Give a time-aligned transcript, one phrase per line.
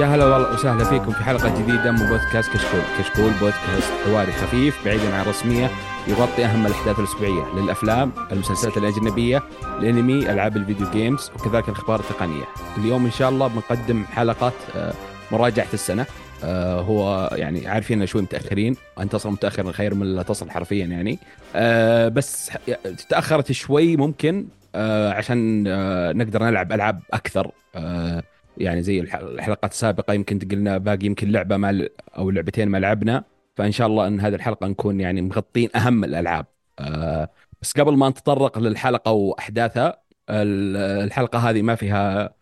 [0.00, 4.84] يا هلا والله وسهلا فيكم في حلقة جديدة من بودكاست كشكول، كشكول بودكاست حواري خفيف
[4.84, 5.70] بعيدا عن الرسمية
[6.08, 9.42] يغطي أهم الأحداث الأسبوعية للأفلام، المسلسلات الأجنبية،
[9.78, 12.44] الأنمي، ألعاب الفيديو جيمز وكذلك الأخبار التقنية.
[12.78, 14.92] اليوم إن شاء الله بنقدم حلقة آه،
[15.32, 16.06] مراجعة السنة.
[16.44, 21.18] آه، هو يعني عارفين شوي متأخرين، أن تصل متأخرا خير من لا تصل حرفيا يعني.
[21.54, 22.50] آه، بس
[23.08, 24.46] تأخرت شوي ممكن
[25.10, 25.62] عشان
[26.18, 27.50] نقدر نلعب ألعاب أكثر.
[28.58, 31.88] يعني زي الحلقات السابقة يمكن قلنا باقي يمكن لعبة ما
[32.18, 33.24] أو لعبتين ما لعبنا
[33.56, 36.46] فإن شاء الله إن هذه الحلقة نكون يعني مغطين أهم الألعاب.
[36.78, 37.30] آه
[37.62, 42.34] بس قبل ما نتطرق للحلقة وأحداثها الحلقة هذه ما فيها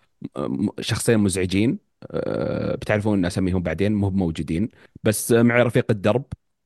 [0.81, 1.79] شخصين مزعجين.
[2.11, 4.69] آه بتعرفون أسميهم بعدين مو موجودين
[5.05, 6.25] بس معي رفيق الدرب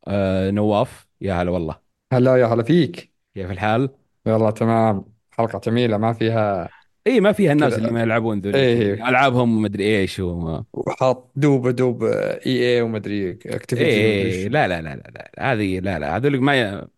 [0.09, 1.79] آه نواف يا هلا والله.
[2.13, 3.13] هلا يا هلا فيك.
[3.35, 3.91] كيف الحال؟
[4.27, 5.05] والله تمام.
[5.31, 6.69] حلقة جميلة ما فيها
[7.09, 9.09] اي ما فيها الناس اللي ما يلعبون ذول إيه.
[9.09, 10.61] ألعابهم مدري إيش و...
[10.73, 15.99] وحاط دوب دوب إي إي ومدري اكتيفيتي إيه لا لا لا لا لا هذه لا
[15.99, 16.89] لا هذول ما ي...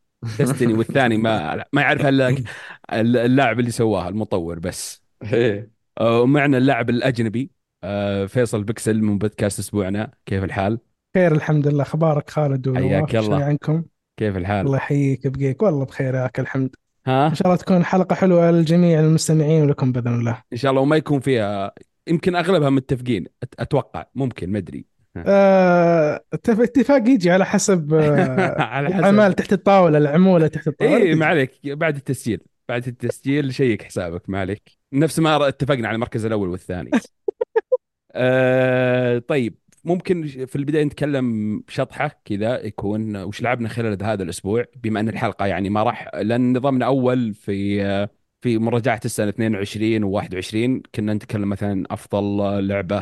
[0.41, 2.36] دستني والثاني ما ما يعرف إلا
[3.00, 5.03] اللاعب اللي سواها المطور بس.
[5.33, 5.70] إيه.
[6.00, 7.50] ومعنا اللاعب الأجنبي
[7.84, 10.11] آه، فيصل بكسل من بودكاست أسبوعنا.
[10.27, 10.78] كيف الحال؟
[11.14, 11.83] خير الحمد لله.
[11.83, 13.44] أخبارك خالد؟ حياك الله.
[13.44, 13.84] عنكم؟
[14.16, 15.62] كيف الحال؟ الله يحييك بقيك.
[15.62, 16.77] والله بخير ياك الحمد.
[17.06, 20.43] ها؟ إن شاء الله تكون حلقة حلوة للجميع المستمعين ولكم بإذن الله.
[20.53, 21.73] إن شاء الله وما يكون فيها
[22.06, 23.27] يمكن أغلبها متفقين
[23.59, 24.84] أتوقع ممكن ما أدري.
[25.17, 28.98] آه، اتفاق يجي على حسب آه، على حسب.
[28.98, 30.97] الأعمال تحت الطاولة العمولة تحت الطاولة.
[30.97, 31.53] اي ما عليك.
[31.65, 34.78] بعد التسجيل بعد التسجيل شيك حسابك ما عليك.
[34.93, 36.91] نفس ما اتفقنا على المركز الأول والثاني.
[38.12, 39.55] آه طيب.
[39.84, 45.47] ممكن في البداية نتكلم بشطحة كذا يكون وش لعبنا خلال هذا الأسبوع بما أن الحلقة
[45.47, 48.09] يعني ما راح لأن نظامنا أول في
[48.41, 52.99] في مراجعة السنة 22 و21 كنا نتكلم مثلا أفضل لعبة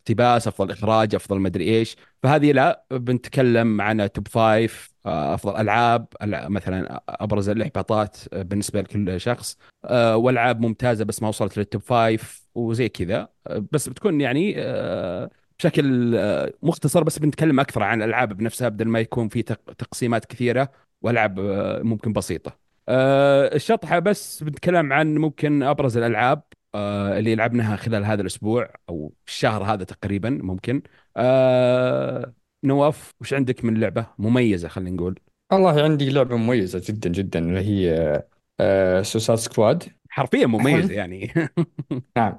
[0.00, 1.96] اقتباس أفضل إخراج أفضل مدري إيش.
[2.22, 9.56] فهذه لا بنتكلم عن توب فايف أفضل ألعاب مثلا أبرز الإحباطات بالنسبة لكل شخص
[9.92, 13.28] والعاب ممتازة بس ما وصلت لل top five وزي كذا.
[13.72, 14.54] بس بتكون يعني
[15.60, 20.70] بشكل آه، مختصر بس بنتكلم أكثر عن الألعاب بنفسها بدل ما يكون في تقسيمات كثيرة
[21.02, 22.58] وألعاب آه، ممكن بسيطة.
[22.88, 26.42] آه، الشطحة بس بنتكلم عن ممكن أبرز الألعاب
[26.74, 30.82] اللي لعبناها خلال هذا الأسبوع أو الشهر هذا تقريبا ممكن.
[32.64, 35.18] نواف وش عندك من لعبة مميزة خلينا نقول؟
[35.52, 38.22] والله عندي لعبة مميزة جدا جدا اللي هي
[39.02, 41.32] Suicide Squad حرفيا مميز يعني.
[42.16, 42.38] نعم.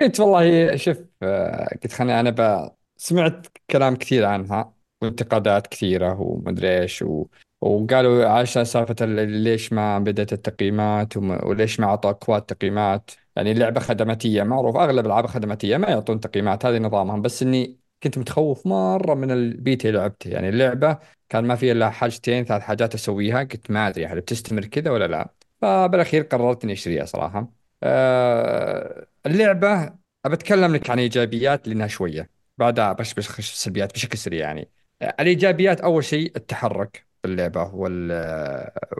[0.00, 2.70] قلت والله شوف آه، قلت خليني أنا ب...
[2.96, 7.26] سمعت كلام كثير عنها وانتقادات كثيرة ومدري إيش و...
[7.60, 11.16] وقالوا عشان سالفة ليش ما بدأت التقييمات.
[11.16, 13.10] وليش ما اعطوا أكواد تقييمات.
[13.36, 17.22] يعني اللعبه خدماتية معروف أغلب الألعاب الخدماتية ما يعطون تقييمات هذه نظامهم.
[17.22, 20.28] بس إني كنت متخوف مرة من البيتا اللي لعبته.
[20.30, 20.98] يعني اللعبة
[21.28, 23.38] كان ما فيها إلا حاجتين ثلاث حاجات أسويها.
[23.42, 25.41] قلت ما أدري هل بتستمر كذا ولا لا.
[25.62, 27.48] فبالأخير قررت إني أشتريها صراحة.
[27.82, 32.30] آه اللعبة أتكلم لك عن إيجابيات لأنها شوية.
[32.58, 34.70] بعدها بش بش خش السلبيات بشكل سريع يعني.
[35.02, 38.12] آه الإيجابيات أول شيء التحرك في اللعبة وال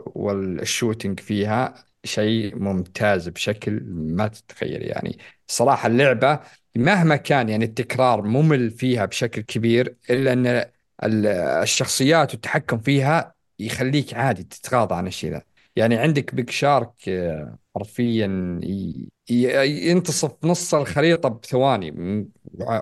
[0.05, 5.17] والشوتينج فيها شيء ممتاز بشكل ما تتخيل يعني.
[5.47, 6.39] صراحة اللعبة
[6.75, 10.65] مهما كان يعني التكرار ممل فيها بشكل كبير إلا أن
[11.63, 15.41] الشخصيات والتحكم فيها يخليك عادي تتغاضى عن الشيء ذا.
[15.75, 18.59] يعني عندك King Shark آه، حرفيا
[19.29, 21.91] ينتصف نص الخريطة بثواني.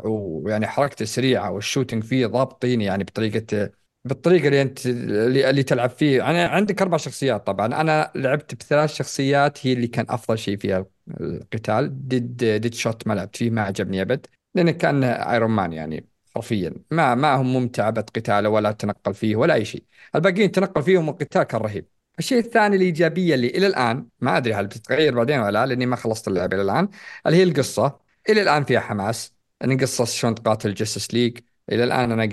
[0.03, 3.71] ويعني حركته سريعة وال shooting فيه ضابطين يعني بطريقة
[4.05, 6.29] بالطريقة اللي أنت اللي, تلعب فيه.
[6.29, 7.65] أنا عندك أربع شخصيات طبعا.
[7.81, 10.85] أنا لعبت بثلاث شخصيات هي اللي كان أفضل شيء فيها
[11.21, 12.07] القتال.
[12.07, 16.05] Dead Deadshot ما لعبت فيه ما عجبني أبد لأنه كان Iron Man يعني
[16.35, 16.73] حرفيا.
[16.91, 19.83] ما ما هم ممتعة قتاله ولا تنقل فيه ولا أي شيء.
[20.15, 21.87] الباقيين تنقل فيهم القتال كان رهيب.
[22.19, 25.95] الشيء الثاني الإيجابية اللي إلى الآن ما أدري هل بتتغير بعدين ولا لا لأني ما
[25.95, 26.89] خلصت اللعبة إلى الآن
[27.27, 27.99] اللي هي القصة.
[28.29, 29.33] إلى الآن فيها حماس.
[29.63, 31.37] أن قصة شلون تقاتل Justice League.
[31.71, 32.25] إلى الآن أنا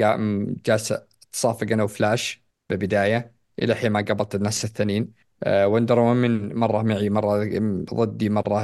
[0.66, 0.92] جالس
[1.32, 5.12] أتصافق أنا وفلاش بالبداية إلى حين ما قابلت الناس الثانيين.
[5.44, 7.44] أه Wonder Woman مرة معي مرة
[7.94, 8.60] ضدي مرة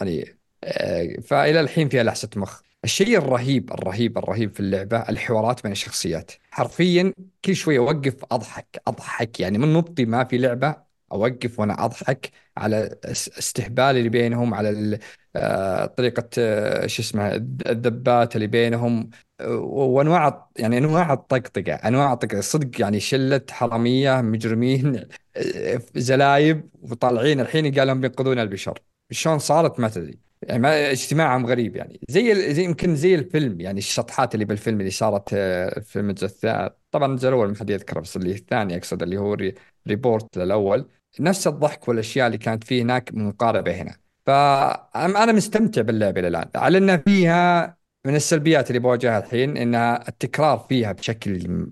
[0.00, 2.62] يعني أه فإلى الحين فيها لحسة مخ.
[2.84, 6.32] الشيء الرهيب الرهيب الرهيب في اللعبة الحوارات بين الشخصيات.
[6.50, 7.14] حرفيا
[7.44, 9.40] كل شوي أوقف أضحك أضحك.
[9.40, 10.76] يعني من نبطي ما في لعبة
[11.12, 14.98] أوقف وأنا أضحك على استهبال اللي بينهم على
[15.36, 17.34] آه، طريقة آه، شو اسمه
[17.66, 19.10] الذبات اللي بينهم
[19.50, 22.40] وأنواع يعني أنواع الطقطقة أنواع الطقطقة.
[22.40, 28.78] صدق يعني شلة حرامية مجرمين آه، زلايب وطالعين الحين قال لهم بينقذون البشر.
[29.10, 30.31] شلون صارت ما تدري.
[30.42, 32.00] يعني ما اجتماعهم غريب يعني.
[32.08, 36.70] زي زي يمكن زي الفيلم يعني الشطحات اللي بالفيلم اللي صارت آه، في الفيلم الثاني
[36.90, 40.88] طبعا الجزء الأول ما حد يذكره بس اللي الثاني أقصد اللي هو reboot للأول.
[41.20, 43.96] نفس الضحك والأشياء اللي كانت فيه هناك مقاربة هنا.
[44.26, 46.48] فانا مستمتع باللعبة الآن.
[46.54, 51.66] على إن فيها من السلبيات اللي بواجهها الحين إنها التكرار فيها بشكل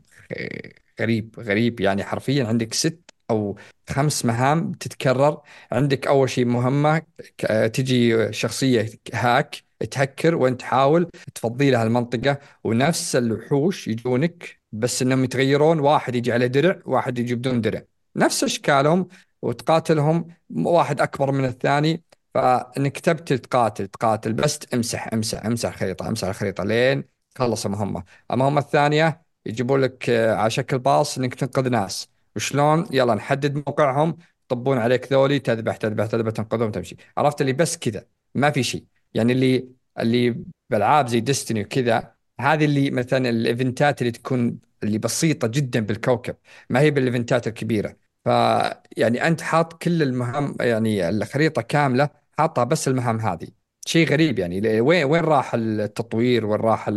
[1.00, 2.44] غريب غريب يعني حرفيا.
[2.44, 3.56] عندك ست أو
[3.90, 5.40] خمس مهام تتكرر.
[5.72, 7.02] عندك أول شيء مهمة
[7.72, 9.56] تجي شخصية هاك
[9.90, 12.38] تهكر وانت تحاول تفضي لها المنطقة.
[12.64, 17.82] ونفس الوحوش يجونك بس إنهم يتغيرون واحد يجي على درع واحد يجي بدون درع.
[18.16, 19.08] نفس أشكالهم
[19.42, 22.02] وتقاتلهم واحد أكبر من الثاني.
[22.34, 27.04] فإنك تبتل تقاتل تقاتل بس امسح امسح امسح الخريطة امسح الخريطة لين
[27.34, 28.04] تخلص المهمة.
[28.30, 32.09] المهمة الثانية يجيبوا لك على شكل باص إنك تنقذ ناس.
[32.36, 36.96] وشلون يلا نحدد موقعهم يطبون عليك ذولي تذبح تذبح تذبح تنقذهم تمشي.
[37.16, 38.84] عرفت؟ اللي بس كذا ما في شيء.
[39.14, 39.68] يعني اللي
[39.98, 46.36] اللي بالعاب زي ديستني وكذا هذه اللي مثلا الإيفنتات اللي تكون اللي بسيطة جدا بالكوكب
[46.70, 47.96] ما هي بالإيفنتات الكبيرة.
[48.24, 53.48] فيعني أنت حاط كل المهام يعني الخريطة كاملة حاطها بس المهام هذه.
[53.86, 54.80] شيء غريب يعني.
[54.80, 56.90] وين وين راح التطوير؟ وين راح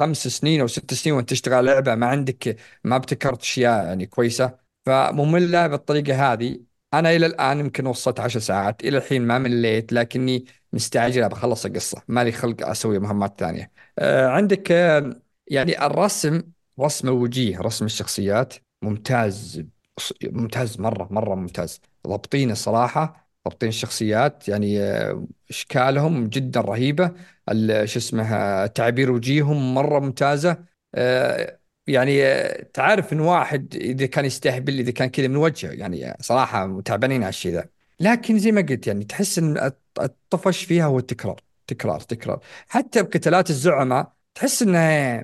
[0.00, 4.58] خمس سنين أو ست سنين وأنت تشتغل لعبة ما عندك ما ابتكرت أشياء يعني كويسة.
[4.86, 6.60] فممله بالطريقة هذه.
[6.94, 12.02] أنا إلى الآن يمكن وصلت عشر ساعات إلى الحين ما مليت لكني مستعجل بخلص القصة.
[12.08, 13.72] ما لي خلق أسوي مهمات ثانية.
[13.98, 16.42] آه، عندك آه، يعني الرسم
[16.80, 18.54] رسم الوجيه رسم الشخصيات.
[18.82, 19.62] ممتاز
[20.24, 21.80] ممتاز مرة مرة ممتاز.
[22.06, 24.78] ضابطين الصراحة ضابطين الشخصيات يعني
[25.50, 27.12] إشكالهم جدا رهيبة.
[27.84, 30.64] شو اسمه تعابير وجيههم مرة ممتازة.
[30.94, 36.16] آه، يعني آه، تعرف إن واحد إذا كان يستهبل إذا كان كذا من وجهه يعني
[36.20, 37.68] صراحة تعبانين على الشيء ذا.
[38.00, 42.40] لكن زي ما قلت يعني تحس إن الطفش فيها هو التكرار تكرار تكرار.
[42.68, 44.78] حتى بقتالات الزعماء تحس إنه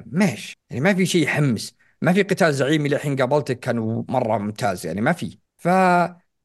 [0.06, 1.75] ماشي يعني ما في شيء يحمس.
[2.03, 5.38] ما في قتال زعيم اللي الحين قابلته كان مرة ممتاز يعني ما في.
[5.56, 5.69] ف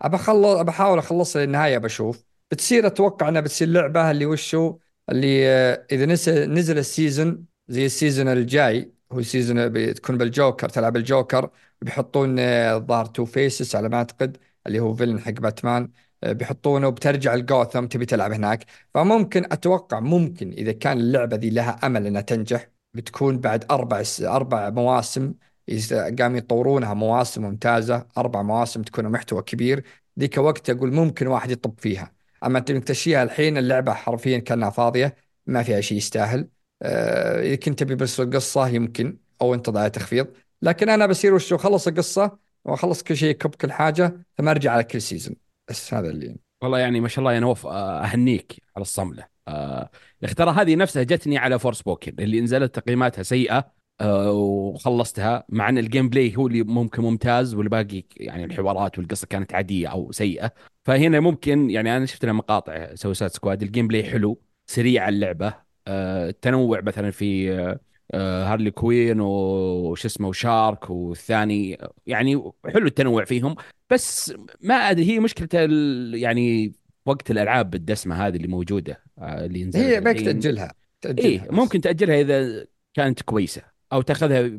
[0.01, 4.77] أبى أخلص أبى أحاول اخلصها للنهايه بشوف بتصير أتوقع إنها بتصير لعبة اللي وشو
[5.11, 6.05] اللي آه، إذا
[6.45, 11.49] نزل ال season زي ال season الجاي هو season بتكون بالجوكر تلعب الجوكر
[11.81, 15.91] بيحطون الظاهر تو فيسز على ما أعتقد اللي هو villain حق باتمان
[16.23, 18.65] آه، بيحطونه وبترجع الجوثم تبي تلعب هناك.
[18.93, 24.69] فممكن أتوقع ممكن إذا كان اللعبة ذي لها أمل إنها تنجح بتكون بعد أربع أربع
[24.69, 25.33] مواسم
[26.19, 29.83] قاموا يطورونها مواسم ممتازة أربع مواسم تكون محتوى كبير.
[30.19, 32.18] ذيك وقت أقول ممكن واحد يطب فيها.
[32.45, 35.15] أما أنت تمشيها الحين اللعبة حرفيا كأنها فاضية
[35.47, 36.47] ما فيها شيء يستاهل.
[36.81, 40.27] آه، إذا كنت تبي بس القصة يمكن أو أنت ضايع تخفيض.
[40.61, 44.83] لكن أنا بصير وشو خلص القصة واخلص كل شيء كب كل حاجة ثم أرجع على
[44.83, 45.35] كل سيزون
[45.69, 49.27] بس هذا اللي والله يعني ما شاء الله يا نوف آه، أهنيك على الصملة.
[49.47, 49.89] آه
[50.37, 53.71] ترى هذه نفسها جتني على Forspoken اللي نزلت تقييماتها سيئة
[54.01, 59.87] وخلصتها مع إن ال gameplay هو اللي ممكن ممتاز والباقي يعني الحوارات والقصة كانت عادية
[59.87, 60.51] أو سيئة.
[60.85, 65.53] فهنا ممكن يعني أنا شفت لها مقاطع Suicide Squad ال gameplay حلو سريع اللعبة.
[65.87, 67.51] آه التنوع مثلا في
[68.11, 73.55] آه هارلي كوين وش اسمه و Shark والثاني يعني حلو التنوع فيهم.
[73.89, 75.49] بس ما أدري هي مشكلة
[76.13, 76.71] يعني
[77.05, 82.21] وقت الألعاب الدسمه هذه اللي موجودة آه اللي هي بك تأجلها تأجلها إيه ممكن تأجلها
[82.21, 83.68] إذا كانت كويسة.
[83.93, 84.49] أو تأخذها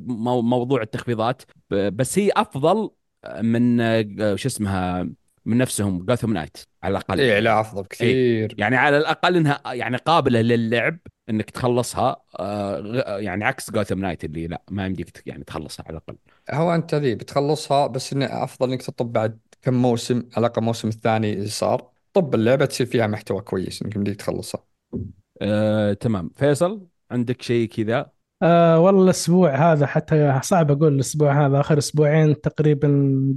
[0.43, 1.43] موضوع التخفيضات.
[1.71, 2.91] بس هي أفضل
[3.41, 3.79] من
[4.37, 5.09] شو اسمها
[5.45, 7.21] من نفسهم Gotham Knights على الأقل.
[7.21, 8.09] اي لا أفضل كثير.
[8.09, 8.49] إيه.
[8.59, 10.99] يعني على الأقل إنها يعني قابلة للعب
[11.31, 16.17] إنك تخلصها آه يعني عكس Gotham Knights اللي لا ما يمديك يعني تخلصها على الأقل.
[16.51, 20.89] هو أنت ذي بتخلصها بس إنه أفضل إنك تطب بعد كم موسم على الأقل الموسم
[20.89, 21.91] الثاني اللي صار.
[22.13, 24.65] طب اللعبة تصير فيها محتوى كويس إنك يمديك تخلصها.
[25.43, 26.31] آه، تمام.
[26.37, 28.11] فيصل عندك شيء كذا؟
[28.43, 32.89] آه والله الأسبوع هذا حتى صعب أقول الأسبوع هذا آخر أسبوعين تقريبا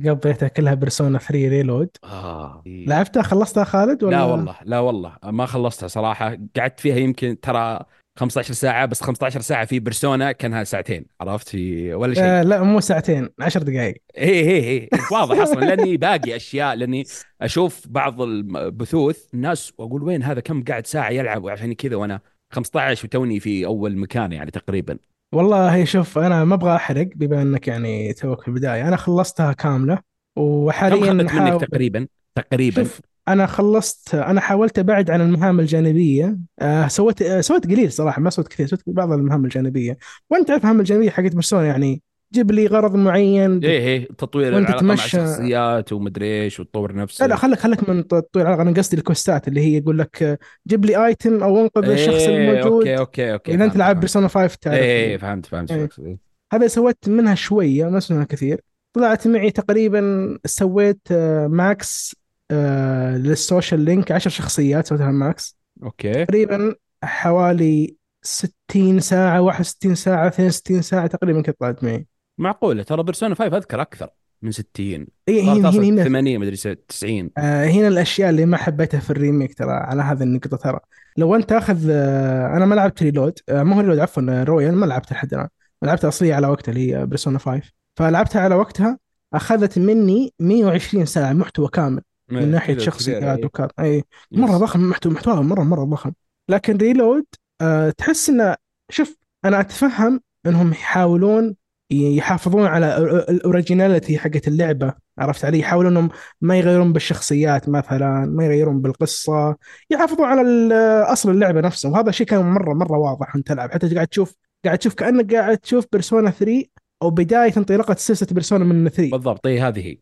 [0.06, 2.64] قضيتها كلها بيرسونا 3 ريلود آه.
[2.66, 6.38] لعبتها خلصتها خالد ولا؟ لا والله لا والله ما خلصتها صراحة.
[6.58, 7.80] قعدت فيها يمكن ترى
[8.20, 12.24] 15 ساعة بس 15 ساعة في بيرسونا كانها ساعتين عرفت؟ في ولا شيء.
[12.24, 13.96] آه لا مو ساعتين 10 دقائق.
[14.18, 17.04] اي اي اي واضح أصلا لأني باقي أشياء لأني
[17.42, 22.20] أشوف بعض البثوث الناس وأقول وين هذا كم قاعد ساعة يلعب وعشان كذا وأنا
[22.54, 24.98] 15 وتوني في أول مكان يعني تقريبا.
[25.34, 28.88] والله شوف أنا ما أبغى أحرق بما أنك يعني توك في البداية.
[28.88, 30.00] أنا خلصتها كاملة
[30.38, 32.84] وحاليا كم اخذت منك تقريبا؟ تقريبا.
[32.84, 36.38] شوف أنا خلصت أنا حاولت أبعد عن المهام الجانبية.
[36.60, 39.98] آه سويت آه سويت قليل صراحة ما سويت كثير سويت بعض المهام الجانبية.
[40.30, 42.02] وأنت تعرف المهام الجانبية حقت بيرسونا يعني
[42.34, 43.64] جيب لي غرض معين.
[43.64, 47.22] إيه إيه تطوير العلاقة مع تمشى- الشخصيات ومدري إيش وتطور نفسك.
[47.22, 48.62] لا لا خليك خليك من تطوير العلاقة.
[48.62, 50.38] أنا قصدي ال quest ات اللي هي يقول لك آه،
[50.68, 52.88] جيب لي item أو أنقذ الشخص إيه، الموجود.
[52.88, 54.00] okay okay okay إذا أنت فهمت، لعب فهمت.
[54.00, 54.78] بيرسونا 5 تعرف.
[54.78, 55.78] إيه إيه، فهمت فهمت إيه.
[55.80, 56.18] شو أقصد.
[56.54, 58.62] هذا سويت منها شوية ما منها كثير.
[58.94, 62.16] طلعت معي تقريبا سويت آه، max
[62.52, 66.26] آه، لل social link 10 شخصيات سويتها max okay.
[66.26, 72.08] تقريبا حوالي 60 ساعة 61 ساعة 62 ساعة تقريبا كنت طلعت معي.
[72.38, 74.10] معقولة ترى بيرسونا 5 أذكر أكثر
[74.42, 76.56] من 60 إيه، صارت هنا هنا هنا 80 مدري
[76.88, 80.80] 90 آه، هنا الأشياء اللي ما حبيتها في ال remake ترى على هذه النقطة ترى.
[81.18, 84.86] لو أنت أخذ آه، أنا ما لعبت Reload آه، مو Reload عفوا آه، Royal ما
[84.86, 85.48] لعبت لحد الآن.
[85.84, 88.98] لعبتها أصلية على وقتها اللي هي بيرسونا 5 فلعبتها على وقتها
[89.34, 93.68] أخذت مني 120 ساعة محتوى كامل من ناحية شخصيات كثير، وكذا.
[93.80, 94.04] اي إيه.
[94.32, 94.58] مرة.
[94.58, 96.12] ضخم محتوى محتواها مرة مرة ضخم.
[96.50, 97.26] لكن Reload
[97.62, 98.56] أه تحس إنه
[98.90, 101.56] شوف أنا أتفهم إنهم يحاولون
[101.92, 102.98] يحافظون على
[103.30, 106.10] ال originality حقت اللعبة عرفت علي؟ يحاولون إنهم
[106.42, 109.56] ما يغيرون بالشخصيات مثلا ما يغيرون بالقصة
[109.90, 110.74] يحافظون على
[111.08, 113.72] أصل اللعبة نفسه وهذا الشيء كان مرة مرة واضح وأنت تلعب.
[113.72, 114.36] حتى قاعد تشوف
[114.66, 116.64] قاعد تشوف كأنك قاعد تشوف بيرسونا 3
[117.02, 119.98] أو بداية انطلاقة سلسلة بيرسونا من 3 بالضبط إي هذه هي.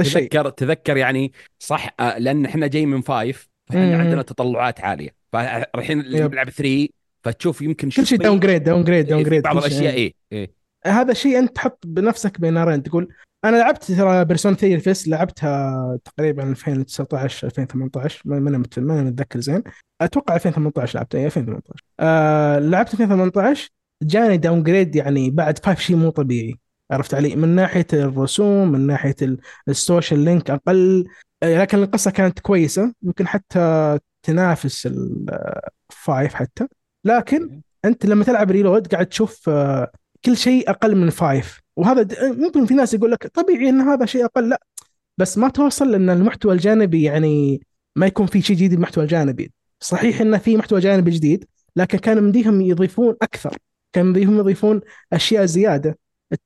[0.00, 0.28] الشيء.
[0.28, 3.98] تذكر تذكر يعني صح آه، لأن إحنا جاي من five فإحنا.
[3.98, 5.14] عندنا تطلعات عالية.
[5.32, 6.02] فالحين.
[6.02, 6.88] بنلعب 3
[7.22, 11.38] فتشوف يمكن كل شيء downgrade downgrade down إيه، grade بعض الأشياء إيه إيه هذا شيء
[11.38, 12.82] أنت تحط بنفسك بين نارين.
[12.82, 13.08] تقول
[13.44, 19.62] أنا لعبت ترى بيرسون 3 FES لعبتها تقريبا 2019 2018 ما أنا متذكر زين.
[20.00, 23.68] أتوقع 2018 لعبتها اي 2018 آه لعبت 2018
[24.02, 26.54] جاني downgrade يعني بعد five شيء مو طبيعي
[26.90, 31.04] عرفت علي؟ من ناحية الرسوم من ناحية ال- السوشيال link أقل.
[31.42, 36.66] آه، لكن القصة كانت كويسة يمكن حتى تنافس ال five حتى.
[37.04, 39.90] لكن أنت لما تلعب Reload قاعد تشوف آه،
[40.24, 44.24] كل شيء أقل من five وهذا ممكن في ناس يقول لك طبيعي إن هذا شيء
[44.24, 44.60] أقل لا.
[45.18, 47.60] بس ما توصل لأن المحتوى الجانبي يعني
[47.96, 49.52] ما يكون في شيء جديد بالمحتوى الجانبي.
[49.80, 51.44] صحيح انه في محتوى جانبي جديد
[51.76, 53.56] لكن كان مديهم يضيفون أكثر.
[53.92, 54.80] كان مديهم يضيفون
[55.12, 55.98] أشياء زيادة.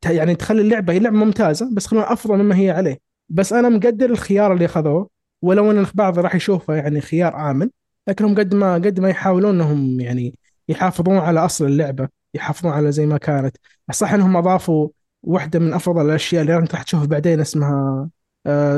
[0.06, 2.98] يعني تخلي اللعبة هي لعبة ممتازة بس خلوها أفضل مما هي عليه.
[3.28, 5.08] بس أنا مقدر الخيار اللي أخذوه
[5.42, 7.68] ولو إن البعض راح يشوفه يعني خيار آمن
[8.08, 10.34] لكنهم قد ما قد ما يحاولون إنهم يعني
[10.68, 12.08] يحافظون على أصل اللعبة.
[12.34, 13.56] يحافظون على زي ما كانت.
[13.92, 14.88] صح إنهم أضافوا
[15.22, 18.08] واحدة من أفضل الأشياء اللي انت راح تشوفها بعدين اسمها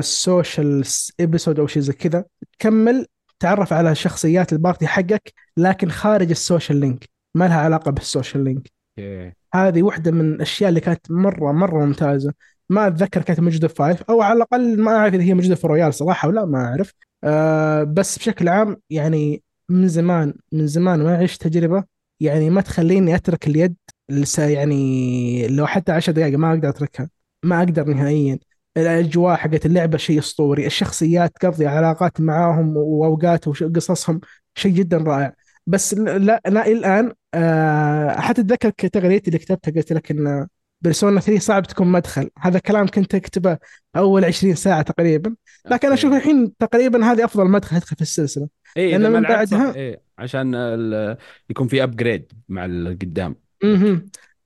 [0.00, 0.84] social
[1.20, 2.24] episode أو شيء زي كذا.
[2.58, 3.06] تكمل
[3.38, 7.04] تعرف على شخصيات ال party حقك لكن خارج ال social link.
[7.34, 8.72] ما لها علاقة بال social link.
[9.54, 12.32] هذه واحدة من الأشياء اللي كانت مرة مرة ممتازة.
[12.70, 15.66] ما أتذكر كانت موجوده في five أو على الأقل ما أعرف إذا هي موجوده في
[15.66, 16.92] Royal صراحة ولا ما أعرف.
[17.24, 21.84] أه بس بشكل عام يعني من زمان من زمان ما عشت تجربة
[22.20, 23.74] يعني ما تخليني أترك اليد
[24.08, 27.10] لسه يعني لو حتى 10 دقائق ما أقدر أتركها
[27.44, 28.38] ما أقدر نهائيا.
[28.76, 34.20] الأجواء حقت اللعبة شيء أسطوري الشخصيات تقضي علاقات معاهم وأوقات وقصصهم
[34.54, 35.32] شيء جدا رائع.
[35.66, 40.46] بس لا لا الآن آه، حتى أتذكر تغريدتي اللي كتبتها قلت لك إن
[40.80, 42.30] بيرسونا 3 صعب تكون مدخل.
[42.38, 43.58] هذا كلام كنت أكتبه
[43.96, 45.34] أول 20 ساعة تقريبا.
[45.70, 48.48] لكن أنا أشوف الحين تقريبا هذه أفضل مدخل ادخل في السلسلة.
[48.76, 50.03] إذا ما من بعدها- إيه.
[50.18, 50.54] عشان
[51.50, 54.02] يكون في upgrade مع القدام أها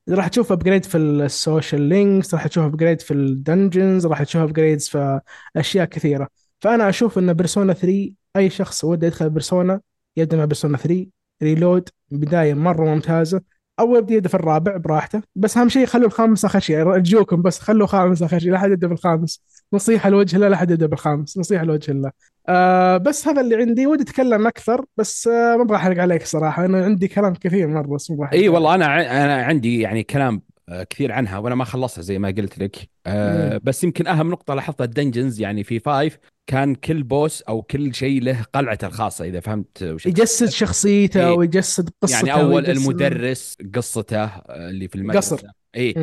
[0.08, 4.42] راح تشوف upgrade في ال social links راح تشوف upgrade في ال dungeons راح تشوف
[4.42, 5.20] upgrades في
[5.56, 6.28] أشياء كثيرة.
[6.60, 9.80] فأنا أشوف إن بيرسونا 3 أي شخص وده يدخل بيرسونا
[10.16, 11.06] يبدأ مع بيرسونا 3
[11.42, 13.40] Reload بداية مرة ممتازة.
[13.80, 15.22] أو يبدأ يبدا في الرابع براحته.
[15.34, 18.70] بس أهم شيء خلوا الخامس اخر شيء أرجوكم بس خلوا خامس اخر شيء لا احد
[18.70, 22.10] يبدا بالخامس نصيحة لوجه الله لا يبدأ بالخامس نصيحة لوجه الله
[22.48, 26.64] آه بس هذا اللي عندي ودي أتكلم أكثر بس آه ما أبغى أحرق عليك صراحة
[26.64, 28.48] أنا عندي كلام كثير مرة بس ما إي.
[28.48, 32.58] والله أنا أنا عندي يعني كلام آه، كثير عنها وأنا ما خلصتها زي ما قلت
[32.58, 33.60] لك آه مم.
[33.62, 37.94] بس يمكن أهم نقطة لاحظتها ال dungeons يعني في five كان كل boss أو كل
[37.94, 41.37] شيء له قلعته الخاصة إذا فهمت وش يجسد شخصيته إيه.
[41.37, 45.46] ويجسد قصته يعني أول ويجسد- المدرس قصته آه، اللي في المدرسة قصر.
[45.76, 45.94] إي.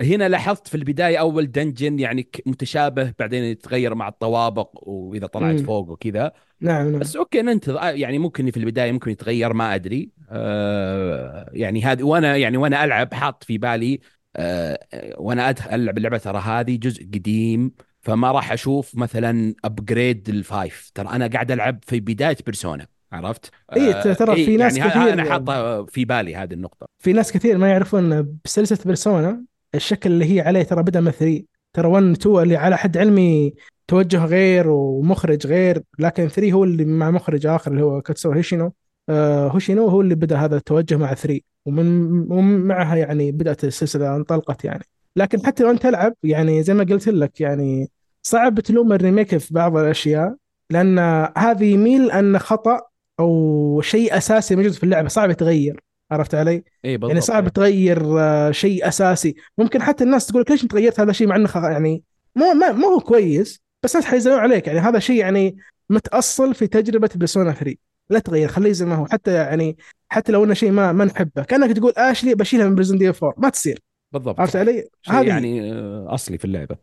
[0.00, 5.64] هنا لاحظت في البداية أول dungeon يعني متشابه بعدين يتغير مع الطوابق وإذا طلعت مم.
[5.64, 9.74] فوق وكذا نعم نعم بس okay ننتظر آه، يعني ممكن في البداية ممكن يتغير ما
[9.74, 14.00] أدري آه يعني هذه وأنا يعني وأنا ألعب حاط في بالي
[14.36, 14.78] آه
[15.18, 21.08] وأنا ألعب اللعبة ترى هذه جزء قديم فما راح أشوف مثلا upgrade ال five ترى
[21.08, 25.30] أنا قاعد ألعب في بداية بيرسونا عرفت؟ إيه، ترى في إيه، ناس يعني كثير أنا.
[25.30, 30.40] حاطه في بالي هذه النقطة في ناس كثير ما يعرفون بسلسلة بيرسونا الشكل اللي هي
[30.40, 33.54] عليه ترى بدأ من 3 ترى 1 2 اللي على حد علمي
[33.88, 38.72] توجه غير ومخرج غير لكن 3 هو اللي مع مخرج آخر اللي هو كاتسورا هاشينو.
[39.08, 44.64] آه هوشينو هو اللي بدأ هذا التوجه مع 3 ومن ومعها يعني بدأت السلسلة انطلقت
[44.64, 44.84] يعني.
[45.16, 47.90] لكن حتى لو أنت تلعب يعني زي ما قلت لك يعني
[48.22, 50.36] صعب تلوم ال remake في بعض الأشياء
[50.70, 50.98] لأن
[51.38, 52.80] هذه يميل أن خطأ
[53.20, 55.80] أو شيء أساسي موجود في اللعبة صعب يتغير.
[56.10, 57.50] عرفت علي؟ اي بالضبط يعني صعب إيه.
[57.50, 59.34] تغير آه، شيء أساسي.
[59.58, 62.02] ممكن حتى الناس تقول لك ليش أنت غيرت هذا الشيء مع إنه يعني
[62.36, 64.66] مو ما مو هو كويس بس الناس حيزعلون عليك.
[64.66, 65.56] يعني هذا شيء يعني
[65.90, 67.76] متأصل في تجربة بيرسونا 3
[68.10, 69.06] لا تغير خليه زي ما هو.
[69.06, 69.76] حتى يعني
[70.08, 71.42] حتى لو إنه شيء ما ما نحبه.
[71.42, 73.78] كأنك تقول اشلي بشيلها من بريزن دي 4 ما تصير.
[74.12, 74.40] بالضبط.
[74.40, 76.76] عرفت علي؟ هذه يعني آه، أصلي في اللعبة.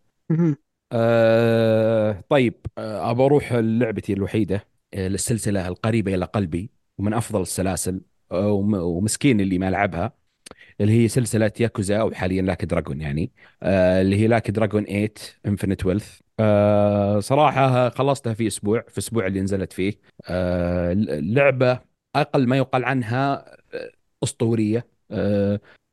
[0.92, 7.96] أه طيب ابى أروح لعبتي الوحيدة آه، السلسله القريبة إلى قلبي ومن أفضل السلاسل.
[7.96, 10.14] آه، ومسكين اللي ما لعبها
[10.82, 13.32] اللي هي سلسلة ياكوزا أو حاليا Like a Dragon يعني.
[13.64, 15.10] آه اللي هي Like a Dragon 8
[15.46, 16.20] Infinite Wealth.
[16.40, 19.94] آه صراحة خلصتها في أسبوع في الأسبوع اللي نزلت فيه.
[20.30, 21.80] آه لعبة
[22.16, 23.46] أقل ما يقال عنها
[24.24, 24.88] أسطورية.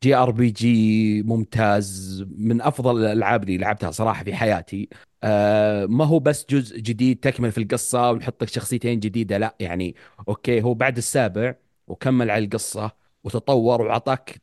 [0.04, 4.88] JRPG ممتاز من أفضل الألعاب اللي لعبتها صراحة في حياتي.
[5.24, 9.94] آه ما هو بس جزء جديد تكمل في القصة ونحط لك شخصيتين جديدة لا يعني
[10.28, 11.54] okay هو بعد السابع
[11.86, 12.90] وكمل على القصة
[13.24, 14.42] وتطور وعطاك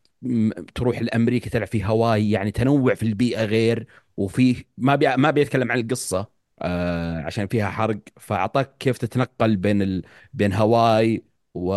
[0.76, 5.72] تروح لأمريكا تلعب في هاواي يعني تنوع في البيئة غير وفيه ما بي ما بيتكلم
[5.72, 6.28] عن القصة
[6.62, 10.02] آه عشان فيها حرق فأعطاك كيف تتنقل بين ال...
[10.34, 11.74] بين هاواي و...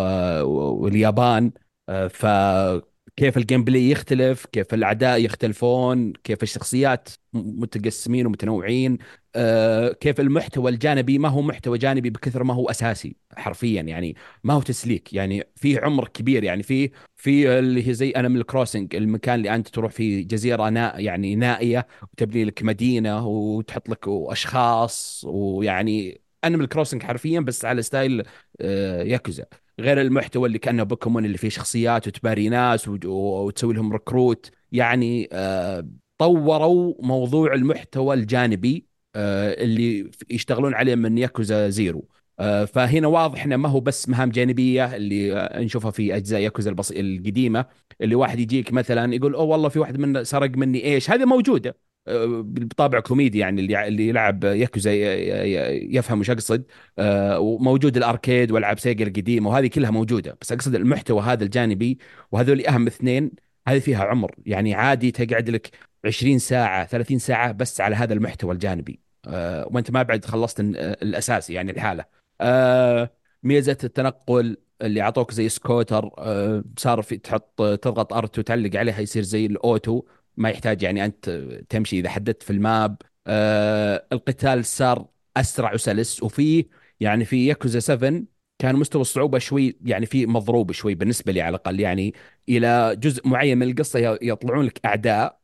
[0.83, 1.51] واليابان
[1.89, 8.97] آه فكيف ال gameplay يختلف كيف الأعداء يختلفون كيف الشخصيات متقسمين ومتنوعين.
[9.99, 14.61] كيف المحتوى الجانبي ما هو محتوى جانبي بكثر ما هو أساسي حرفيا يعني ما هو
[14.61, 19.55] تسليك يعني في عمر كبير يعني في في اللي هي زي Animal Crossing المكان اللي
[19.55, 26.67] أنت تروح فيه جزيرة نا يعني نائية وتبني لك مدينة وتحط لك أشخاص ويعني Animal
[26.69, 28.23] Crossing حرفيا بس على style
[28.61, 29.45] آه، ياكوزا.
[29.79, 35.29] غير المحتوى اللي كأنه بوكيمون اللي فيه شخصيات وتباري ناس وت- وتسوي لهم recruit يعني
[35.31, 42.07] آه، طوروا موضوع المحتوى الجانبي آه، اللي يشتغلون عليه من ياكوزا زيرو.
[42.39, 46.75] آه، فهنا واضح إنه ما هو بس مهام جانبية اللي آه، نشوفها في أجزاء ياكوزا.
[46.91, 47.65] القديمة
[48.01, 51.77] اللي واحد يجيك مثلا يقول أوه والله في واحد من سرق مني إيش؟ هذه موجودة
[52.07, 54.91] آه، بطابع كوميدي يعني اللي اللي يلعب ياكوزا
[55.73, 56.63] يفهم وش أقصد.
[56.99, 60.37] آه، وموجود ال arcade وألعاب سيجا القديمة وهذه كلها موجودة.
[60.41, 61.97] بس أقصد المحتوى هذا الجانبي
[62.31, 63.31] وهذول أهم اثنين
[63.67, 64.35] هذه فيها عمر.
[64.45, 65.69] يعني عادي تقعد لك
[66.05, 69.04] 20 ساعة 30 ساعة بس على هذا المحتوى الجانبي.
[69.27, 72.05] آه، وانت ما بعد خلصت ال- الاساسي يعني الحالة.
[72.41, 73.11] آه،
[73.43, 79.23] ميزة التنقل اللي اعطوك زي سكوتر آه، صار في تحط تضغط R2 تعلق عليها يصير
[79.23, 80.03] زي ال auto.
[80.37, 81.29] ما يحتاج يعني أنت
[81.69, 82.97] تمشي إذا حددت في ال map.
[84.13, 85.07] القتال صار
[85.37, 86.23] أسرع وسلس.
[86.23, 86.65] وفي
[86.99, 88.23] يعني في ياكوزا 7
[88.59, 91.79] كان مستوى الصعوبة شوي يعني في مضروب شوي بالنسبة لي على الأقل.
[91.79, 92.13] يعني
[92.49, 95.39] إلى جزء معين من القصة يطلعون لك أعداء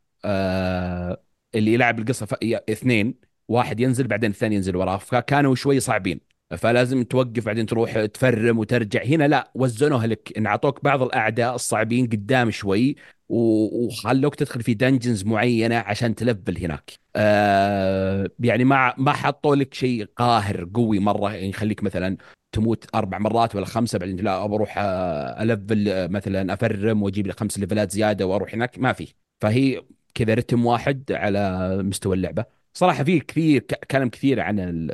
[1.54, 2.26] اللي يلعب القصة
[2.70, 3.31] اثنين.
[3.48, 4.96] واحد ينزل بعدين الثاني ينزل وراه.
[4.96, 6.20] فكانوا شوي صعبين.
[6.56, 9.04] فلازم توقف بعدين تروح تفرم وترجع.
[9.04, 10.32] هنا لا وزنوها لك.
[10.38, 12.96] ان اعطوك بعض الأعداء الصعبين قدام شوي
[13.28, 16.92] وخلوك تدخل في دنجنز معينة عشان تلفل هناك.
[17.16, 21.34] آه يعني ما ما حطوا لك شيء قاهر قوي مرة.
[21.34, 22.16] يعني يخليك مثلا
[22.52, 27.02] تموت أربع مرات ولا خمسة بعدين لا بروح آه، أ level آه، مثلا أ farm
[27.02, 28.78] وأجيب لي خمس level ات زيادة وأروح هناك.
[28.78, 29.14] ما في.
[29.40, 29.82] فهي
[30.14, 32.61] كذا رتم واحد على مستوى اللعبة.
[32.74, 34.90] صراحة في كثير كلام كثير عن ال-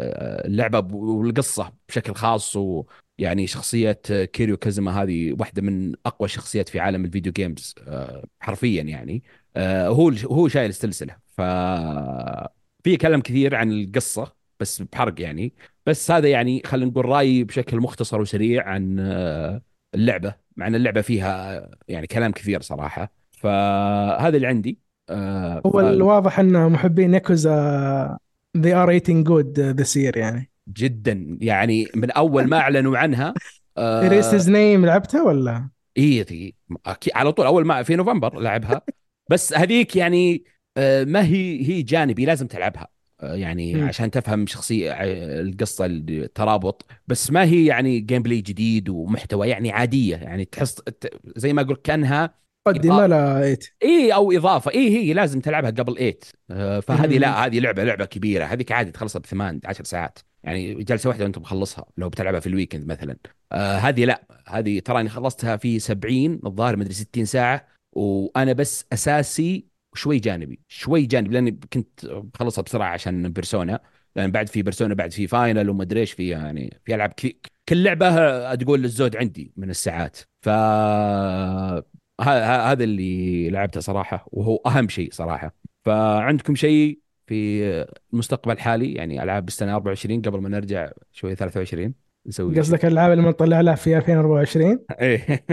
[0.47, 3.93] اللعبة والقصة بشكل خاص ويعني شخصية
[4.33, 9.23] كيريو كازوما هذه واحدة من أقوى الشخصيات في عالم ال video games آه، حرفيا يعني.
[9.57, 11.17] آه، هو هو شايل السلسلة.
[11.37, 11.41] ف
[12.85, 15.55] في كلام كثير عن القصة بس بحرق يعني.
[15.87, 19.62] بس هذا يعني خلينا نقول رأيي بشكل مختصر وسريع عن آه،
[19.95, 23.12] اللعبة مع إن اللعبة فيها يعني كلام كثير صراحة.
[23.33, 24.79] فهذا اللي عندي.
[25.11, 28.18] آه، هو الواضح ان محبين ياكوزا
[28.59, 30.51] they are eating good this year يعني.
[30.68, 31.38] جدا.
[31.40, 33.35] يعني من أول ما أعلنوا عنها
[33.79, 35.68] آه Erased His Name لعبتها ولا؟
[35.99, 36.55] إي ذي
[36.87, 38.83] أكيد على طول أول ما في نوفمبر لعبها.
[39.31, 40.44] بس هذيك يعني
[40.77, 42.88] آه ما هي هي جانبي لازم تلعبها.
[43.21, 43.88] آه يعني مم.
[43.88, 44.92] عشان تفهم شخصية
[45.40, 46.87] القصة الترابط.
[47.07, 50.16] بس ما هي يعني gameplay جديد ومحتوى يعني عادية.
[50.16, 50.83] يعني تحس
[51.37, 52.35] زي ما قلت كأنها
[52.67, 53.64] مقدمة ل eight.
[53.83, 54.71] إي أو إضافة.
[54.71, 56.18] إي هي لازم تلعبها قبل 8
[56.51, 57.18] آه، فهذه.
[57.18, 58.44] لا هذه لعبة لعبة كبيرة.
[58.44, 60.18] هذيك عادي تخلصها بثمان 10 ساعات.
[60.44, 63.16] يعني جلسة واحدة وأنت مخلصها لو بتلعبها في ال weekend مثلا.
[63.53, 64.23] آه هذه لا.
[64.49, 67.66] هذه تراني خلصتها في 70 الظاهر مدري 60 ساعة.
[67.92, 73.81] وأنا بس أساسي شوي جانبي شوي جانبي لأني كنت بخلصها بسرعة عشان بيرسونا.
[74.16, 77.38] لأن بعد في بيرسونا بعد في فاينل ومدري إيش في يعني في ألعاب كثير.
[77.68, 80.18] كل لعبة تقول الزود عندي من الساعات.
[80.42, 80.49] ف
[82.21, 85.55] هذا اللي لعبته صراحة وهو أهم شيء صراحة.
[85.85, 91.95] فعندكم شيء في المستقبل الحالي؟ يعني ألعاب السنة 24 قبل ما نرجع شوي 23
[92.27, 92.59] نسوي.
[92.59, 95.45] قصدك الالعاب اللي مطلع لها في 2024 إيه.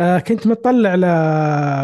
[0.00, 0.94] آه كنت مطلع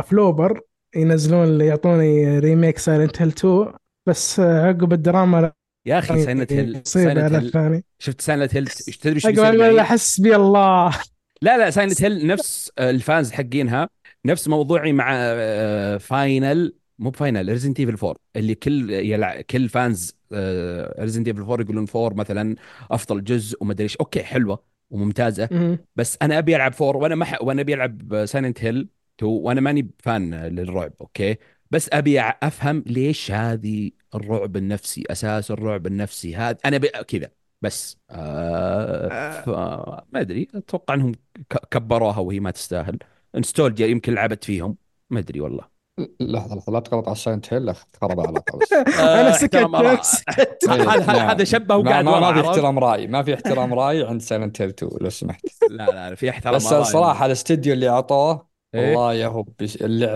[0.00, 0.60] ل Bloober
[0.96, 3.72] ينزلون اللي يعطوني remake Silent Hill 2
[4.06, 5.52] بس آه، عقب الدراما
[5.86, 10.36] يا أخي Silent Hill Silent Hill شفت Silent Hill؟ إيش تدري إيش أقول معي؟ حسبي
[10.36, 11.00] الله.
[11.42, 13.88] لا لا Silent Hill نفس آه، ال fans حقينها.
[14.26, 19.40] نفس موضوعي مع آه، Final مو ب Final Resident Evil 4 اللي كل يلع...
[19.40, 20.16] كل fans
[20.98, 22.56] Resident Evil 4 يقولون 4 مثلا
[22.90, 23.96] أفضل جزء وما أدري إيش.
[23.96, 25.48] okay حلوة وممتازة.
[25.52, 25.78] مم.
[25.96, 27.42] بس أنا أبي ألعب 4 وأنا ما ح...
[27.42, 31.36] وأنا أبي ألعب Silent Hill 2 وأنا ماني fan للرعب okay.
[31.70, 37.30] بس أبي أفهم ليش هذه الرعب النفسي أساس الرعب النفسي هذا أنا ابي كذا.
[37.62, 39.08] بس آه
[39.42, 39.48] ف...
[40.12, 40.48] ما أدري.
[40.54, 41.12] أتوقع إنهم
[41.70, 42.98] كبروها وهي ما تستاهل.
[43.36, 44.76] نستولجيا يمكن لعبت فيهم
[45.10, 45.74] ما أدري والله
[46.20, 49.56] لحظة لحظة لا تغلط على Silent Hill خرب العلاقة بس أنا آه، سكت.
[50.02, 53.74] سكت هذا هذا هذا شبه ما, وقاعد ما, ما في؟ احترام راي ما في احترام
[53.74, 56.80] راي عند Silent Hill 2 لو سمحت لا لا في احترام بس آراء.
[56.80, 59.44] الصراحة الاستديو اللي أعطوه إيه؟ والله يا هو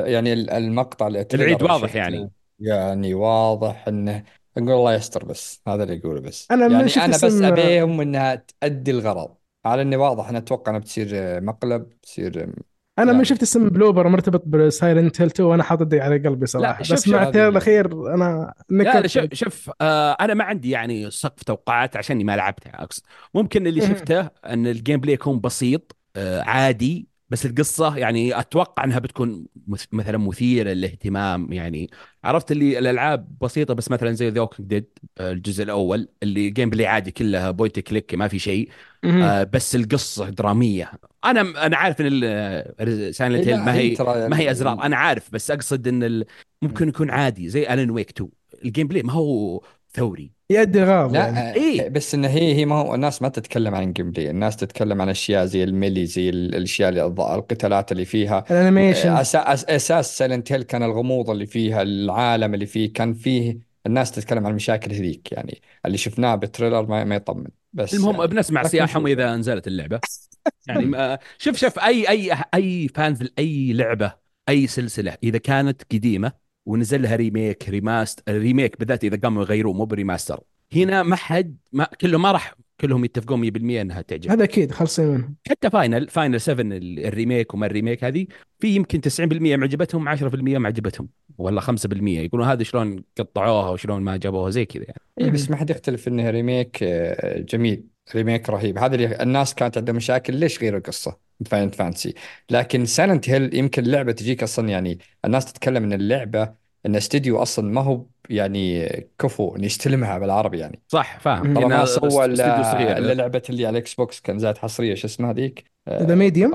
[0.06, 2.30] يعني ال- المقطع اللي العيد واضح يعني.
[2.60, 4.24] يعني واضح إنه
[4.58, 8.00] نقول الله يستر بس هذا اللي يقوله بس أنا من يعني أنا بس اسم- أبيهم
[8.00, 12.52] إنها تأدي الغرض على إني واضح أنا أتوقع إنها بتصير مقلب بتصير
[12.98, 13.24] أنا من يعني.
[13.24, 17.22] شفت اسم Bloober مرتبط ب Silent Hill 2 وأنا حاطط على قلبي صراحة بس مع
[17.22, 21.96] ال trailer هذه- الاخير أنا نكت شوف شوف آه أنا ما عندي يعني سقف توقعات
[21.96, 23.02] عشاني ما لعبتها أقصد
[23.34, 23.80] ممكن اللي.
[23.80, 29.86] شفته إن ال gameplay يكون بسيط آه عادي بس القصة يعني أتوقع أنها بتكون مث-
[29.92, 31.90] مثلا مثيرة للاهتمام يعني.
[32.24, 34.86] عرفت اللي الألعاب بسيطة بس مثلا زي The Walking Dead
[35.20, 38.68] الجزء الأول اللي gameplay عادي كلها point click ما في شيء.
[39.04, 40.92] آه بس القصة درامية.
[41.24, 43.96] أنا أنا عارف إن Silent إيه Hill ما هي
[44.28, 44.82] ما هي أزرار.
[44.82, 46.24] أنا عارف بس أقصد إن.
[46.62, 48.30] ممكن يكون عادي زي Alan Wake 2
[48.64, 50.32] ال gameplay ما هو ثوري.
[50.50, 51.34] يؤدي الغرض يعني.
[51.34, 51.88] لا إيه.
[51.88, 55.44] بس إن هي هي ما هو الناس ما تتكلم عن gameplay الناس تتكلم عن أشياء
[55.44, 58.44] زي ال melee زي ال- الأشياء اللي الض- القتالات اللي فيها.
[58.50, 59.36] ال animation أس...
[59.36, 59.64] أس...
[59.64, 62.92] أساس Silent Hill كان الغموض اللي فيها العالم اللي فيه.
[62.92, 65.60] كان فيه الناس تتكلم عن المشاكل هذيك يعني.
[65.86, 67.46] اللي شفناه بال trailer ما, ما يطمن.
[67.72, 69.06] بس المهم يعني بنسمع لكن سياحهم.
[69.06, 70.00] إذا نزلت اللعبة.
[70.68, 74.12] يعني ما شوف شوف اي اي أي fans لأي لعبة
[74.48, 79.84] أي سلسلة إذا كانت قديمة ونزل لها remake remaster remake بالذات إذا قاموا يغيروه مو
[79.84, 80.40] ب remaster.
[80.74, 84.30] هنا ما حد ما كله ما راح كلهم يتفقون 100% إنها تعجب.
[84.30, 88.26] هذا أكيد خلصين منه حتى Final Final 7 ال- ال remake وما ال remake هذه
[88.58, 94.16] في يمكن 90% معجبتهم 10% ما عجبتهم ولا 5% يقولون هذا شلون قطعوها وشلون ما
[94.16, 95.00] جابوها زي كذا يعني.
[95.20, 97.84] اي بس ما حد يختلف انه remake آه، جميل.
[98.14, 98.78] remake رهيب.
[98.78, 102.14] هذا اللي الناس كانت عندها مشاكل ليش غيروا القصة؟ Final Fantasy.
[102.50, 106.54] لكن Silent Hill يمكن اللعبه تجيك أصلا يعني الناس تتكلم إن اللعبة
[106.86, 110.82] إن استديو أصلا ما هو يعني كفو ان يستلمها بالعربي يعني.
[110.88, 111.54] صح فاهم.
[111.54, 115.64] ترى ما سوى الا لعبه اللي على ال Xbox كان زاد حصرية شو اسمها ذيك
[115.88, 116.54] The Medium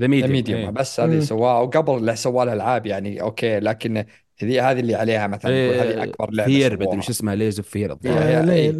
[0.00, 1.20] The The Medium بس هذه.
[1.20, 4.04] سواها وقبل لا سوى لها ألعاب يعني أوكي لكن
[4.42, 5.50] هذه هذه اللي عليها مثلا
[5.82, 8.70] هذه أكبر لعبة Fear وش اسمها Layers of Fear إيه، هي-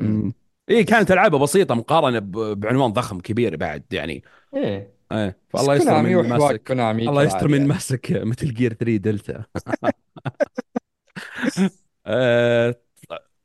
[0.00, 0.41] إيه.
[0.70, 2.18] اي كانت العابها بسيطة مقارنة
[2.54, 4.22] بعنوان ضخم كبير بعد يعني.
[4.54, 4.92] إيه.
[5.12, 7.66] إيه فالله يستر من ماسك الله يستر من.
[7.66, 9.44] ماسك Metal Gear 3 دلتا.
[12.06, 12.74] آه،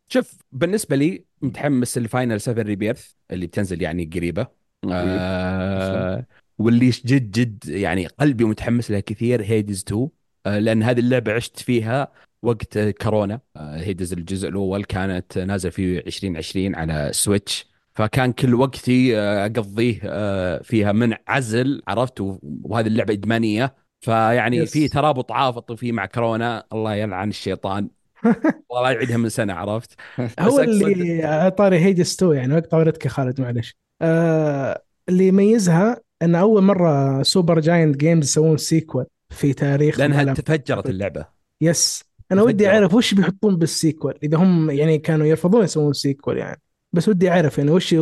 [0.07, 4.47] شوف بالنسبة لي متحمس ال Final 7 Rebirth اللي بتنزل يعني قريبة.
[4.91, 6.25] آه
[6.57, 10.09] واللي جد جد يعني قلبي متحمس لها كثير هيدز 2
[10.45, 12.11] آه لأن هذه اللعبة عشت فيها
[12.43, 13.39] وقت كورونا.
[13.55, 17.67] آه هيدز الجزء الأول كانت نازل في 2020 على سويتش.
[17.93, 22.19] فكان كل وقتي آه، أقضيه آه، فيها من عزل عرفت؟
[22.63, 23.75] وهذه اللعبة إدمانية.
[24.01, 24.65] فيعني.
[24.65, 26.63] في ترابط عاطفي فيه مع كورونا.
[26.73, 27.89] الله يلعن الشيطان.
[28.69, 29.91] والله يعيدها من سنة عرفت؟
[30.39, 32.53] هو اللي طاري Hades 2 يعني.
[32.53, 33.75] وقت طورتك يا خالد معلش.
[34.01, 40.33] آه اللي يميزها إن أول مرة Supergiant Games يسوون sequel في تاريخ لأنها.
[40.33, 41.25] تفجرت اللعبة.
[41.61, 42.67] بس أنا ودي.
[42.67, 46.61] أعرف وش بيحطون بال sequel إذا هم يعني كانوا يرفضون يسوون sequel يعني.
[46.93, 47.95] بس ودي أعرف يعني وش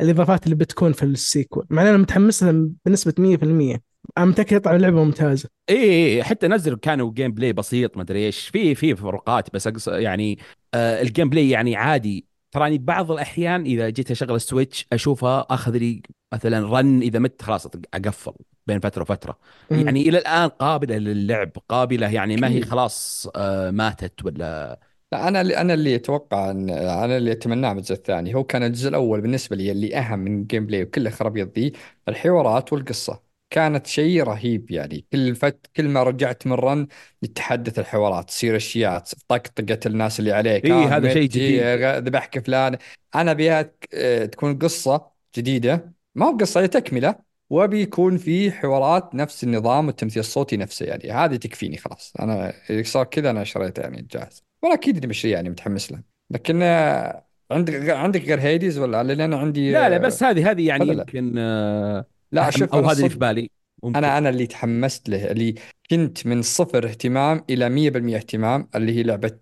[0.00, 3.82] الإضافات اللي بتكون في ال sequel مع أنا متحمس لها بنسبة 100%
[4.18, 5.48] أنا متأكد يطلع لعبه ممتازة.
[5.70, 8.48] اي إي، حتى نزلوا كانوا gameplay بسيط ما أدري إيش.
[8.48, 10.38] في في فروقات بس أقصد يعني
[10.74, 12.26] آه ال gameplay يعني عادي.
[12.52, 16.02] تراني بعض الأحيان إذا جيت أشغل ال Switch أشوفها أخذ لي
[16.34, 18.32] مثلا run إذا مت خلاص أقفل.
[18.66, 19.38] بين فترة وفترة.
[19.70, 19.80] مم.
[19.86, 22.62] يعني إلى الآن قابلة للعب قابلة يعني ما هي.
[22.62, 24.80] خلاص آه ماتت ولا؟
[25.12, 28.34] لا أنا اللي أنا اللي أتوقع ان أنا اللي أتمناه من الجزء الثاني.
[28.34, 31.72] هو كان الجزء الأول بالنسبة لي اللي أهم من ال gameplay وكله خرابيط ذي
[32.08, 33.30] الحوارات والقصة.
[33.50, 35.06] كانت شيء رهيب يعني.
[35.12, 36.86] كل فت كل ما رجعت من run
[37.22, 41.62] تتحدث الحوارات تصير أشياء طقطقة الناس اللي عليك اي آه هذا شيء جديد.
[42.06, 42.78] ذبحك فلان
[43.14, 45.92] أنا ابيها ك- آه، تكون قصة جديدة.
[46.14, 47.29] ما هو قصة هي تكملة.
[47.50, 51.10] وابي يكون في حوارات نفس النظام والتمثيل الصوتي نفسه يعني.
[51.10, 52.12] هذه تكفيني خلاص.
[52.20, 54.42] أنا صار كذا أنا شريته يعني جاهز.
[54.62, 56.02] ولا أكيد اني بشتري يعني متحمس له.
[56.30, 60.50] لكن آه، عندك عندك غير هيديز ولا؟ لأن أنا عندي لا لا آه، بس هذه
[60.50, 60.92] هذه يعني لا.
[60.92, 63.50] يمكن آه، لا شوف أو أنا هذه اللي في بالي.
[63.82, 63.96] ممكن.
[63.96, 65.54] أنا أنا اللي تحمست له اللي
[65.90, 69.38] كنت من صفر اهتمام إلى 100% اهتمام اللي هي لعبة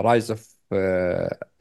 [0.00, 0.54] Rise of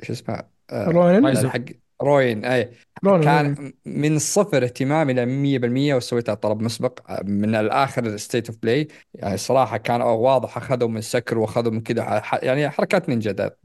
[0.03, 1.59] شو اسمها؟ آه، Ronin؟ Rise of- حق
[2.03, 2.71] Ronin أي.
[3.05, 3.23] Ronin.
[3.23, 8.87] كان من صفر اهتمام إلى 100% وسويتها طلب مسبق آه، من الآخر State of Play
[9.13, 13.55] يعني صراحة كان واضح أخذوا من Sekiro وأخذوا من كذا يعني حركات نينجا دا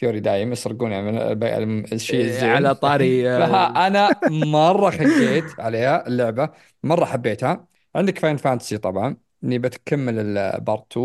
[0.00, 1.12] Theory دايم يسرقون يعني
[1.66, 2.48] من الشيء إيه، الزين.
[2.48, 6.50] على طاري آه، فانا مرة خقيت عليها اللعبة
[6.82, 7.66] مرة حبيتها.
[7.94, 10.96] عندك Final Fantasy طبعا اني بتكمل ال part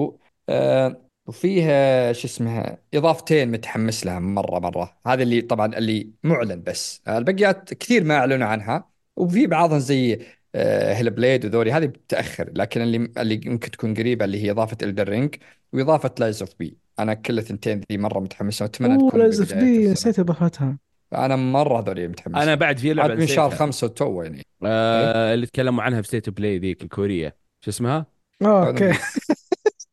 [0.49, 4.97] 2 آه وفيها شو اسمها إضافتين متحمس لها مرة مرة.
[5.07, 7.01] هذا اللي طبعا اللي معلن بس.
[7.07, 10.19] آه، البقيات كثير ما أعلنوا عنها وفي بعضهم زي
[10.55, 11.71] آه Hellblade وذولي.
[11.71, 15.35] هذه بتأخر لكن اللي اللي ممكن تكون قريبة اللي هي إضافة Elden Ring
[15.73, 19.53] وإضافة Lies of P أنا كل الثنتين ذي مرة متحمس واتمنى أوه تكون Lies of
[19.53, 19.87] P.
[19.87, 20.77] نسيت إضافتها.
[21.13, 22.35] أنا مرة ذولي متحمس.
[22.43, 23.49] أنا بعد في لعبة من شهر.
[23.49, 24.45] خمسة تو يعني.
[24.63, 27.35] آه اللي تكلموا عنها في State Play ذيك الكورية.
[27.61, 28.05] شو اسمها؟
[28.41, 28.93] آه، أوكي.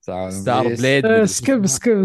[0.03, 1.67] Stellar Blade شو skip.
[1.67, 2.05] skip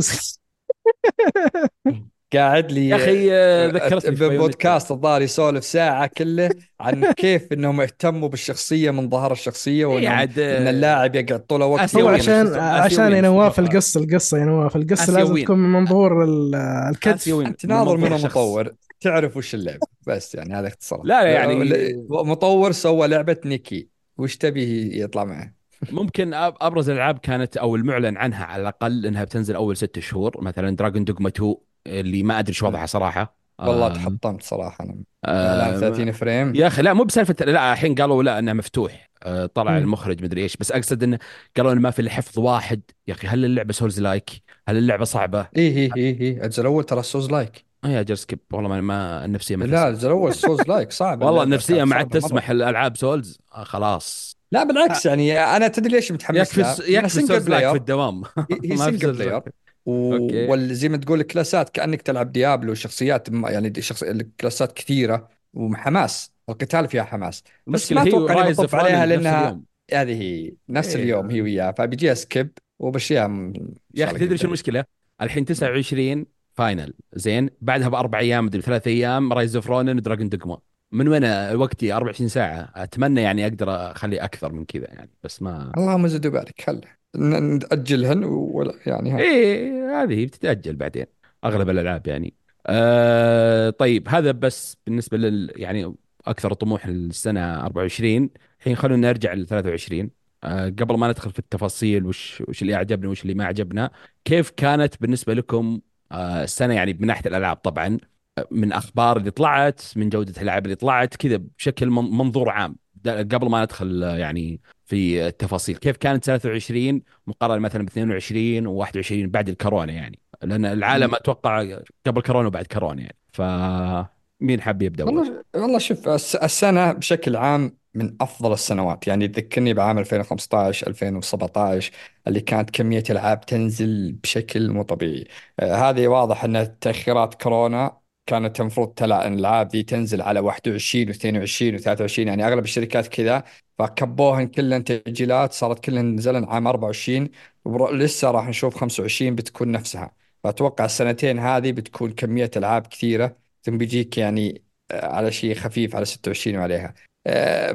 [2.34, 7.82] قاعد لي يا أخي آه، ذكرتني في بودكاست الظاهر يسولف ساعة كله عن كيف إنهم
[7.82, 10.24] اهتموا بالشخصية من ظهر الشخصية إيه وان آه،
[10.58, 12.08] إن اللاعب يقعد طول وقت هو.
[12.08, 12.48] عشان.
[12.56, 13.60] عشان يا نواف.
[13.60, 15.44] القصة القصة يا نواف القصة لازم.
[15.44, 16.56] تكون من منظور ال-
[16.90, 17.48] الكتف آسيويين.
[17.48, 18.14] انت ناظر من.
[18.14, 24.38] المطور تعرف وش اللعبة بس يعني هذا اختصار لا، يعني- مطور سوى لعبة Nikke وش
[24.38, 25.54] تبي يطلع معه؟
[25.92, 30.44] ممكن أبرز الألعاب كانت أو المعلن عنها على الأقل إنها بتنزل أول ست شهور.
[30.44, 31.56] مثلا Dragon's Dogma 2
[31.88, 33.38] اللي ما أدري شو وضعها صراحة.
[33.60, 34.86] والله تحطمت صراحة.
[34.86, 36.56] أنا آه، اعلان 30 frame.
[36.56, 39.10] يا أخي لا مو بسالفة لا الحين قالوا لا إنه مفتوح.
[39.24, 39.78] آه، طلع.
[39.78, 40.58] المخرج مدري إيش.
[40.58, 41.20] بس أقصد انه
[41.58, 42.82] قالوا انه ما في إلا حفظ واحد.
[43.08, 44.30] يا أخي هل اللعبة souls-like؟
[44.68, 46.44] هل اللعبة صعبة؟ إيه إيه إيه إيه.
[46.44, 49.88] الجزء الأول ترى souls-like آه يا جر skip والله ما, ما النفسية ما لا.
[49.88, 52.10] الجزء الأول souls-like صعب والله النفسية ما عاد.
[52.10, 57.70] تسمح الألعاب souls آه خلاص لا بالعكس يعني أنا تدري ليش متحمس؟ يكفي يكفي souls-like
[57.70, 58.24] في الدوام
[58.64, 59.42] هي single player.
[59.86, 67.04] وزي ما تقول الكلاسات كأنك تلعب Diablo شخصيات يعني شخص الكلاسات كثيرة وحماس القتال فيها
[67.04, 69.60] حماس بس ما هي أتوقع اني بطف عليها لأنها
[69.94, 71.04] هذه هي نفس إيه.
[71.04, 73.54] اليوم هي وياها فبيجيها skip وبشيها
[73.96, 74.84] يا أخي تدري شو المشكلة؟
[75.22, 76.26] الحين 29
[76.58, 76.94] Final.
[77.14, 80.58] زين بعدها بأربع أيام مدري ثلاث أيام Rise of Ronin و Dragon's Dogma
[80.92, 81.24] من وين
[81.56, 82.72] وقتي؟ 24 ساعة.
[82.76, 88.24] أتمنى يعني أقدر أخلي أكثر من كذا يعني بس ما اللهم زد وبارك خله نأجلهن
[88.24, 89.22] ولا يعني.
[89.22, 91.06] إيه هذه بتتأجل بعدين
[91.46, 92.34] أغلب الألعاب يعني.
[92.68, 95.96] آه طيب هذا بس بالنسبة لل يعني
[96.28, 100.10] أكثر طموح السنة 24 الحين خلونا نرجع ل 23
[100.44, 103.92] آه قبل ما ندخل في التفاصيل وش وش اللي أعجبنا وش اللي ما عجبنا
[104.26, 105.80] كيف كانت بالنسبة لكم
[106.14, 107.98] السنة يعني من ناحية الألعاب طبعا
[108.38, 112.76] آه، من أخبار اللي طلعت من جودة الألعاب اللي طلعت كذا بشكل من- منظور عام
[113.08, 119.30] قبل ما ندخل آه، يعني في التفاصيل كيف كانت 23 مقارنة مثلا ب 22 و21
[119.30, 121.16] بعد الكورونا يعني لأن العالم.
[121.16, 127.36] أتوقع قبل كورونا وبعد كورونا يعني فمين حاب يبدأ؟ والله والله شوف الس- السنة بشكل
[127.36, 129.08] عام من أفضل السنوات.
[129.08, 131.92] يعني تذكرني بعام 2015 2017
[132.28, 135.28] اللي كانت كمية الألعاب تنزل بشكل مو طبيعي.
[135.60, 141.14] آه هذه واضح أن تأخيرات كورونا كانت المفروض تلا أن الألعاب دي تنزل على 21
[141.14, 143.44] و22 و23 يعني أغلب الشركات كذا
[143.78, 147.30] فكبوهن كلهن تأجيلات صارت كلهن نزلن عام 24
[147.66, 150.12] ولسه راح نشوف 25 بتكون نفسها.
[150.44, 156.58] فأتوقع السنتين هذه بتكون كمية ألعاب كثيرة ثم بيجيك يعني على شيء خفيف على 26
[156.58, 156.88] وعليها.
[156.88, 157.07] آه،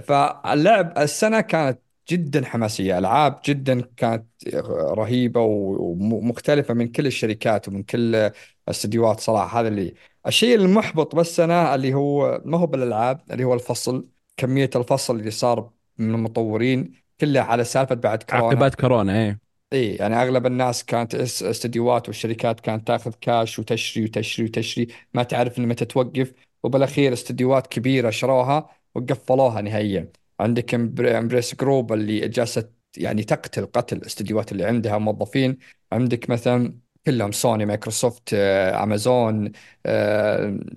[0.00, 2.98] فاللعب السنة كانت جدا حماسية.
[2.98, 4.26] ألعاب جدا كانت
[4.74, 8.30] رهيبة ومختلفة من كل الشركات ومن كل
[8.68, 9.60] الأستديوهات صراحة.
[9.60, 9.94] هذا اللي
[10.26, 15.70] الشيء المحبط بالسنة اللي هو ما هو بالألعاب اللي هو الفصل كمية الفصل اللي صار
[15.98, 18.46] من المطورين كلها على سالفة بعد كورونا.
[18.46, 19.40] عقبات كورونا إيه.
[19.72, 25.22] اي يعني أغلب الناس كانت إس- أستديوهات والشركات كانت تاخذ كاش وتشري وتشري وتشري ما
[25.22, 26.32] تعرف متى توقف.
[26.62, 28.81] وبالأخير أستديوهات كبيرة شروها.
[28.94, 30.12] وقفلوها نهائيا.
[30.40, 35.58] عندك Embracer Group اللي جالسة يعني تقتل قتل الاستديوهات اللي عندها موظفين.
[35.92, 39.52] عندك مثلا كلهم سوني مايكروسوفت آه، أمازون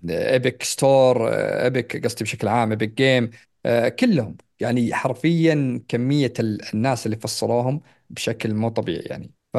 [0.10, 3.30] Epic Store Epic قصدي بشكل عام Epic Games
[3.66, 4.38] آه، كلهم.
[4.60, 9.32] يعني حرفيا كمية الناس اللي فصلوهم بشكل مو طبيعي يعني.
[9.54, 9.58] ف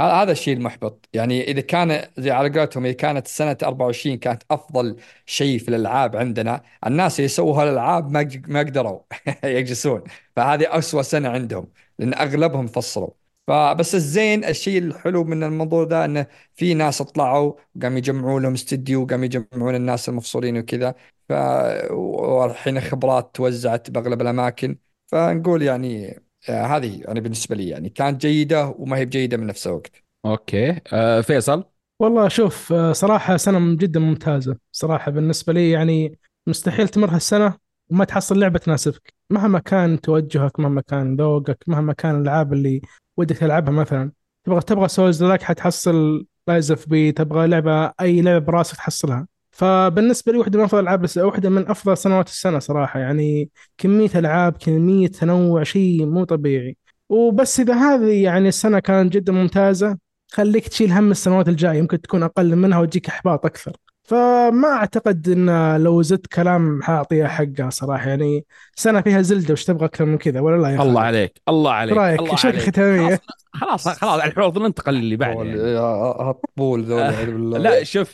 [0.00, 1.08] هذا الشيء المحبط.
[1.12, 6.16] يعني إذا كان زي على قولتهم إذا كانت سنة 24 كانت أفضل شيء في الألعاب
[6.16, 9.00] عندنا الناس اللي يسووا هالألعاب ما ما قدروا
[9.44, 10.02] يجلسون.
[10.36, 13.10] فهذه اسوء سنة عندهم لأن أغلبهم فصلوا.
[13.46, 19.02] فبس الزين الشيء الحلو من الموضوع ده إنه في ناس طلعوا وقام يجمعوا لهم استديو
[19.02, 20.94] وقام يجمعون الناس المفصولين وكذا.
[21.28, 21.32] ف
[21.90, 24.78] والحين خبرات توزعت بأغلب الأماكن.
[25.06, 29.66] فنقول يعني آه، هذه يعني بالنسبة لي يعني كانت جيدة وما هي بجيدة من نفس
[29.66, 30.04] الوقت.
[30.26, 30.80] okay.
[30.92, 31.64] آه فيصل؟
[32.00, 34.56] والله شوف آه، صراحة سنة جدا ممتازة.
[34.72, 37.54] صراحة بالنسبة لي يعني مستحيل تمر هالسنة
[37.90, 39.14] وما تحصل لعبة تناسبك.
[39.30, 42.80] مهما كان توجهك مهما كان ذوقك مهما كان الألعاب اللي
[43.16, 44.12] ودك تلعبها مثلا.
[44.46, 49.26] تبغى تبغى souls-like حتحصل Lies of P تبغى لعبة أي لعبة براسك تحصلها.
[49.50, 54.52] فبالنسبة لي واحدة من أفضل الألعاب واحدة من أفضل سنوات السنة صراحة يعني كمية ألعاب
[54.52, 56.76] كمية تنوع شيء مو طبيعي.
[57.08, 59.98] وبس إذا هذه يعني السنة كانت جدا ممتازة
[60.32, 63.72] خليك تشيل هم السنوات الجاية يمكن تكون أقل منها وتجيك إحباط أكثر.
[64.02, 68.44] فما أعتقد أن لو زدت كلام حأعطيها حقها صراحة يعني
[68.76, 71.96] سنة فيها زلدة وش تبغى أكثر من كذا؟ ولا لا يا الله عليك الله عليك
[71.96, 73.20] رأيك؟ الله شكل ختامية
[73.52, 75.44] خلاص خلاص الحوض ننتقل اللي بعده.
[75.44, 75.60] يعني.
[76.20, 78.12] هالطبول ذول لا شوف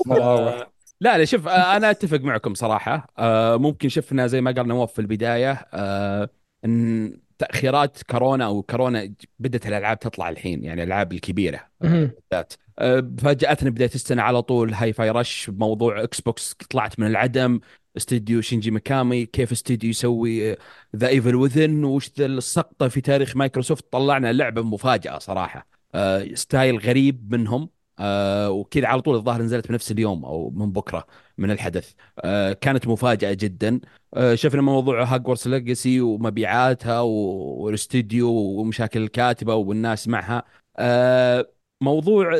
[1.00, 3.06] لا لا شوف آه، أنا أتفق معكم صراحة.
[3.18, 6.30] آه، ممكن شفنا زي ما قال نواف في البداية آه،
[6.64, 12.52] إن تأخيرات كورونا أو كورونا بدأت الألعاب تطلع الحين يعني الألعاب الكبيرة بالذات.
[13.18, 17.60] فاجاتنا بداية السنة على طول Hi-Fi Rush بموضوع إكس بوكس طلعت من العدم
[17.96, 20.56] استديو شينجي ميكامي كيف استديو يسوي
[20.96, 25.66] The Evil Within وش السقطة في تاريخ مايكروسوفت طلعنا لعبة مفاجأة صراحة.
[26.34, 27.68] style غريب منهم.
[27.98, 31.06] آه وكذا على طول الظاهر نزلت بنفس اليوم أو من بكرة
[31.38, 31.92] من الحدث.
[32.20, 33.80] آه كانت مفاجأة جدا.
[34.14, 40.44] آه شفنا موضوع Hogwarts Legacy ومبيعاتها والاستديو ومشاكل الكاتبة والناس معها.
[41.80, 42.32] موضوع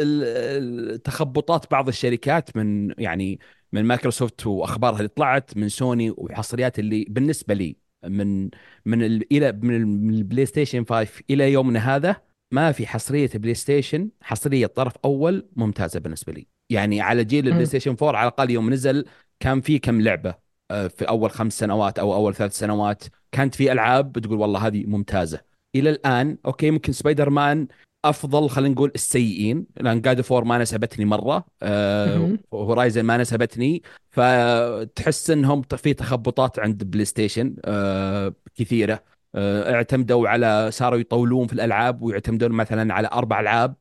[1.05, 3.41] تخبطات بعض الشركات من يعني
[3.73, 8.51] من مايكروسوفت وأخبارها اللي طلعت من سوني وحصريات اللي بالنسبة لي من
[8.85, 12.17] من إلى من البلاي ستيشن 5 إلى يومنا هذا
[12.51, 16.47] ما في حصرية بلاي ستيشن حصرية طرف أول ممتازة بالنسبة لي.
[16.71, 19.05] يعني على جيل البلاي ستيشن 4 على الأقل يوم نزل
[19.41, 20.35] كان في كم لعبة
[20.71, 24.85] آه، في أول خمس سنوات أو أول ثلاث سنوات كانت في ألعاب بتقول والله هذه
[24.87, 25.41] ممتازة.
[25.77, 27.69] إلى الآن okay ممكن سبايدر مان
[28.05, 33.83] أفضل خلينا نقول السيئين لأن God of War ما ناسبتني مرة آه Horizon ما ناسبتني.
[34.11, 39.16] فتحس إنهم في تخبطات عند بلاي ستيشن آه كثيرة.
[39.35, 43.75] اعتمدوا على صاروا يطولون في الألعاب ويعتمدون مثلا على أربع ألعاب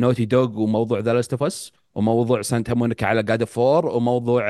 [0.00, 4.44] Naughty Dog وموضوع The Last of Us وموضوع Santa Monica على God of War وموضوع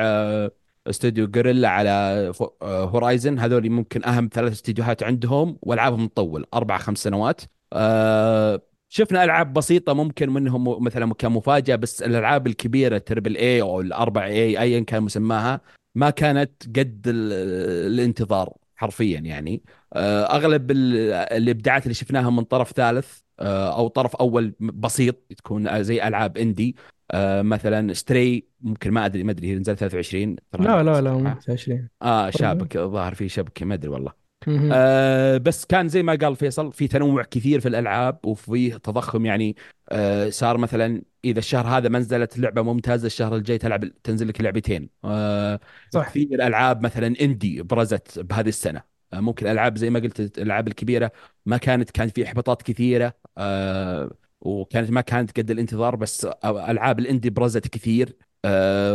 [0.87, 7.41] استوديو Guerrilla على Horizon هذول ممكن أهم ثلاث استديوهات عندهم وألعابهم تطول أربع خمس سنوات.
[7.73, 14.27] آه، شفنا ألعاب بسيطة ممكن منهم مثلا كمفاجاه بس الألعاب الكبيرة triple A أو الأربع
[14.27, 15.61] A ايا كان مسماها
[15.95, 18.53] ما كانت قد الانتظار.
[18.77, 19.62] حرفيا يعني.
[19.93, 26.09] آه، أغلب الإبداعات اللي شفناها من طرف ثالث آه، أو طرف أول بسيط تكون زي
[26.09, 26.77] ألعاب indie
[27.11, 31.89] آه، مثلا ستري ممكن ما أدري ما أدري هي نزلت 23 لا لا لا 23
[32.03, 34.26] آه شابك ظاهر في شبكة ما أدري والله.
[34.71, 39.57] آه بس كان زي ما قال فيصل في تنوع كثير في الألعاب وفي تضخم يعني
[39.89, 44.41] آه صار مثلا إذا الشهر هذا ما نزلت لعبة ممتازة الشهر الجاي تلعب تنزل لك
[44.41, 44.91] لعبتين.
[45.05, 48.83] آه صح في الالعاب مثلا إندي برزت بهذه السنة.
[49.13, 51.13] آه ممكن ألعاب زي ما قلت الألعاب الكبيرة
[51.47, 57.31] ما كانت كانت في إحباطات كثيرة آه وكانت ما كانت قد الانتظار بس ألعاب الإندي
[57.31, 58.17] برزت كثير.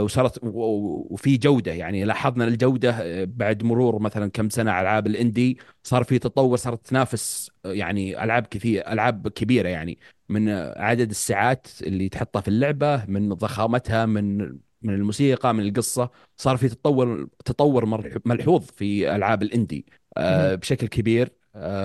[0.04, 6.04] وصارت وفي جودة يعني لاحظنا الجودة آه، بعد مرور مثلا كم سنة العاب الإندي صار
[6.04, 10.00] في تطور صارت تنافس آه، يعني ألعاب كثير ألعاب كبيرة يعني
[10.30, 14.38] من عدد الساعات اللي تحطها في اللعبة من ضخامتها من
[14.82, 17.86] من الموسيقى من القصة صار في تطور تطور
[18.26, 19.86] ملحوظ في ألعاب الإندي
[20.56, 21.34] بشكل كبير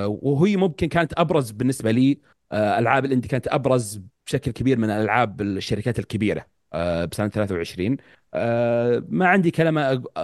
[0.07, 2.21] وهي ممكن كانت أبرز بالنسبة لي
[2.53, 6.41] ألعاب الإندي كانت أبرز بشكل كبير من ألعاب الشركات الكبيرة.
[6.41, 7.97] آه، بسنة 23
[8.35, 9.75] آه، ما عندي كلام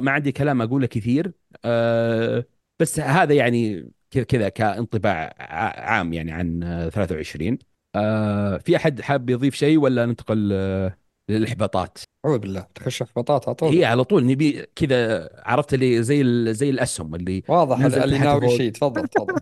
[0.03, 1.33] ما عندي كلام أقوله كثير.
[1.65, 2.45] آه،
[2.81, 5.35] بس هذا يعني كذا كذا كانطباع
[5.79, 6.61] عام يعني عن
[6.93, 7.59] 23
[8.59, 10.53] في أحد حاب يضيف شيء ولا ننتقل
[11.31, 12.67] للإحباطات؟ أعوذ بالله.
[12.75, 13.75] تخش إحباطات على طول.
[13.75, 18.73] هي على طول نبي كذا عرفت اللي زي زي الأسهم اللي واضح اللي ناوي شيء.
[18.73, 19.35] تفضل تفضل.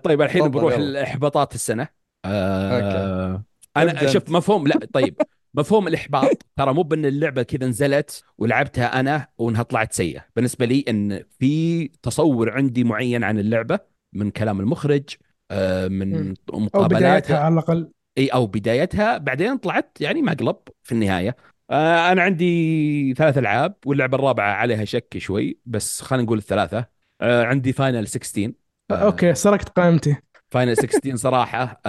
[0.04, 1.88] طيب الحين بنروح لإحباطات السنة.
[2.24, 3.42] آه أوكي.
[3.76, 4.66] أنا شوف مفهوم.
[4.66, 5.22] لا طيب.
[5.54, 6.42] مفهوم الإحباط.
[6.58, 10.24] ترى مو بأن اللعبة كذا نزلت ولعبتها أنا وإنها طلعت سيئة.
[10.36, 13.78] بالنسبة لي أن في تصور عندي معين عن اللعبة
[14.12, 15.04] من كلام المخرج
[15.50, 16.34] آه، من
[16.74, 17.90] أو بدايتها على الأقل.
[18.18, 19.18] إي أو بدايتها.
[19.18, 21.36] بعدين طلعت يعني مقلب في النهاية.
[21.70, 26.86] آه، أنا عندي ثلاث ألعاب واللعبة الرابعة عليها شك شوي بس خلينا نقول الثلاثة.
[27.20, 28.52] آه، عندي Final 16
[28.90, 30.16] okay سرقت قائمتي.
[30.50, 31.80] Final 16 صراحة.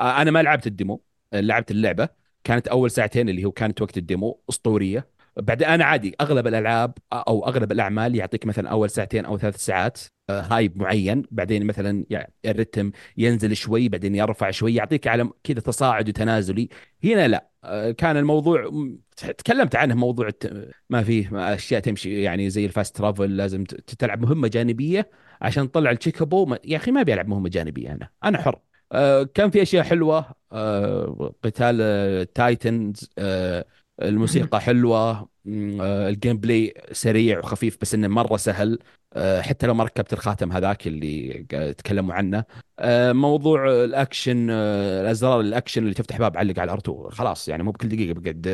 [0.00, 2.08] أنا ما لعبت ال demo لعبت اللعبة.
[2.48, 5.08] كانت أول ساعتين اللي هو كانت وقت ال demo أسطورية.
[5.36, 9.98] بعدين أنا عادي أغلب الألعاب أو أغلب الأعمال يعطيك مثلا أول ساعتين أو ثلاث ساعات
[10.30, 15.60] آه، hype معين بعدين مثلا يعني الرتم ينزل شوي بعدين يرفع شوي يعطيك على كذا
[15.60, 16.68] تصاعد وتنازلي.
[17.04, 18.70] هنا لا آه، كان الموضوع
[19.16, 20.30] تكلمت عنه موضوع
[20.90, 23.64] ما فيه أشياء تمشي يعني زي ال fast travel لازم
[23.98, 28.08] تلعب مهمة جانبية عشان تطلع ال Chocobo يا أخي ما أبي ألعب مهمة جانبية أنا
[28.24, 28.67] أنا حر.
[29.34, 33.64] كان في أشياء حلوة آه، قتال Titans آه،
[34.02, 38.78] الموسيقى حلوة ال gameplay سريع وخفيف بس إنه مرة سهل.
[39.40, 41.44] حتى لو ما ركبت الخاتم هذاك اللي
[41.78, 42.44] تكلموا عنه.
[43.12, 47.08] موضوع الأكشن الأزرار الأكشن اللي تفتح باب علق على R2.
[47.08, 48.46] خلاص يعني مو بكل دقيقة بقعد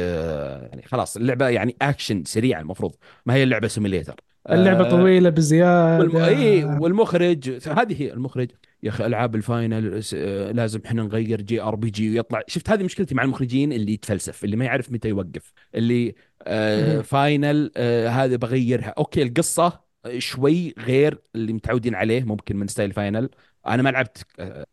[0.72, 2.94] يعني خلاص اللعبة يعني أكشن سريع المفروض.
[3.26, 4.14] ما هي اللعبة simulator
[4.50, 5.98] اللعبة طويلة بزيادة.
[5.98, 6.16] والم...
[6.16, 8.50] اي والمخرج هذه هي المخرج.
[8.84, 12.42] يا أخي ألعاب ال Final آه، لازم إحنا نغير JRPG ويطلع.
[12.46, 17.70] شفت هذه مشكلتي مع المخرجين اللي يتفلسف اللي ما يعرف متى يوقف اللي آه Final
[17.76, 18.94] آه هذا بغيرها.
[18.98, 19.80] okay القصة
[20.18, 23.30] شوي غير اللي متعودين عليه ممكن من style Final.
[23.66, 24.26] أنا ما لعبت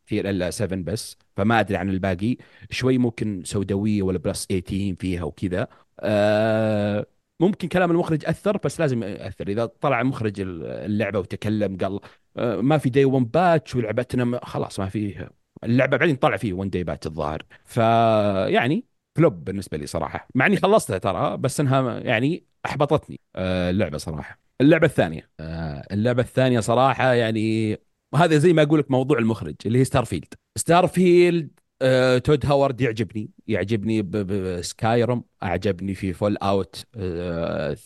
[0.06, 2.36] كثير إلا 7 بس فما أدري عن الباقي.
[2.70, 5.66] شوي ممكن سوداوية ولا plus 18 فيها وكذا.
[6.00, 7.06] آه
[7.40, 9.48] ممكن كلام المخرج أثر بس لازم يأثر.
[9.48, 12.00] إذا طلع مخرج اللعبة وتكلم قال
[12.36, 15.28] ما في day 1 patch ولعبتنا خلاص ما في
[15.64, 17.42] اللعبة بعدين طلع فيه day 1 patch الظاهر.
[17.64, 18.84] فيعني
[19.16, 20.28] flop بالنسبة لي صراحة.
[20.34, 24.38] مع إني خلصتها ترى بس إنها يعني أحبطتني آه، اللعبة صراحة.
[24.60, 25.30] اللعبة الثانية.
[25.40, 27.76] آه، اللعبة الثانية صراحة يعني
[28.12, 31.50] وهذا زي ما أقول لك موضوع المخرج اللي هي ستار فيلد ستار فيلد
[31.82, 36.84] آه، تود هاورد يعجبني يعجبني بسكايرم أعجبني في فول اوت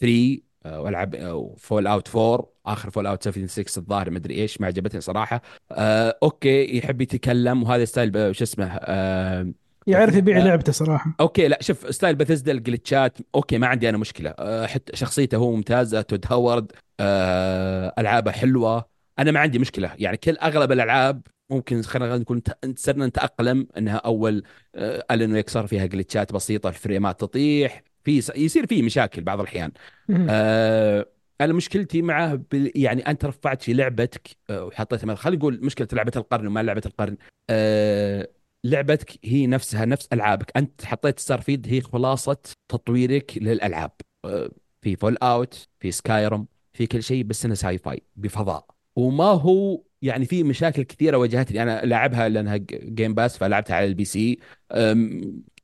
[0.00, 1.16] 3 والعب
[1.58, 5.42] فول اوت 4 آخر فول اوت 76 الظاهر ما أدري إيش ما عجبتني صراحة.
[5.72, 9.52] آه، أوكي يحب يتكلم وهذا style شو اسمه آه،
[9.86, 11.14] يعرف يبيع لعبته صراحة.
[11.20, 14.34] أوكي لا شوف style بثزدا ال glitches أوكي ما عندي أنا مشكلة.
[14.38, 18.84] آه، حتى شخصيته هو ممتازة تود هاورد آه، ألعابه حلوة.
[19.18, 19.92] أنا ما عندي مشكلة.
[19.98, 22.42] يعني كل أغلب الألعاب ممكن خلينا نقول
[22.76, 24.42] صرنا نتأقلم إنها أول
[24.74, 29.72] آه، الن ويك صار فيها جلتشات بسيطة الفريمات تطيح في يصير في مشاكل بعض الأحيان.
[30.10, 31.06] آه
[31.40, 36.46] أنا مشكلتي معه يعني أنت رفعت في لعبتك آه وحطيتها خلينا نقول مشكلة لعبة القرن
[36.46, 37.16] وما لعبة القرن.
[37.50, 38.28] آه
[38.64, 40.56] لعبتك هي نفسها نفس ألعابك.
[40.56, 42.36] أنت حطيت ستار فيد هي خلاصة
[42.68, 43.92] تطويرك للألعاب.
[44.24, 44.50] آه
[44.82, 48.66] في فول اوت في سكايرم في كل شيء بس انه sci-fi بفضاء.
[48.96, 51.62] وما هو يعني في مشاكل كثيرة واجهتني.
[51.62, 54.38] أنا لاعبها لأنها جيم باس فلعبتها على ال PC.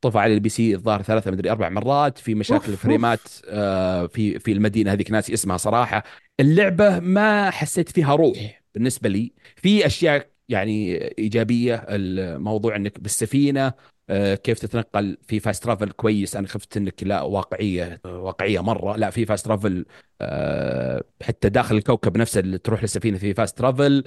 [0.03, 4.53] طفى على ال PC الظاهر ثلاثة مدري أربع مرات في مشاكل فريمات آه، في في
[4.53, 6.05] المدينة هذيك ناسي اسمها صراحة.
[6.41, 9.33] اللعبة ما حسيت فيها روح بالنسبة لي.
[9.57, 13.73] في أشياء يعني إيجابية الموضوع إنك بالسفينة
[14.11, 16.37] آه، كيف تتنقل في fast travel كويس.
[16.37, 18.97] أنا خفت إنك لا واقعية واقعية مرة.
[18.97, 19.85] لا في fast travel
[20.21, 24.05] آه، حتى داخل الكوكب نفسه اللي تروح للسفينة في fast travel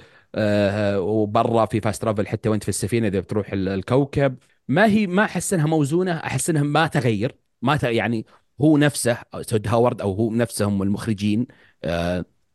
[0.98, 4.36] وبرا في fast travel حتى وانت في السفينة إذا بتروح الكوكب.
[4.68, 8.26] ما هي ما أحس إنها موزونة أحس إنها ما تغير ما يعني
[8.60, 11.46] هو نفسه تود هاورد أو هو نفسهم المخرجين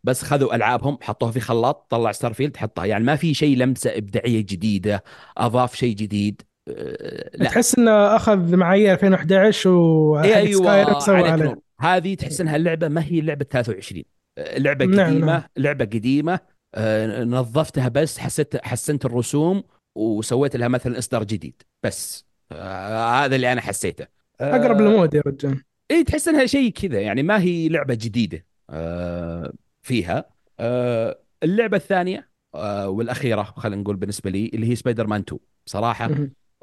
[0.04, 2.86] بس خذوا ألعابهم حطوها في خلاط طلع ستار فيلد حطها.
[2.86, 5.04] يعني ما في شيء لمسة إبداعية جديدة
[5.38, 7.46] أضاف شيء جديد لا.
[7.46, 14.04] تحس إنه أخذ معايير 2011 و أيوه هذه تحس انها اللعبة ما هي لعبه 23
[14.58, 15.44] لعبة نعم قديمة نعم.
[15.58, 16.40] لعبة قديمة
[16.76, 19.64] آه، نظفتها بس حسيت حسنت الرسوم
[19.96, 21.62] وسويت لها مثلا إصدار جديد.
[21.84, 24.08] بس آه هذا اللي أنا حسيته.
[24.42, 25.64] آه أقرب للمود يا رجال.
[25.92, 30.26] إي تحس إنها شيء كذا يعني ما هي لعبة جديدة آه فيها.
[30.60, 36.10] آه اللعبة الثانية آه والأخيرة خلينا نقول بالنسبة لي اللي هي سبايدر مان 2 صراحة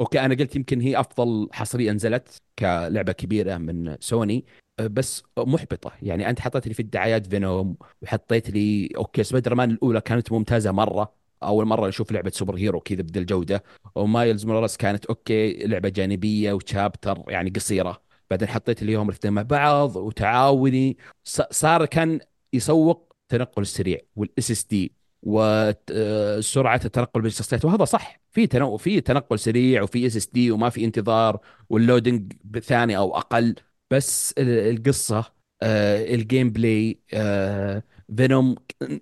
[0.01, 4.45] أوكي أنا قلت يمكن هي أفضل حصرية نزلت كلعبة كبيرة من سوني
[4.81, 5.93] أه، بس محبطة.
[6.03, 10.73] يعني أنت حطيت لي في الدعايات فينوم وحطيت لي أوكي سبايدر مان الأولى كانت ممتازة
[10.73, 13.63] مرة أول مرة نشوف لعبة superhero كذا بذا الجوده
[13.95, 18.03] ومايلز موراليس كانت أوكي لعبة جانبية و chapter يعني قصيرة.
[18.31, 20.97] بعدين حطيت لي يوم الاثنين مع بعض وتعاوني.
[21.51, 22.21] صار كان
[22.53, 29.39] يسوق التنقل السريع وال SSD وسرعه التنقل بين الشخصيات وهذا صح في تنقل في تنقل
[29.39, 33.55] سريع وفي SSD وما في انتظار وال loading ثاني أو أقل.
[33.91, 35.25] بس القصة
[35.63, 37.83] آه، ال gameplay آه،
[38.17, 38.55] فينوم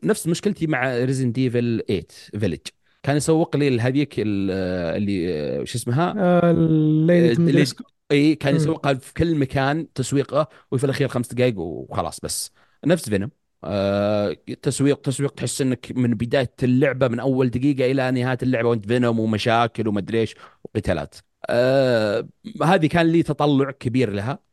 [0.05, 2.07] نفس مشكلتي مع ريزدنت ايفل 8
[2.41, 2.61] فيلج
[3.03, 6.15] كان يسوق لي هذيك اللي شو اسمها؟
[6.53, 7.65] ليدي
[8.13, 12.53] إي كان يسوقها في كل مكان تسويقه وفي الأخير خمس دقائق وخلاص بس.
[12.87, 13.31] نفس فينوم
[13.65, 18.87] آه تسويق تسويق تحس إنك من بداية اللعبة من أول دقيقة إلى نهاية اللعبة وأنت
[18.87, 20.35] فينوم ومشاكل ومدري إيش
[20.65, 21.15] وقتالات
[21.51, 22.29] آه
[22.63, 24.31] هذه كان لي تطلع كبير لها.
[24.31, 24.45] آه, آه،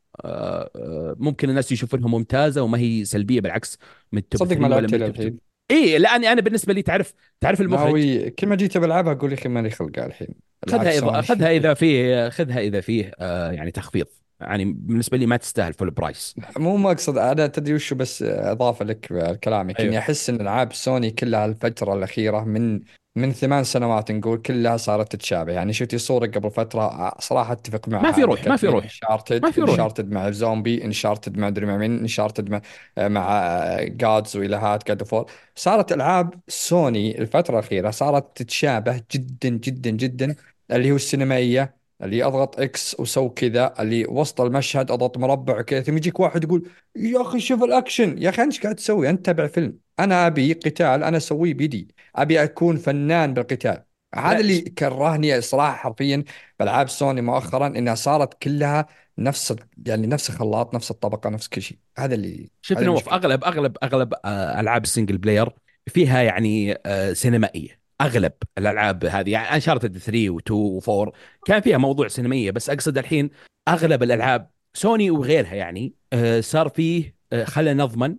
[1.19, 3.77] ممكن الناس يشوفونها ممتازة وما هي سلبية بالعكس
[4.11, 5.37] من صدق ما لعبت الحين.
[5.71, 9.49] اي لأني أنا بالنسبة لي تعرف تعرف المخرج؟ كل ما جيت بلعبها أقول يا أخي
[9.49, 10.35] ماني خلقها الحين.
[10.69, 14.05] خذها إذا خذها إذا فيه خذها إذا فيه آه يعني تخفيض.
[14.41, 18.85] يعني بالنسبة لي ما تستاهل full price مو ما أقصد أنا تدري وشو بس إضافة
[18.85, 18.99] لك
[19.43, 19.89] كلامك أيوه.
[19.89, 22.79] اني أحس إن ألعاب سوني كلها الفترة الأخيرة من
[23.15, 25.53] من ثمان سنوات نقول كلها صارت تتشابه.
[25.53, 28.01] يعني شفتي صوره قبل فترة صراحة أتفق معها.
[28.01, 28.83] ما في روح ما في روح.
[28.83, 29.69] انشارتد ما في روح.
[29.69, 32.61] انشارتد مع زومبي انشارتد مع ادري مع مين انشارتد مع
[32.97, 39.49] مع gods واللي هات جاد اوف وور صارت ألعاب سوني الفترة الأخيرة صارت تتشابه جدا
[39.49, 40.35] جدا جدا
[40.71, 45.97] اللي هو السينمائية اللي أضغط إكس وسو كذا اللي وسط المشهد أضغط مربع وكذا ثم
[45.97, 48.21] يجيك واحد يقول يا أخي شوف الأكشن.
[48.21, 49.77] يا أخي أنت قاعد تسوي؟ أنت تتابع فيلم.
[49.99, 51.95] أنا أبي قتال أنا أسويه بيدي.
[52.15, 53.83] أبي أكون فنان بالقتال.
[54.15, 56.23] هذا اللي كرهني صراحة حرفيا
[56.59, 58.85] بألعاب سوني مؤخرا إنها صارت كلها
[59.17, 61.77] نفس يعني نفس الخلاط نفس الطبقة نفس كل شيء.
[61.97, 65.49] هذا اللي شوف نوف أغلب أغلب أغلب آه، ألعاب ال single player
[65.87, 67.82] فيها يعني آه، سينمائية.
[68.01, 71.11] أغلب الألعاب هذه يعني انشارتد 3 و2 و4
[71.45, 73.29] كان فيها موضوع سينمائيه بس أقصد الحين
[73.67, 78.15] أغلب الألعاب سوني وغيرها يعني آه، صار فيه خلينا نضمن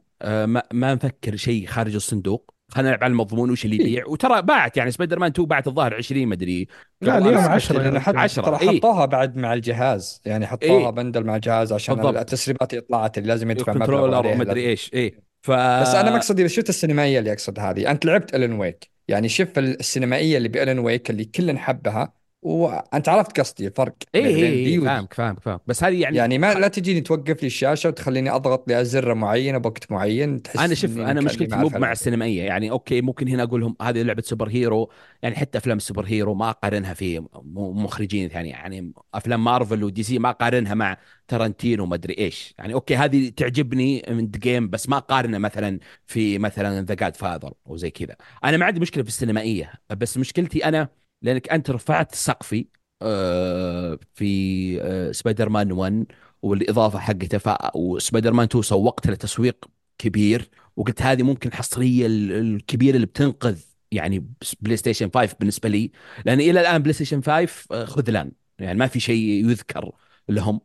[0.73, 4.91] ما نفكر شيء خارج الصندوق خلينا نلعب على المضمون وش اللي يبيع وترى باعت يعني
[4.91, 6.69] سبايدر مان 2 باعت الظاهر 20 مدري
[7.01, 10.91] لا اليوم 10 يعني حتى 10 ترى إيه؟ حطوها بعد مع الجهاز يعني حطوها إيه؟
[10.91, 12.17] bundle مع الجهاز عشان بالضبط.
[12.17, 15.51] التسريبات اللي طلعت اللي لازم يدفع controller ومدري إيش اي ف...
[15.51, 19.59] بس أنا مقصدي اذا شفت السينمائيه اللي أقصد هذه أنت لعبت الن ويك يعني شوف
[19.59, 22.13] السينمائية اللي بالن ويك اللي كلنا نحبها
[22.45, 26.55] وأنت عرفت قصدي الفرق اي اي إيه فاهمك فاهمك فاهم بس هذه يعني يعني ما
[26.55, 31.21] لا تجيني توقف لي الشاشة وتخليني أضغط لأزر معينه بوقت معين تحس أنا شوف أنا
[31.21, 32.43] مشكلتي مو مع السينمائية.
[32.43, 34.91] يعني أوكي ممكن هنا أقول لهم هذه لعبة superhero
[35.23, 37.25] يعني حتى أفلام ال superhero ما أقارنها في
[37.55, 40.97] مخرجين ثاني يعني أفلام مارفل ودي سي ما أقارنها مع
[41.29, 42.55] ترنتينو ما أدري إيش.
[42.59, 47.53] يعني أوكي هذه تعجبني من جيم بس ما أقارنها مثلا في مثلا ذا جود فاذر
[47.67, 48.17] وزي كذا.
[48.45, 50.89] أنا ما عندي مشكلة في السينمائية بس مشكلتي أنا
[51.25, 52.67] لأنك أنت رفعت سقفي
[53.03, 56.07] آه، في آه، سبايدر مان 1
[56.43, 59.65] والإضافة حقته وسبايدر مان 2 سوقت له تسويق
[59.99, 63.59] كبير وقلت هذه ممكن الحصرية الكبيرة اللي بتنقذ
[63.93, 64.27] يعني
[64.61, 65.91] بلاي ستيشن 5 بالنسبة لي.
[66.27, 69.21] لأن إلى الآن بلاي ستيشن 5 آه، خذلان يعني ما في شيء
[69.51, 69.93] يذكر
[70.29, 70.61] لهم.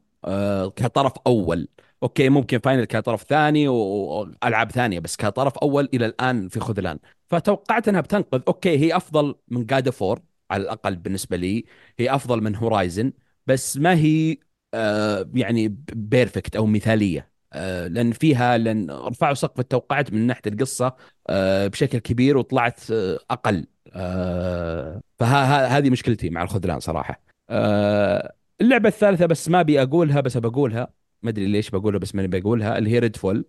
[0.75, 1.67] كطرف أول.
[2.03, 7.87] أوكي ممكن فاينل كطرف ثاني والعاب ثانية بس كطرف أول إلى الآن في خذلان فتوقعت
[7.87, 8.41] أنها بتنقذ.
[8.47, 10.19] أوكي هي أفضل من جاد فور
[10.51, 11.65] على الأقل بالنسبة لي
[11.99, 13.13] هي أفضل من هورايزن
[13.47, 14.37] بس ما هي
[14.73, 20.95] آه يعني perfect أو مثالية آه لأن فيها لأن رفعوا سقف التوقعات من ناحية القصة
[21.29, 27.21] آه بشكل كبير وطلعت آه أقل آه فهذه مشكلتي مع الخذلان صراحة.
[27.49, 30.93] آه اللعبة الثالثة بس ما أبي أقولها بس بقولها
[31.23, 33.45] ما أدري ليش بقولها بس ماني بقولها اللي هي Redfall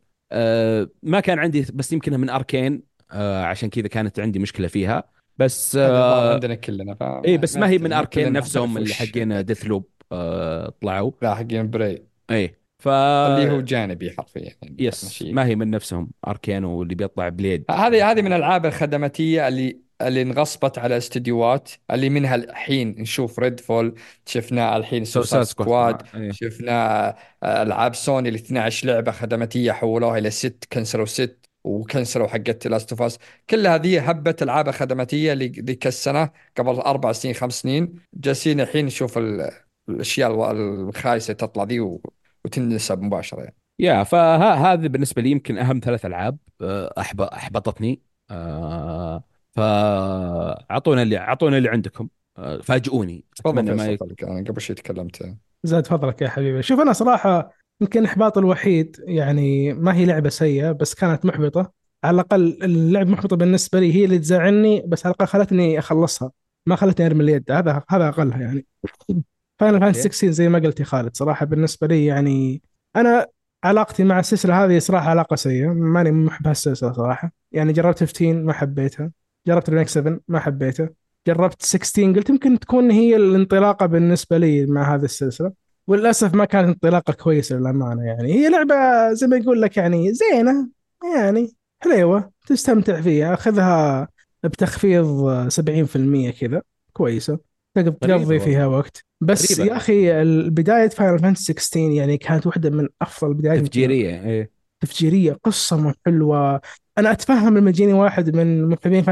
[1.03, 2.83] ما كان عندي بس يمكنها من Arkane
[3.45, 5.20] عشان كذا كانت عندي مشكلة فيها.
[5.41, 9.89] بس آه عندنا كلنا ف اي بس ما هي من Arkane نفسهم اللي حقين Deathloop
[10.13, 11.13] آه طلعوا.
[11.23, 16.11] لا حقين Prey اي ف اللي هو جانبي حرفيا يعني بس ما هي من نفسهم
[16.29, 22.11] Arkane واللي بيطلع Blade هذه هذه من الألعاب الخدماتية اللي اللي انغصبت على استديوهات اللي
[22.11, 23.95] منها الحين نشوف Redfall
[24.27, 26.33] شفنا الحين Suicide Squad أيه.
[26.33, 32.93] شفنا ألعاب سوني ال 12 لعبة خدماتية حولوها إلى ست كنسلوا ست وكنسلوا حقت Last
[32.93, 33.19] of Us
[33.51, 37.95] كل هذه هبة ألعاب خدماتية لذيك السنة قبل أربع سنين خمس سنين.
[38.15, 39.19] جالسين الحين نشوف
[39.89, 41.81] الأشياء الخايسة تطلع ذي
[42.45, 43.41] وتنسب مباشرة.
[43.41, 43.57] يعني.
[43.81, 48.03] يا فهذه بالنسبة لي يمكن أهم ثلاث ألعاب آه، أحبطتني.
[48.31, 49.25] آه،
[49.57, 52.09] فاعطونا اللي أعطونا اللي عندكم.
[52.39, 53.25] آه، فاجئوني.
[53.37, 54.25] تفضل ما يك...
[54.25, 55.37] أنا قبل شوي تكلمت.
[55.65, 56.63] زاد فضلك يا حبيبي.
[56.63, 61.73] شوف أنا صراحة يمكن الإحباط الوحيد يعني ما هي لعبة سيئة بس كانت محبطة.
[62.05, 66.31] على الأقل اللعب محبطة بالنسبة لي هي اللي تزعلني بس على الأقل خلتني أخلصها.
[66.67, 67.51] ما خلتني أرمي اليد.
[67.53, 68.67] هذا هذا أقلها يعني.
[69.59, 72.63] Final Fantasy 16 زي ما قلت يا خالد صراحة بالنسبة لي يعني
[72.97, 73.27] أنا
[73.65, 75.69] علاقتي مع السلسلة هذه صراحة علاقة سيئة.
[75.69, 77.33] ماني محب هالسلسلة صراحة.
[77.53, 79.11] يعني جربت 15 ما حبيتها.
[79.47, 80.89] جربت remake 7 ما حبيته
[81.27, 85.53] جربت 16 قلت يمكن تكون هي الانطلاقة بالنسبة لي مع هذه السلسلة.
[85.91, 88.33] وللأسف ما كانت انطلاقة كويسة للأمانة يعني.
[88.33, 90.69] هي لعبة زي ما يقول لك يعني زينة
[91.17, 93.37] يعني حليوة تستمتع فيها.
[93.37, 94.09] خذها
[94.45, 96.63] بتخفيض 70% كذا
[96.93, 97.39] كويسة.
[97.75, 99.05] تقضي فيها وقت.
[99.21, 99.73] بس غريبة.
[99.73, 104.51] يا أخي بدايه Final Fantasy 16 يعني كانت واحدة من أفضل بدايات تفجيرية إيه.
[104.81, 106.61] تفجيرية قصة حلوة.
[106.99, 109.03] أنا أتفهم لما يجيني واحد من محبين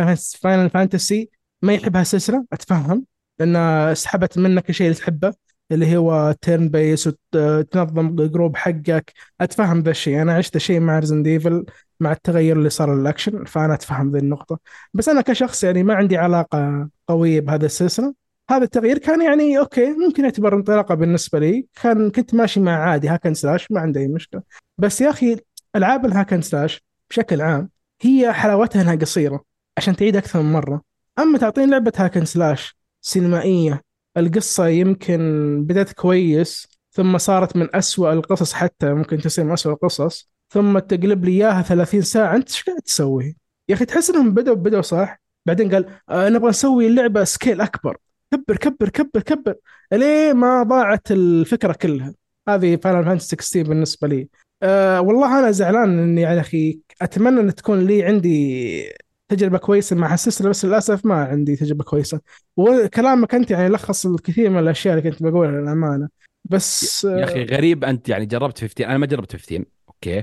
[0.41, 1.31] Final Fantasy
[1.63, 3.05] ما يحب هالسلسله أتفهم
[3.39, 5.35] لأن سحبت منك الشيء اللي تحبه.
[5.73, 9.13] اللي هو turn-based وتنظم group حقك.
[9.41, 10.23] أتفهم ذا الشيء.
[10.23, 11.65] أنا عشت شيء مع Resident Evil
[12.01, 14.59] مع التغير اللي صار للاكشن فأنا أتفهم ذي النقطة.
[14.95, 18.15] بس أنا كشخص يعني ما عندي علاقة قوية بهذا السلسلة.
[18.51, 21.67] هذا التغيير كان يعني okay ممكن يعتبر انطلاقة بالنسبة لي.
[21.83, 24.43] كان كنت ماشي مع عادي hack and slash ما عندي أي مشكلة.
[24.79, 25.37] بس يا أخي
[25.77, 27.69] ألعاب ال hack and slash بشكل عام
[28.01, 29.45] هي حلاوتها إنها قصيرة
[29.77, 30.83] عشان تعيد أكثر من مرة.
[31.19, 33.83] أما تعطيني لعبة hack and slash سينمائية
[34.17, 35.19] القصة يمكن
[35.67, 40.31] بدأت كويس ثم صارت من أسوأ القصص حتى ممكن تصير من أسوأ القصص.
[40.51, 42.37] ثم تقلب لي إياها 30 ساعة.
[42.37, 43.37] أنت إيش قاعد تسوي؟
[43.69, 47.97] يا أخي تحس إنهم بدأوا بدأوا صح؟ بعدين قال آه نبغى نسوي اللعبه scale أكبر.
[48.33, 49.55] كبر كبر كبر كبر.
[49.93, 52.15] لين ما ضاعت الفكرة كلها؟
[52.49, 54.29] هذه Final Fantasy 16 بالنسبة لي.
[54.63, 58.93] أه والله أنا زعلان إني يا أخي أتمنى إن تكون لي عندي
[59.29, 62.21] تجربة كويسة مع السلسله بس للأسف ما عندي تجربة كويسة.
[62.57, 66.09] وكلامك أنت يعني لخص الكثير من الأشياء اللي كنت بقولها للأمانة.
[66.45, 70.23] بس يا أخي غريب أنت يعني جربت 15 أنا ما جربت 15 أوكي؟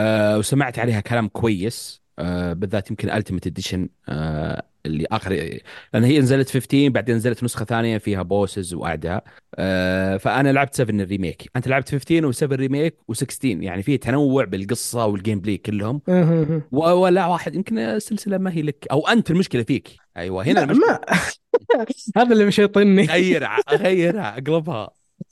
[0.00, 2.02] آه وسمعت عليها كلام كويس.
[2.18, 5.30] آه بالذات يمكن التيمت اديشن آه اللي آخر
[5.94, 11.02] لأن هي نزلت 15 بعدين نزلت نسخة ثانية فيها bosses واعداء آه فأنا لعبت 7
[11.02, 16.00] ال remake أنت لعبت 15 و7 remake و16 يعني في تنوع بالقصة وال gameplay كلهم
[16.72, 19.96] ولا واحد يمكن السلسلة ما هي لك أو أنت المشكلة فيك.
[20.16, 21.00] أيوه هنا ما.
[22.16, 24.90] هذا اللي مشيطني غيرها غيرها أقلبها.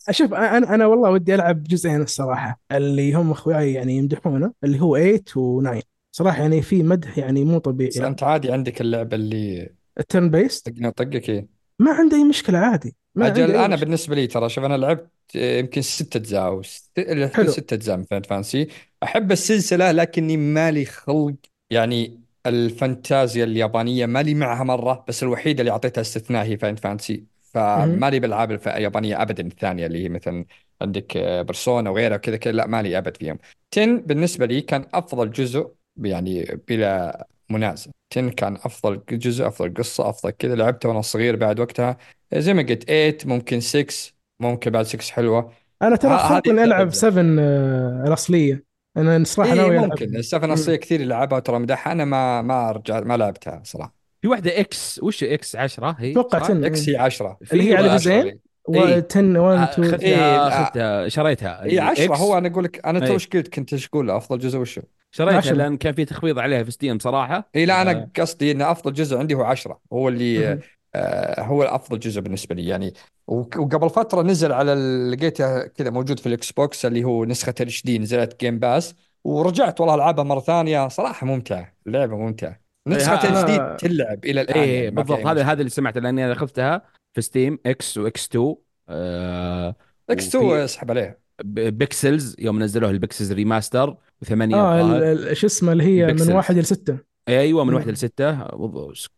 [0.08, 4.96] أشوف أنا أنا والله ودي ألعب جزئين الصراحة اللي هم اخوياي يعني يمدحونه اللي هو
[4.96, 7.90] 8 و9 صراحة يعني في مدح يعني مو طبيعي.
[7.90, 11.46] بس أنت عادي عندك اللعبة اللي ال turn-based طقنا طقك إيه.
[11.78, 12.96] ما عندي أي مشكلة عادي.
[13.14, 13.84] ما أجل عندي أي أنا مشكلة.
[13.84, 17.00] بالنسبة لي ترى شوف أنا لعبت آه، يمكن ست أجزاء أو ست
[17.34, 17.50] حلو.
[17.50, 18.68] ست أجزاء من Final Fantasy
[19.02, 21.34] أحب السلسلة لكني مالي خلق
[21.70, 28.20] يعني الفانتازيا اليابانية مالي معها مرة بس الوحيدة اللي أعطيتها استثناء هي Final Fantasy فمالي
[28.20, 30.44] بالألعاب الف- اليابانية ابدا الثانية اللي هي مثلا
[30.82, 33.38] عندك Persona وغيرها وكذا كذا لا مالي أبد فيهم.
[33.76, 35.70] 10 بالنسبة لي كان أفضل جزء
[36.02, 37.90] يعني بلا منازع.
[38.12, 40.54] 10 كان أفضل جزء أفضل قصة أفضل كذا.
[40.54, 41.96] لعبته وأنا صغير بعد وقتها.
[42.34, 45.52] زي ما قلت 8 ممكن 6 ممكن بعد 6 حلوة.
[45.82, 46.96] أنا ترى ه- خلط هذه إني ألعب الدرجة.
[46.98, 48.64] 7 آه، الاصليه
[48.96, 50.04] أنا صراحة اي ناوي ممكن.
[50.04, 51.92] العب السفن الاصليه كثير اللي لعبها ترى مدحها.
[51.92, 53.94] أنا ما ما رجعت ما لعبتها صراحة.
[54.22, 57.94] في واحدة إكس وش إكس 10 هي أتوقع؟ 10 إكس هي 10 اللي هي على
[57.94, 58.38] جزئين
[58.70, 61.62] و10 1 2 أخذتها إيه، أخذتها شريتها.
[61.64, 63.12] اي 10 ال X هو أنا أقول لك أنا تو إيه.
[63.12, 64.80] إيش قلت؟ كنت إيش أقول؟ أفضل جزء وشو؟
[65.10, 65.52] شريتها عشرة.
[65.54, 67.48] لأن كان في تخفيض عليها في Steam صراحة.
[67.56, 67.82] إي لا آه.
[67.82, 70.60] أنا قصدي إن أفضل جزء عندي هو 10 هو اللي.
[70.94, 72.66] آه هو افضل جزء بالنسبة لي.
[72.66, 72.92] يعني
[73.26, 77.98] وقبل فترة نزل على ال- لقيته كذا موجود في ال Xbox اللي هو نسخة HD
[77.98, 78.94] نزلت Game Pass
[79.24, 80.88] ورجعت والله العبها مرة ثانية.
[80.88, 81.72] صراحة ممتعة.
[81.86, 82.60] اللعبة ممتعة.
[82.88, 85.26] نسخة HD ها- تلعب إلى الآن إيه يعني بالضبط.
[85.26, 85.42] هذا.
[85.42, 86.82] هذا اللي سمعته لأني أنا اخذتها
[87.12, 88.54] في ستيم إكس واكس 2
[88.88, 89.74] آه
[90.10, 95.02] إكس 2 وفي أسحب عليه ب- بيكسلز يوم نزلوه البيكسلز ريماستر وثمانية آه الظاهر.
[95.12, 96.32] ال- ال- شو اسمه اللي هي من.
[96.32, 96.98] واحد إلى ستة.
[97.28, 97.76] أيوه من مم.
[97.76, 98.48] واحدة لستة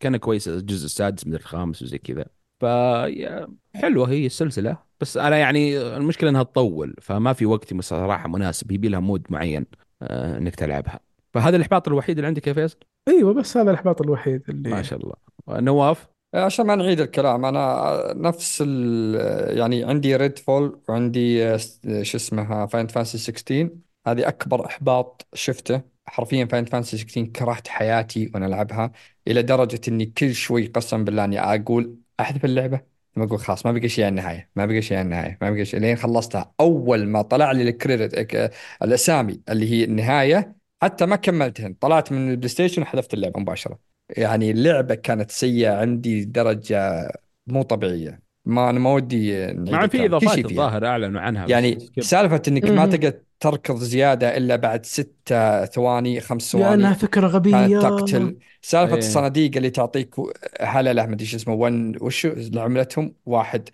[0.01, 2.25] كان كويس الجزء السادس من الخامس وزي كذا.
[2.61, 4.79] ف يا- حلوة هي السلسلة.
[5.01, 8.73] بس أنا يعني المشكلة إنها تطول فما في وقت صراحة مناسب.
[8.73, 9.67] يبي لها مود معين
[10.03, 11.01] آه إنك تلعبها.
[11.35, 12.79] فهذا الإحباط الوحيد اللي عندك يا فيصل؟
[13.09, 15.15] أيوه بس هذا الإحباط الوحيد اللي ما شاء الله.
[15.49, 21.57] نواف؟ عشان ما نعيد الكلام أنا نفس ال يعني عندي Redfall وعندي آه،
[22.03, 23.69] شو اسمها Final Fantasy 16
[24.13, 28.93] هذه أكبر إحباط شفته حرفيا Final Fantasy 16 كرهت حياتي وأنا ألعبها
[29.29, 32.81] إلى درجة إني كل شوي قسم بالله إني أقول أحذف اللعبة
[33.15, 35.65] ثم أقول خلاص ما بقى شيء على النهايه ما بقى شيء على النهايه ما بقى
[35.65, 35.81] شيء.
[35.81, 36.55] لين خلصتها.
[36.61, 41.75] أول ما طلع لي ال credits الأسامي اللي هي النهاية حتى ما كملتهن.
[41.75, 43.79] طلعت من البلاي ستيشن وحذفت اللعبة مباشرة.
[44.17, 47.09] يعني اللعبة كانت سيئة عندي درجة
[47.47, 48.28] مو طبيعية.
[48.49, 50.39] ما أنا ما ودي مع في إضافات.
[50.39, 51.79] الظاهر اعلنوا عنها يعني.
[52.01, 52.87] سالفة إنك ما.
[52.87, 55.35] تقدر تركض زيادة إلا بعد ست
[55.73, 57.81] ثواني خمس لانها ثواني فكرة غبية.
[57.81, 58.37] تقتل.
[58.63, 58.99] سالفة إيه.
[58.99, 60.15] الصناديق اللي تعطيك
[60.61, 63.69] هللة ما أدري شو اسمه ون وش عملتهم واحد.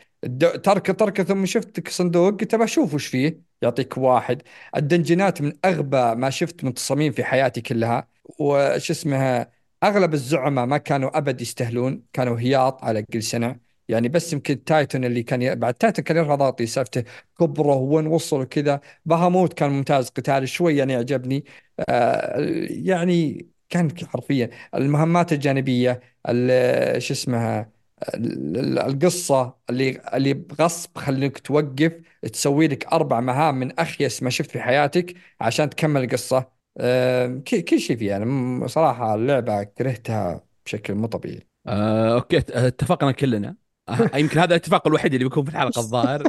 [0.62, 3.40] تركض تركض ثم شفتك صندوق قلت بشوف وش فيه.
[3.62, 4.42] يعطيك واحد.
[4.76, 8.08] الدنجنات من أغبى ما شفت من تصاميم في حياتي كلها.
[8.38, 9.50] وش اسمها؟
[9.84, 13.63] أغلب الزعماء ما كانوا أبد يستاهلون كانوا هياط على كل سنة.
[13.88, 15.54] يعني بس يمكن تايتون اللي كان ي...
[15.56, 17.04] بعد تايتون كان يرفع ضغطي سالفته
[17.40, 18.80] كبره وين وصل وكذا.
[19.04, 21.44] بهاموت كان ممتاز قتال شوي يعني عجبني
[21.88, 26.00] آه يعني كان حرفيا المهمات الجانبية
[26.98, 27.70] شو اسمها
[28.16, 31.92] القصة اللي اللي بغصب خليك توقف
[32.32, 36.54] تسوي لك أربع مهام من أخيس ما شفت في حياتك عشان تكمل القصة.
[37.48, 38.16] كل شيء فيها.
[38.16, 41.46] أنا صراحة اللعبة كرهتها بشكل مو طبيعي.
[41.66, 43.56] آه، أوكي اتفقنا كلنا.
[44.14, 46.22] يمكن هذا الاتفاق الوحيد اللي بيكون في الحلقة الظاهر.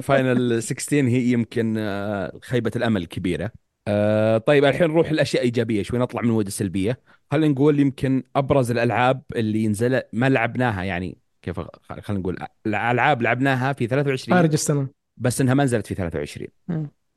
[0.00, 3.50] Final 16 هي يمكن آه، خيبة الأمل الكبيرة.
[3.88, 7.00] آه طيب الحين نروح الاشياء الإيجابية شوي نطلع من ال mood السلبية.
[7.30, 11.60] خلينا نقول يمكن أبرز الألعاب اللي نزل ما لعبناها يعني كيف
[12.00, 14.88] خلينا نقول الألعاب لعبناها في 23 خارج السنة.
[15.16, 16.48] بس إنها ما نزلت في 23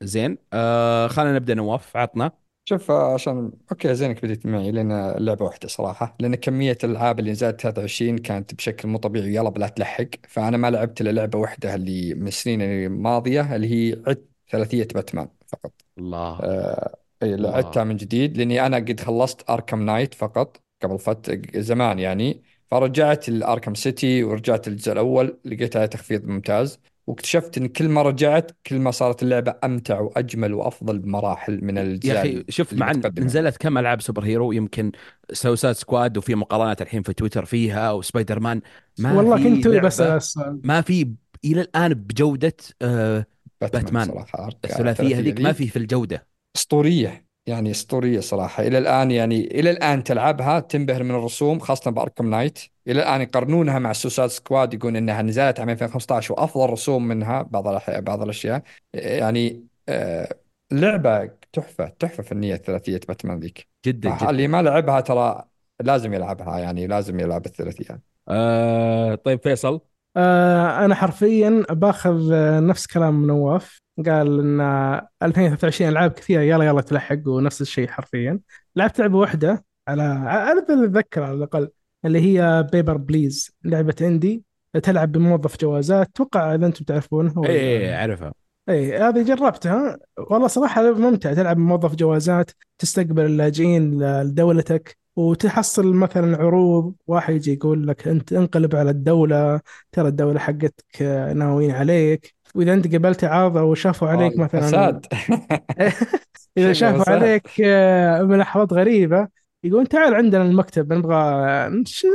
[0.01, 2.32] زين آه خلينا نبدأ نواف عطنا.
[2.70, 7.32] شوف آه، عشان أوكي زينك بديت معي لأن لعبه واحدة صراحة لأن كمية الألعاب اللي
[7.32, 10.05] نزلت 23 كانت بشكل مو طبيعي يلا بلا تلحق.
[10.28, 15.30] فأنا ما لعبت إلا لعبة واحدة اللي من السنين الماضيه اللي هي عدت ثلاثية باتمان
[15.47, 15.74] فقط.
[15.97, 16.39] الله.
[16.43, 21.99] آه إي لعبتها من جديد لأني أنا قد خلصت Arkham Knight فقط قبل فتره زمان
[21.99, 22.43] يعني.
[22.72, 26.80] فرجعت ل Arkham City ورجعت الجزء الأول لقيت عليه تخفيض ممتاز.
[27.10, 32.14] واكتشفت إن كل ما رجعت كل ما صارت اللعبة أمتع وأجمل وأفضل بمراحل من الجزء
[32.14, 34.91] يا أخي شوف مع نزلت كم ألعاب superhero يمكن
[35.34, 38.62] Suicide Squad وفي مقارنات الحين في تويتر فيها وسبايدر مان.
[38.99, 40.01] ما والله كنت بس
[40.64, 41.14] ما في
[41.45, 43.26] إلى الآن بجودة آه
[43.62, 44.49] باتمان, باتمان.
[44.66, 46.28] الثلاثية هذيك ما في في الجودة.
[46.55, 47.29] أسطورية.
[47.50, 48.64] يعني اسطوريه صراحة.
[48.64, 52.60] إلى الآن يعني إلى الآن تلعبها تنبهر من الرسوم خاصة ب Arkham Knight.
[52.88, 57.82] إلى الآن يقارنونها مع Suicide Squad يقول إنها نزلت عام 2015 وأفضل رسوم منها بعض
[57.89, 58.62] بعض الأشياء.
[58.93, 60.30] يعني آه
[60.72, 63.68] لعبة تحفة تحفة فنية ثلاثيه باتمان ذيك.
[63.86, 64.30] جدا, جدا.
[64.30, 65.43] اللي ما لعبها ترى
[65.82, 68.02] لازم يلعبها يعني لازم يلعب الثلاثية.
[68.28, 69.82] آه طيب فيصل؟
[70.18, 72.34] آه أنا حرفيا باخذ
[72.66, 73.82] نفس كلام نواف.
[74.06, 74.62] قال إن
[75.24, 78.39] 2023 ألعاب كثيرة يلا يلا تلحق ونفس الشيء حرفيا.
[78.76, 81.70] لعبت لعبة واحدة على أنا أتذكر على الأقل
[82.06, 84.43] اللي هي Papers, Please لعبة indie
[84.84, 86.08] تلعب بموظف جوازات.
[86.08, 88.34] أتوقع إذا أنتم تعرفونها اي اي أعرفها.
[88.70, 90.00] اي هذه جربتها.
[90.18, 96.93] والله صراحة ممتع تلعب بموظف جوازات تستقبل اللاجئين لدولتك وتحصل مثلا عروض.
[97.08, 101.02] واحد يجي يقول لك أنت انقلب على الدولة ترى الدولة حقتك
[101.36, 102.39] ناويين عليك.
[102.56, 105.06] وإذا أنت قبلت عرض أو شافوا عليك مثلا فساد
[106.58, 109.28] إذا شافوا عليك آه، ملاحظات غريبة
[109.64, 111.70] يقول تعال عندنا المكتب نبغى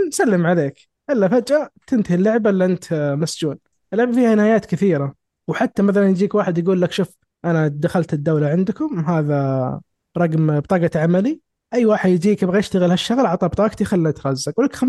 [0.09, 0.89] نسلم عليك.
[1.11, 3.59] الا فجأة تنتهي اللعبة إلا أنت مسجون.
[3.93, 5.15] اللعبة فيها نهايات كثيرة
[5.49, 7.09] وحتى مثلا يجيك واحد يقول لك شوف
[7.45, 9.81] أنا دخلت الدولة عندكم هذا
[10.19, 11.41] رقم بطاقة عملي.
[11.75, 14.81] أي واحد يجيك يبغى يشتغل هالشغل اعطى بطاقتي خله يترزق ولك 5%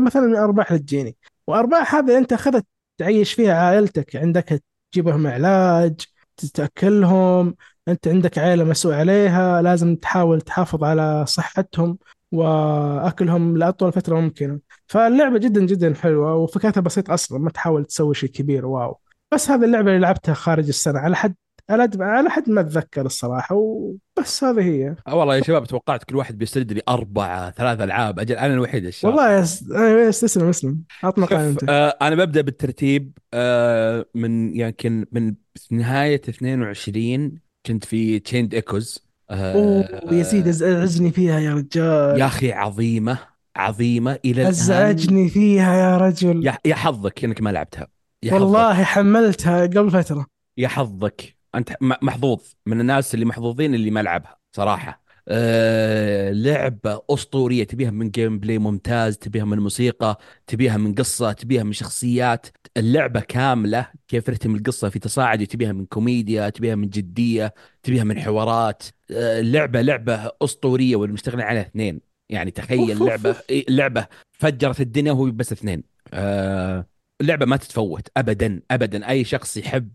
[0.00, 1.16] مثلا من الارباح اللي تجيني
[1.46, 2.66] وأرباح هذه أنت أخذت
[2.98, 4.62] تعيش فيها عائلتك عندك
[4.94, 6.00] تجيب لهم علاج
[6.36, 7.56] تتأكلهم
[7.88, 11.98] أنت عندك عائله مسؤول عليها لازم تحاول تحافظ على صحتهم
[12.32, 14.60] وأكلهم لأطول فترة ممكنة.
[14.88, 19.00] فاللعبة جدا جدا حلوة وفكرتها بسيطة أصلا ما تحاول تسوي شيء كبير واو.
[19.34, 21.34] بس هذه اللعبة اللي لعبتها خارج السنة على حد
[21.70, 24.96] على حد ما أتذكر الصراحة وبس هذه هي.
[25.08, 28.18] أه والله يا شباب توقعت كل واحد بيسرد لي اربعه ثلاث ألعاب.
[28.18, 34.06] أجل أنا الوحيد الشاب والله يا اسلم اسلم عطنا قائمه آه أنا ببدأ بالترتيب آه
[34.14, 35.34] من يمكن من
[35.70, 42.20] نهاية 22 كنت في Chained Echoes آه أوه يا سيدي أزعجني فيها يا رجال.
[42.20, 43.18] يا أخي عظيمة
[43.56, 46.52] عظيمة إلى أزعجني فيها يا رجل.
[46.64, 47.88] يا حظك إنك ما لعبتها.
[48.22, 48.84] يا والله حظك.
[48.84, 50.26] حملتها قبل فترة.
[50.58, 51.33] يا حظك.
[51.54, 55.04] أنت محظوظ من الناس اللي محظوظين اللي ما لعبها صراحة.
[55.28, 61.72] أه لعبة أسطورية تبيها من gameplay ممتاز تبيها من موسيقى تبيها من قصة تبيها من
[61.72, 62.46] شخصيات.
[62.76, 68.20] اللعبة كاملة كيف رتم القصة في تصاعد تبيها من كوميديا تبيها من جدية تبيها من
[68.20, 68.82] حوارات.
[69.10, 72.00] أه لعبة لعبة أسطورية والمشتغلين عليها اثنين.
[72.28, 73.36] يعني تخيل لعبة
[73.68, 75.84] لعبة فجرت الدنيا وهو بس اثنين.
[76.12, 76.86] أه
[77.20, 79.08] اللعبة ما تتفوت أبدا أبدا.
[79.08, 79.90] أي شخص يحب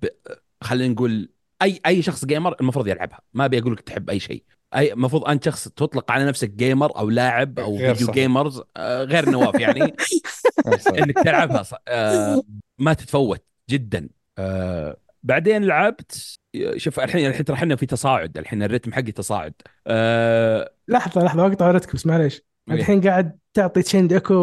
[0.61, 1.29] خلينا نقول
[1.61, 3.19] أي أي شخص gamer المفروض يلعبها.
[3.33, 4.43] ما أبي أقول لك تحب أي شيء.
[4.75, 8.15] أي المفروض أنت شخص تطلق على نفسك gamer أو لاعب أو فيديو صحيح.
[8.15, 9.81] gamers آه غير نواف يعني.
[10.99, 12.41] إنك تلعبها آه
[12.79, 14.09] ما تتفوت جدا.
[14.37, 16.37] آه بعدين لعبت
[16.75, 19.53] شوف الحين الحين ترى إحنا في تصاعد الحين الريتم حقي تصاعد.
[19.87, 22.41] آه لحظة لحظة اقطع رتمك بس معليش.
[22.69, 22.75] إيه.
[22.75, 24.33] الحين قاعد تعطي Chained Echoes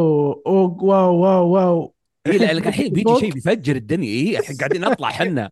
[0.46, 1.95] wow wow wow.
[2.26, 4.08] اي لانك الحين بيجي شيء بيفجر الدنيا.
[4.08, 5.50] اي الحين قاعدين نطلع حنا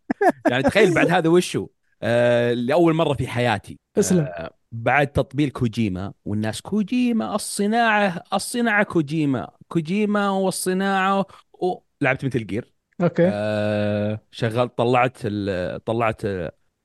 [0.50, 1.66] يعني تخيل بعد هذا وشو؟
[2.02, 3.78] آه لأول مرة في حياتي.
[3.94, 4.20] تسلم.
[4.20, 9.48] آه بعد تطبيل كوجيما والناس كوجيما الصناعة الصناعة كوجيما.
[9.68, 11.74] كوجيما والصناعة و...
[12.00, 12.74] لعبت Metal Gear.
[13.02, 13.30] أوكي.
[13.32, 15.84] آه شغلت طلعت ال...
[15.84, 16.22] طلعت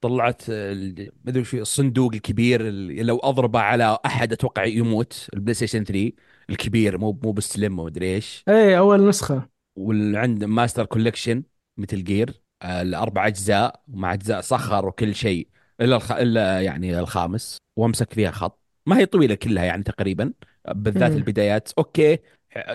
[0.02, 5.28] طلعت ما أدري شو الصندوق الكبير اللي لو أضربه على أحد أتوقع يموت.
[5.34, 6.12] ال PlayStation 3
[6.50, 8.44] الكبير مو مو بالسلم ومدري إيش.
[8.48, 9.59] اي أول نسخة.
[9.80, 11.44] والعند ماستر كولكشن
[11.78, 15.48] مثل جير الأربع أجزاء مع أجزاء صخر وكل شيء
[15.82, 16.12] إلا الخ...
[16.12, 18.60] إلا يعني الخامس وأمسك فيها خط.
[18.86, 20.34] ما هي طويلة كلها يعني تقريبا
[20.68, 21.18] بالذات مم.
[21.18, 21.70] البدايات.
[21.78, 22.20] أوكي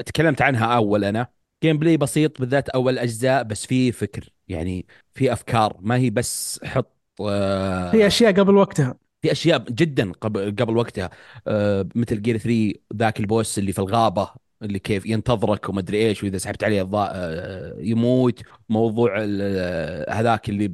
[0.07, 1.29] تكلمت عنها أول أنا.
[1.63, 5.77] جيم بلاي بسيط بالذات أول أجزاء بس في فكر يعني في أفكار.
[5.81, 8.99] ما هي بس حط آه، في أشياء قبل وقتها.
[9.23, 11.11] في أشياء جدا قبل قبل وقتها.
[11.47, 14.44] آه، مثل جير 3 ذاك البوس اللي في الغابة.
[14.65, 18.41] اللي كيف ينتظرك وما أدري إيش وإذا سحبت عليه الضاء آه، يموت.
[18.69, 20.71] موضوع آه، هذاك اللي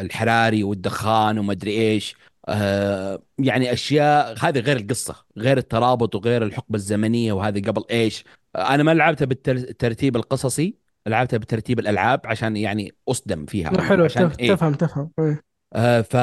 [0.00, 2.16] الحراري والدخان وما أدري إيش.
[2.48, 8.24] آه، يعني أشياء هذه غير القصة غير الترابط وغير الحقبة الزمنية وهذه قبل إيش.
[8.56, 10.74] أنا ما لعبتها بالترتيب القصصي
[11.06, 13.80] لعبتها بترتيب الألعاب عشان يعني أصدم فيها.
[13.80, 15.10] حلو عشان تف- إيه؟ تفهم تفهم.
[15.18, 15.53] إيه.
[15.74, 16.14] آه ف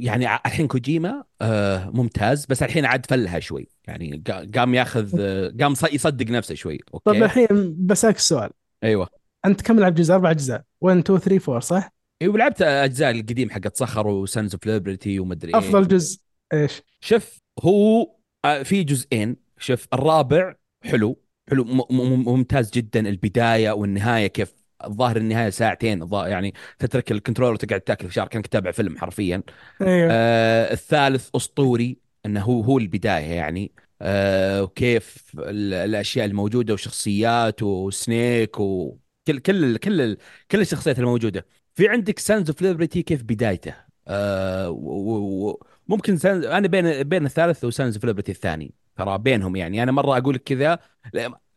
[0.00, 3.68] يعني ع- الحين كوجيما آه ممتاز بس الحين عاد فلها شوي.
[3.88, 6.78] يعني قا- قام ياخذ آه، قام يصدق نفسه شوي.
[7.04, 7.24] طيب أوكي.
[7.24, 8.50] الحين بسالك سؤال.
[8.84, 9.08] أيوه.
[9.46, 11.90] أنت كم لعب جزء أربع اجزاء 1 2 3 4 صح؟
[12.22, 15.58] أيوه لعبت أجزاء القديم حقت صخر و Sons of Liberty ومدري إيه.
[15.58, 16.20] أفضل جزء
[16.52, 19.36] إيش؟ شوف هو آه، في جزئين.
[19.58, 24.54] شوف الرابع حلو حلو ممتاز جدا البداية والنهاية كيف
[24.84, 29.42] الظاهر النهاية ساعتين يعني تترك ال controller وتقعد تاكل في شعر كأنك تتابع فيلم حرفيا.
[29.82, 30.08] أيوه.
[30.12, 33.72] آه الثالث أسطوري إنه هو هو البداية يعني.
[34.02, 40.16] آه وكيف ال- الأشياء الموجودة وشخصيات وسنيك وكل كل كل
[40.50, 41.46] كل الشخصيات الموجودة.
[41.74, 43.74] في عندك Sons of Liberty كيف بدايته؟
[44.08, 49.82] آه وممكن Sons أنا بين بين الثالث و Sons of Liberty الثاني ترى بينهم يعني.
[49.82, 50.78] أنا مرة أقول لك كذا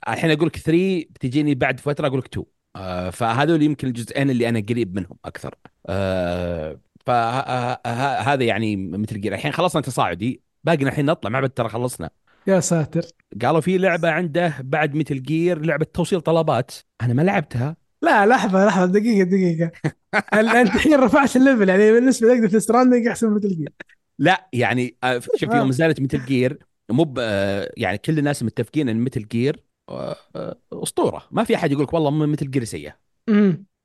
[0.08, 2.57] الحين أقول لك 3 بتجيني بعد فترة أقول لك 2 آه
[3.12, 5.56] فهذول يمكن الجزئين اللي أنا قريب منهم أكثر.
[5.86, 10.42] آه فهذا يعني Metal Gear الحين خلصنا تصاعدي.
[10.64, 11.30] باقي الحين نطلع.
[11.30, 12.10] ما بعد ترى خلصنا.
[12.48, 13.02] يا ساتر.
[13.42, 16.72] قالوا في لعبة عنده بعد Metal Gear لعبة توصيل طلبات.
[17.02, 17.76] أنا ما لعبتها.
[18.02, 18.86] لا لحظة لحظة.
[18.86, 19.72] دقيقة دقيقة.
[20.34, 21.70] انت الحين رفعت ال level.
[21.70, 23.74] يعني بالنسبة لك Death Stranding أحسن من Metal Gear
[24.20, 25.58] لا يعني آه، شوف آه.
[25.58, 26.60] يوم نزلت Metal Gear
[26.90, 29.67] مو آه، يعني كل الناس متفقين إن Metal Gear آه، آه،
[30.74, 32.96] اسطوره ما في أحد يقول لك والله Metal Gear سيئه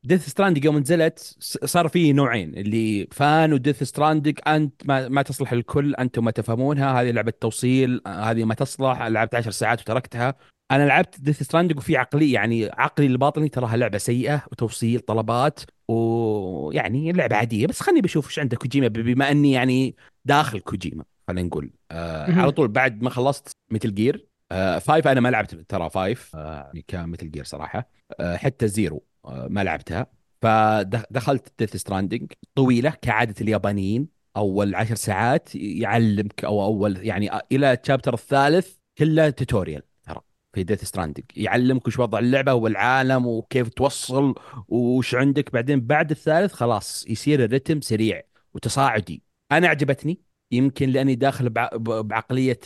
[0.05, 5.23] Death Stranding يوم نزلت صار فيه نوعين اللي fan و Death Stranding أنت ما, ما
[5.23, 10.35] تصلح للكل أنتم ما تفهمونها هذه لعبة توصيل هذه ما تصلح لعبت عشر ساعات وتركتها.
[10.71, 17.13] أنا لعبت Death Stranding وفي عقلي يعني عقلي الباطني تراها لعبة سيئة وتوصيل طلبات ويعني
[17.13, 17.67] لعبة عادية.
[17.67, 21.71] بس خليني بشوف إيش عندك كوجيما بما إني يعني داخل كوجيما خلينا نقول.
[21.91, 22.33] آه.
[22.33, 24.32] على طول بعد ما خلصت Metal Gear
[24.79, 26.63] Five أنا ما لعبت ترى Five آه.
[26.67, 27.89] يعني ك Metal Gear صراحة.
[28.21, 30.07] آه حتى Zero آه ما لعبتها.
[30.43, 34.09] فدخلت Death Stranding طويلة كعادة اليابانيين.
[34.37, 40.21] أول عشر ساعات يعلمك أو أول يعني إلى ال chapter الثالث كله tutorial ترى
[40.55, 44.35] في Death Stranding يعلمك وش وضع اللعبة والعالم وكيف توصل
[44.69, 45.53] وش عندك.
[45.53, 48.23] بعدين بعد الثالث خلاص يصير الرتم سريع
[48.55, 49.23] وتصاعدي.
[49.53, 50.21] أنا عجبتني
[50.53, 51.51] يمكن لأني داخل
[51.81, 52.61] بعقلية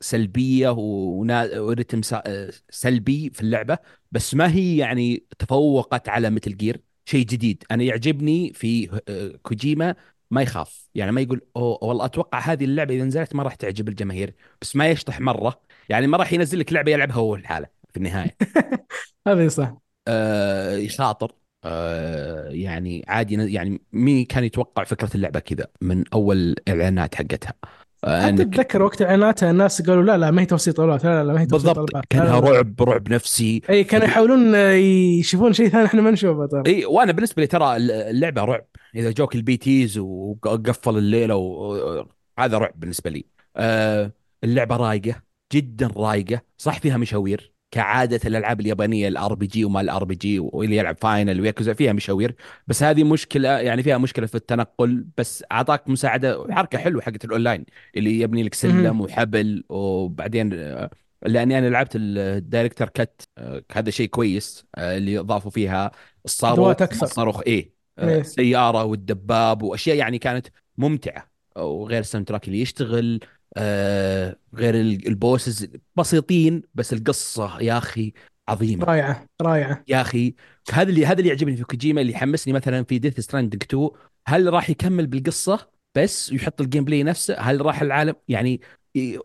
[0.00, 2.14] سلبية ورتم س-
[2.70, 3.78] سلبي في اللعبة
[4.12, 7.64] بس ما هي يعني تفوقت على مثل جير شيء جديد.
[7.70, 9.94] أنا يعجبني في آه، كوجيما
[10.30, 10.88] ما يخاف.
[10.94, 14.34] يعني ما يقول أوه والله أتوقع هذه اللعبة إذا نزلت ما راح تعجب الجماهير.
[14.62, 15.60] بس ما يشطح مرة.
[15.88, 18.36] يعني ما راح ينزل لك لعبة يلعبها هو الحاله في النهاية.
[19.28, 19.76] هذه صح.
[20.08, 21.32] آه يخاطر.
[21.64, 27.85] آه يعني عادي يعني مين كان يتوقع فكرة اللعبة كذا من أول الاعلانات حقتها؟ آه
[28.06, 31.40] حتى أتذكر وقت اعلاناتها الناس قالوا لا لا ما هي توصيل طلبات لا لا ما
[31.40, 31.90] هي توصيل بالضبط.
[32.10, 32.40] كانها.
[32.40, 33.62] رعب رعب نفسي.
[33.70, 37.76] إي كانوا يحاولون يشوفون شيء ثاني إحنا ما نشوفه ترى إي وأنا بالنسبة لي ترى
[37.76, 38.66] اللعبة رعب.
[38.94, 43.24] إذا جوك ال BTs وقفل الليلة وهذا رعب بالنسبة لي.
[43.56, 44.12] آه
[44.44, 45.14] اللعبة رايقة
[45.52, 46.40] جدا رايقة.
[46.58, 47.55] صح فيها مشاوير.
[47.70, 52.34] كعادة الألعاب اليابانية ال RPG وما ال RPG واللي يلعب Final و Yakuza فيها مشاوير
[52.66, 57.64] بس هذه مشكلة يعني فيها مشكلة في التنقل بس أعطاك مساعدة حركة حلوة حقت الاونلاين
[57.96, 59.00] اللي يبني لك سلم.
[59.00, 60.90] وحبل وبعدين آه،
[61.22, 65.90] لأني أنا لعبت ال director's cut آه، هذا شيء كويس آه، اللي اضافوا فيها
[66.24, 66.82] الصاروخ.
[66.82, 68.20] الصاروخ إيه آه، إيه.
[68.20, 70.46] السياره والدباب وأشياء يعني كانت
[70.78, 73.20] ممتعة وغير ال soundtrack اللي يشتغل
[73.56, 78.12] آه، غير ال- ال bosses بسيطين بس القصة يا أخي
[78.48, 78.84] عظيمة.
[78.84, 79.84] رائعة رائعة.
[79.88, 80.34] يا أخي
[80.72, 83.90] هذا اللي هذا اللي يعجبني في كوجيما اللي يحمسني مثلا في Death Stranding 2
[84.28, 88.60] هل راح يكمل بالقصة بس ويحط ال gameplay نفسه؟ هل راح العالم يعني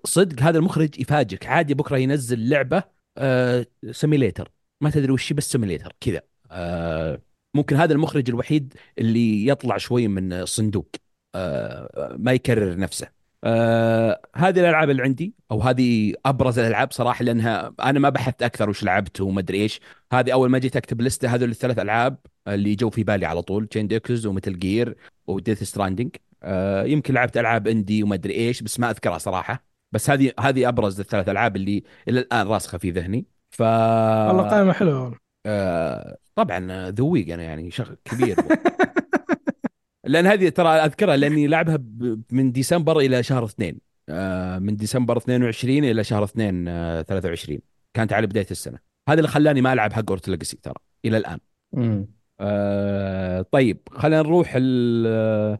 [0.04, 1.46] صدق هذا المخرج يفاجئك.
[1.46, 2.84] عادي بكرة ينزل لعبة
[3.18, 4.52] آه simulator
[4.82, 6.22] ما تدري وش بس simulator كذا.
[6.52, 7.22] آه
[7.56, 10.90] ممكن هذا المخرج الوحيد اللي يطلع شوي من الصندوق
[11.36, 13.21] آه ما يكرر نفسه.
[13.44, 18.70] آه هذه الألعاب اللي عندي أو هذه أبرز الألعاب صراحة لأنها أنا ما بحثت أكثر
[18.70, 19.82] وش لعبت وما ادري إيش.
[20.14, 22.18] هذه أول ما جيت أكتب لستة هذول الثلاث ألعاب
[22.48, 26.84] اللي جو في بالي على طول Chained Echoes و Metal Gear و Death Stranding آه
[26.84, 29.66] يمكن لعبت ألعاب indie وما ادري إيش بس ما أذكرها صراحة.
[29.92, 33.26] بس هذه هذه أبرز الثلاث ألعاب اللي إلى الآن راسخة في ذهني.
[33.52, 38.36] ف والله قائمة حلوة آه طبعا ذويق أنا يعني شغل كبير.
[40.04, 41.80] لأن هذه ترى أذكرها لأني لعبها
[42.32, 43.80] من ديسمبر إلى شهر اثنين.
[44.10, 47.60] آه من ديسمبر 22 إلى شهر اثنين آه 23
[47.93, 48.80] كانت على بداية السنة.
[49.10, 50.74] هذا اللي خلاني ما ألعب Hogwarts Legacy ترى
[51.06, 51.39] إلى الآن.
[51.78, 52.08] امم
[52.39, 55.58] آه طيب خلينا نروح ال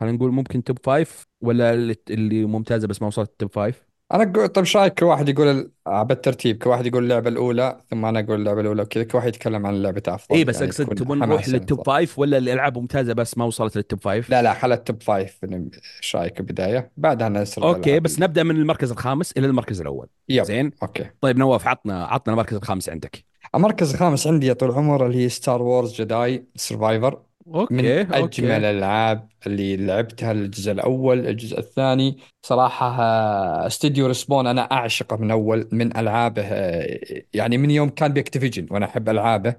[0.00, 4.48] خلينا نقول ممكن top five ولا اللي ممتازة بس ما وصلت top five أنا أقول
[4.48, 8.40] طيب إيش رأيك كل واحد يقول بالترتيب كل واحد يقول اللعبة الأولى ثم أنا أقول
[8.40, 11.18] اللعبة الأولى وكذا كل واحد يتكلم عن لعبته أفضل اي بس يعني أقصد تكون تبون
[11.18, 11.92] نروح لل top أفضل.
[11.92, 15.02] five ولا الألعاب ممتازة بس ما وصلت لل top five لا لا خلى ال top
[15.02, 20.06] five إيش رأيك البدايه بعدها نسرد okay بس نبدأ من المركز الخامس إلى المركز الأول.
[20.28, 21.10] yep زين؟ okay.
[21.20, 23.24] طيب نواف عطنا عطنا المركز الخامس عندك.
[23.54, 27.20] المركز الخامس عندي يا طول العمر اللي هي Star Wars Jedi Survivor
[27.54, 32.18] okay من okay أجمل الألعاب اللي لعبتها الجزء الأول الجزء الثاني.
[32.42, 37.00] صراحة آه، استوديو Respawn أنا أعشقه من أول من ألعابه آه،
[37.34, 39.56] يعني من يوم كان ب Activision وأنا أحب ألعابه.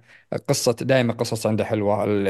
[0.48, 2.28] قصة دائما قصص عنده حلوة ال-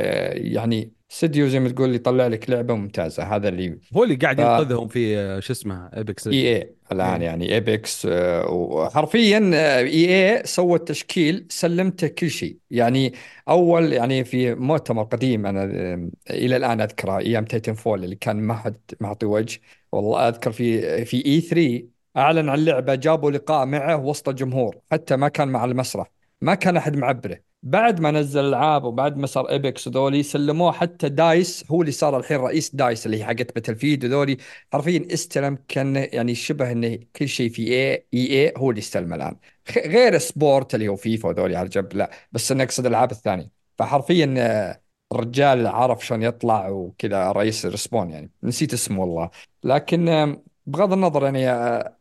[0.56, 3.24] يعني استوديو زي ما تقول يطلع لك لعبة ممتازة.
[3.36, 7.22] هذا اللي هو اللي قاعد ف- ينقذهم في آه، شو اسمه Apex EA الآن.
[7.22, 8.08] يعني Apex
[8.50, 9.38] وحرفيا
[9.80, 12.58] EA سوت تشكيل سلمته كل شيء.
[12.72, 13.14] يعني
[13.50, 18.54] أول يعني في مؤتمر قديم أنا آه، إلى الآن أذكره أيام Titanfall اللي كان ما
[18.54, 19.60] حد معطي وجه.
[19.92, 21.88] والله أذكر في في E3
[22.18, 26.78] أعلن عن لعبة جابوا لقاء معه وسط الجمهور حتى ما كان مع المسرح ما كان
[26.78, 27.49] أحد معبره.
[27.64, 32.18] بعد ما نزل العاب وبعد ما صار Apex وذولي سلموه حتى DICE هو اللي صار
[32.18, 34.38] الحين رئيس DICE اللي هي حقت Battlefield وذولي.
[34.74, 39.36] حرفيا استلم كأن يعني شبه انه كل شيء في EA هو اللي يستلمه الآن.
[39.78, 43.52] غير sports اللي هو فيفا وذولي على جنب لا بس أنا اقصد الألعاب الثانية.
[43.78, 44.82] فحرفيا آه،
[45.12, 48.32] الرجال عرف شلون يطلع وكذا رئيس Respawn يعني.
[48.44, 49.30] نسيت اسمه والله.
[49.64, 51.96] لكن آه، بغض النظر يعني آه،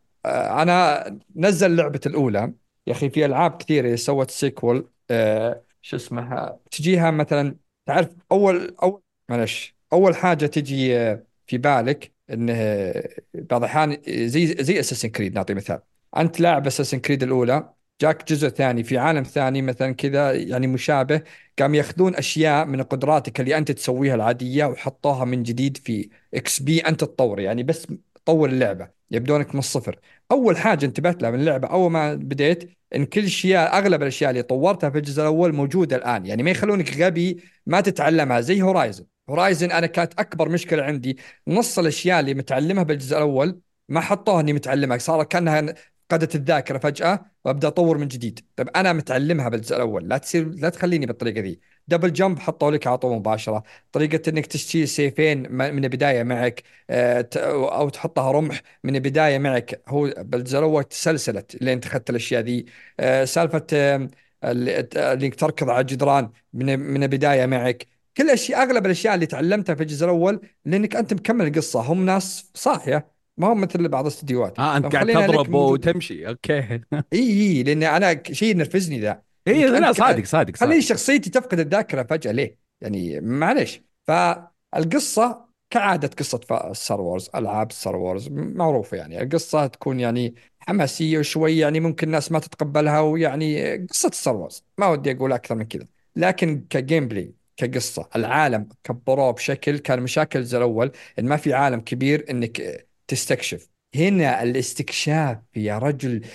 [0.61, 1.05] أنا
[1.35, 2.53] نزل لعبة الأولى.
[2.87, 7.55] يا أخي في ألعاب كثيرة سوت sequel آه شو اسمها؟ تجيها مثلا
[7.85, 14.47] تعرف أول أول معلش أول حاجة تجي آه، في بالك انه آه، بعض الأحيان زي
[14.63, 15.81] زي اساسن كريد نعطي مثال.
[16.17, 21.21] أنت لاعب اساسن كريد الأولى جاك جزء ثاني في عالم ثاني مثلا كذا يعني مشابه
[21.59, 26.99] قام يأخذون أشياء من قدراتك اللي أنت تسويها العادية وحطوها من جديد في XP أنت
[27.03, 27.39] تطور.
[27.39, 27.87] يعني بس
[28.25, 29.99] طور اللعبة يبدونك من الصفر.
[30.31, 34.43] أول حاجة انتبهت لها من اللعبة أول ما بديت إن كل الاشياء أغلب الأشياء اللي
[34.43, 36.25] طورتها في الجزء الأول موجودة الآن.
[36.25, 41.17] يعني ما يخلونك غبي ما تتعلمها زي هورايزن هورايزن أنا كانت أكبر مشكلة عندي.
[41.47, 43.59] نص الأشياء اللي متعلمها بالجزء الأول
[43.89, 45.75] ما حطوها إني متعلمها صار كأنها
[46.09, 48.39] فقدت الذاكرة فجأة وأبدأ أطور من جديد.
[48.55, 50.07] طيب أنا متعلمها بالجزء الأول.
[50.09, 51.59] لا تصير لا تخليني بالطريقة ذي.
[51.89, 53.63] double jump حطوا لك على طول مباشرة.
[53.91, 59.81] طريقة إنك تشتري سيفين من البداية معك آه، أو تحطها رمح من البداية معك.
[59.87, 62.65] هو بالجزء الأول تسلسلت لين أخذت الأشياء ذي.
[62.99, 64.09] آه، سالفة آه،
[64.43, 67.87] اللي تركض على الجدران من من البداية معك.
[68.17, 71.81] كل الأشياء أغلب الأشياء اللي تعلمتها في الجزء الأول لأنك أنت مكمل القصة.
[71.81, 74.59] هم ناس صاحية ما هم مثل بعض الأستديوهات.
[74.59, 75.53] آه أنت قاعد تضرب.
[75.53, 76.27] وتمشي.
[76.27, 76.61] أوكي.
[77.13, 79.28] إي إي لأن أنا شيء ينرفزني ذا.
[79.49, 86.73] اي لا صادق صادق خلي شخصيتي تفقد الذاكرة فجأة ليه؟ يعني معلش فالقصة كعادة قصة
[86.73, 89.21] ستار وورز ألعاب ستار وورز معروفة يعني.
[89.23, 94.87] القصة تكون يعني حماسية وشوي يعني ممكن الناس ما تتقبلها ويعني قصة ستار وورز ما
[94.87, 95.87] ودي أقول أكثر من كذا.
[96.15, 101.53] لكن ك game play كقصة العالم كبروه بشكل كان مشاكل الجزء الأول إن ما في
[101.53, 103.69] عالم كبير إنك تستكشف.
[103.95, 106.25] هنا الاستكشاف يا رجل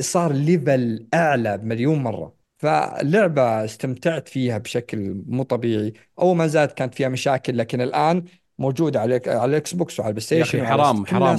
[0.00, 2.43] صار level أعلى بمليون مرة.
[2.64, 8.24] فاللعبة استمتعت فيها بشكل مو طبيعي اول ما زادت كانت فيها مشاكل لكن الآن
[8.58, 11.36] موجودة على على الإكس بوكس وعلى البلاي ستيشن حرام حرام.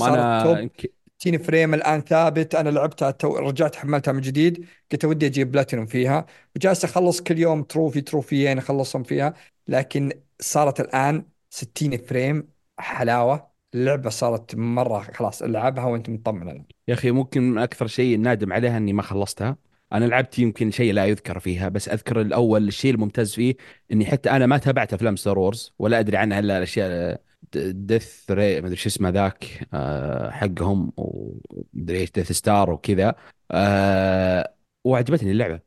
[0.57, 2.55] يمكن- 60 frame الآن ثابت.
[2.55, 4.65] أنا لعبتها تو رجعت حملتها من جديد.
[4.91, 6.25] قلت ودي أجيب بلاتينوم فيها.
[6.55, 9.33] وجالس أخلص كل يوم trophy تروفيين أخلصهم فيها.
[9.67, 10.11] لكن
[10.41, 12.47] صارت الآن 60 frame
[12.77, 13.47] حلاوة.
[13.73, 16.63] اللعبة صارت مرة خلاص ألعبها وأنت مطمن.
[16.87, 19.57] يا أخي ممكن أكثر شيء نادم عليها إني ما خلصتها.
[19.93, 23.55] أنا لعبت يمكن شيء لا يذكر فيها بس أذكر الأول الشيء الممتاز فيه
[23.91, 27.21] إني حتى أنا ما تابعت أفلام ستار وورز ولا أدري عنها إلا الأشياء
[27.55, 33.15] Death ري ما أدري شو اسمه ذاك آه، حقهم ومدري إيش Death Star وكذا.
[33.51, 34.53] أه
[34.85, 35.59] وعجبتني اللعبة.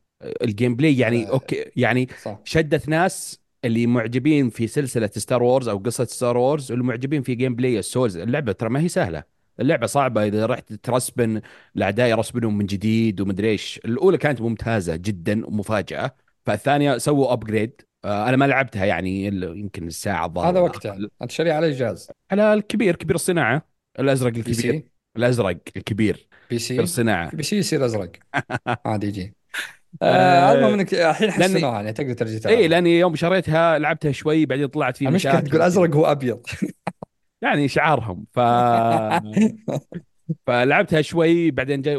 [0.42, 2.40] ال game play يعني آه، أوكي يعني صح.
[2.44, 7.34] شدت ناس اللي معجبين في سلسلة ستار وورز أو قصة ستار وورز واللي معجبين في
[7.34, 8.16] game play ال souls.
[8.16, 9.37] اللعبة ترى ما هي سهلة.
[9.60, 11.40] اللعبة صعبة إذا رحت ترسبن
[11.76, 13.80] الأعداء يرسبنهم من جديد ومدري إيش.
[13.84, 16.14] الأولى كانت ممتازة جدا ومفاجأة
[16.46, 20.98] فالثانية سووا upgrade أنا ما لعبتها يعني يمكن الساعة الظاهر هذا وقتها.
[21.22, 22.10] أنت شاري على الجهاز.
[22.30, 23.68] على الكبير كبير الصناعة.
[23.98, 24.84] الأزرق بي الكبير.
[25.16, 26.28] الأزرق الكبير.
[26.50, 27.36] بي سي الصناعة.
[27.36, 28.10] بي سي يصير أزرق.
[28.86, 29.34] عادي يجي
[30.02, 32.54] آه، آه المهم انك الحين لأني- حسنوها يعني تقدر ترجع تلعب.
[32.58, 35.48] اي لأني يوم شريتها لعبتها شوي بعدين طلعت في المشكلة مشاكل.
[35.50, 36.46] تقول أزرق هو أبيض.
[37.42, 38.26] يعني شعارهم.
[38.32, 38.40] ف
[40.46, 41.96] فلعبتها شوي بعدين جاي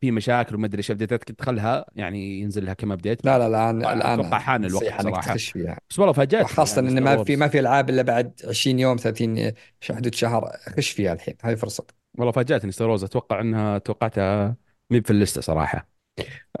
[0.00, 3.46] في مشاكل وما أدري إيش ابديتات كنت تدخلها يعني ينزل لها كم ابديت لا لا
[3.46, 5.34] الان الآن أتوقع حان الوقت صراحة.
[5.90, 7.36] بس والله فاجأت خاصة يعني ان ما في.
[7.36, 11.54] ما في العاب إلا بعد 20 يوم 30 ش- حدود شهر خش فيها الحين هذه
[11.54, 11.84] فرصة.
[12.18, 14.56] والله فاجأتني ستار وورز أتوقع انها توقعتها
[14.90, 15.88] مي في اللسته صراحة.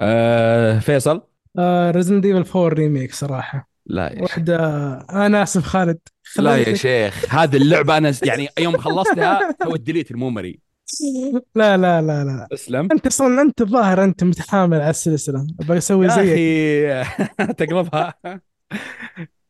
[0.00, 1.22] أه فيصل؟
[1.90, 3.68] Resident Evil 4 remake صراحة.
[3.86, 4.56] لا يا واحدة
[5.10, 5.98] أنا آسف خالد.
[6.38, 10.60] لا يا شيخ هذه اللعبة أنا يعني يوم خلصتها سويت delete ال memory.
[11.54, 12.48] لا لا لا لا.
[12.52, 12.88] اسلم.
[12.92, 15.46] أنت أصلا أنت الظاهر أنت متحامل على السلسلة.
[15.60, 18.14] أبغى أسوي يا أخي تقلبها.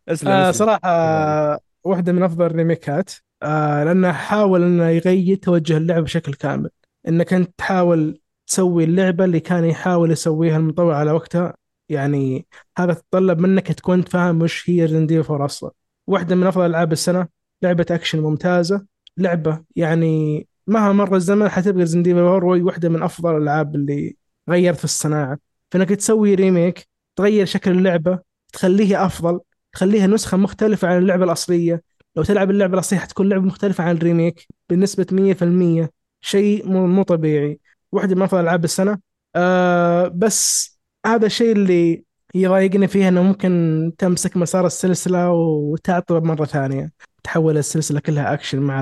[0.08, 0.66] اسلم آه اسلم.
[0.66, 3.10] صراحة آه واحدة من أفضل الريميكات
[3.42, 6.70] آه لأنه حاول إنه يغير توجه اللعبة بشكل كامل.
[7.08, 11.54] إنك أنت تحاول تسوي اللعبة اللي كان يحاول يسويها المطور على وقتها
[11.88, 12.46] يعني
[12.78, 15.70] هذا تتطلب منك تكون فاهم وش هي Resident Evil 4 أصلا.
[16.06, 17.28] واحدة من أفضل ألعاب السنة.
[17.62, 18.86] لعبة أكشن ممتازة.
[19.16, 24.16] لعبة يعني مهما مر الزمن حتبقى Evil 4 واحدة من أفضل الألعاب اللي
[24.50, 25.38] غيرت في الصناعة.
[25.70, 28.18] فإنك تسوي remake تغير شكل اللعبة
[28.52, 29.40] تخليها أفضل
[29.72, 31.82] تخليها نسخة مختلفة عن اللعبة الأصلية.
[32.16, 35.90] لو تلعب اللعبة الأصلية حتكون لعبة مختلفة عن ال remake بنسبة 100%
[36.20, 37.60] شيء مو مو طبيعي.
[37.92, 38.98] واحدة من أفضل ألعاب السنة.
[39.36, 40.72] آه بس
[41.06, 42.04] هذا الشيء اللي
[42.34, 46.92] يضايقني فيها إنه ممكن تمسك مسار السلسلة وتعطل مرة ثانية.
[47.24, 48.80] تحول السلسلة كلها أكشن مع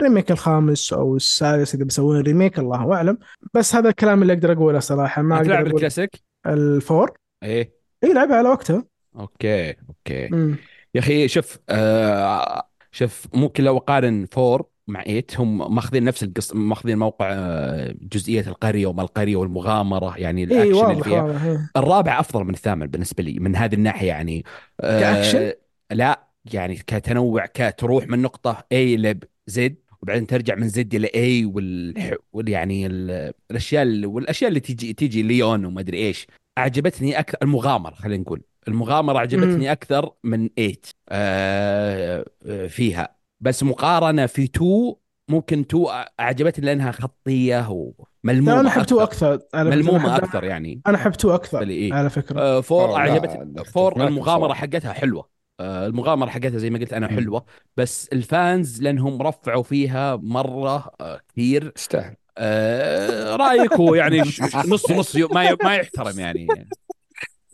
[0.00, 3.18] ال remake الخامس أو السادس إذا بيسوون remake الله أعلم.
[3.54, 6.10] بس هذا الكلام اللي أقدر أقوله صراحة ما أقدر أقول ال classic؟
[6.46, 7.12] ال four.
[7.42, 7.72] إيه.
[8.04, 8.84] اي لعبها على وقتها.
[9.16, 10.28] أوكي أوكي.
[10.28, 10.56] مم.
[10.94, 16.56] يا أخي شوف آه شوف ممكن لو اقارن four مع 8 هم ماخذين نفس القصة
[16.56, 21.70] ماخذين موقع آه، جزئية القرية وما القرية والمغامرة يعني اي الأكشن اللي واضح فيها إيه.
[21.76, 24.44] الرابع أفضل من الثامن بالنسبة لي من هذه الناحية يعني.
[24.80, 25.52] آه كأكشن؟
[25.90, 29.18] لا يعني كتنوع كتروح من نقطة A ل
[29.50, 29.60] Z
[30.02, 31.94] وبعدين ترجع من Z إلى A وال...
[32.34, 33.32] يعني ال...
[33.50, 34.06] الأشياء ال...
[34.06, 36.26] والأشياء اللي تيجي تيجي ليون وما أدري إيش
[36.58, 38.42] أعجبتني أكثر المغامرة خلينا نقول.
[38.68, 40.74] المغامرة عجبتني أكثر من 8
[41.08, 42.24] آه...
[42.46, 43.17] آه، فيها.
[43.40, 44.94] بس مقارنة في 2
[45.30, 45.86] ممكن 2
[46.20, 49.34] أعجبتني لأنها خطية وملمومة لا أنا أحب two أكثر.
[49.34, 49.82] أكثر على فكرة.
[49.82, 51.94] ملمومة أحب- أكثر يعني أنا أحب two أكثر بالي إيه.
[51.94, 54.60] على فكرة آه، four أوه، لا، عجبت لا، four معك المغامرة بصراحة.
[54.60, 55.28] حقتها حلوة
[55.60, 57.08] آه، المغامرة حقتها زي ما قلت أنا.
[57.08, 57.44] حلوة
[57.76, 64.20] بس ال fans لأنهم رفعوا فيها مرة آه، كثير تستاهل آه، رأيك هو يعني
[64.66, 65.16] نص نص
[65.62, 66.46] ما يحترم يعني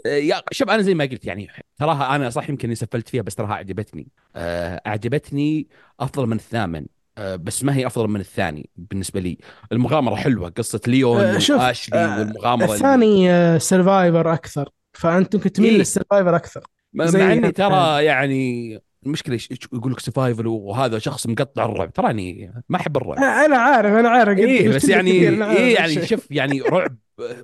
[0.06, 1.48] يا شوف أنا زي ما قلت يعني
[1.78, 5.66] تراها أنا صح يمكن إني سفلت فيها بس تراها عجبتني آه، أعجبتني
[6.00, 6.86] أفضل من الثامن.
[7.18, 9.38] آه، بس ما هي أفضل من الثاني بالنسبة لي.
[9.72, 14.68] المغامرة حلوة قصة ليون آه، شوف، وأشلي آه، والمغامرة اللي- الثاني survival أكثر.
[14.92, 15.78] فانت ممكن تميل إيه.
[15.78, 16.60] لل survival أكثر.
[16.92, 19.38] مع إني ترى يعني المشكلة
[19.72, 21.92] يقول لك survival وهذا شخص مقطع الرعب.
[21.92, 23.18] تراني ما أحب الرعب.
[23.18, 24.38] أنا عارف أنا عارف.
[24.38, 25.76] قلت بس يعني هالشيء.
[25.80, 26.96] يعني شوف يعني رعب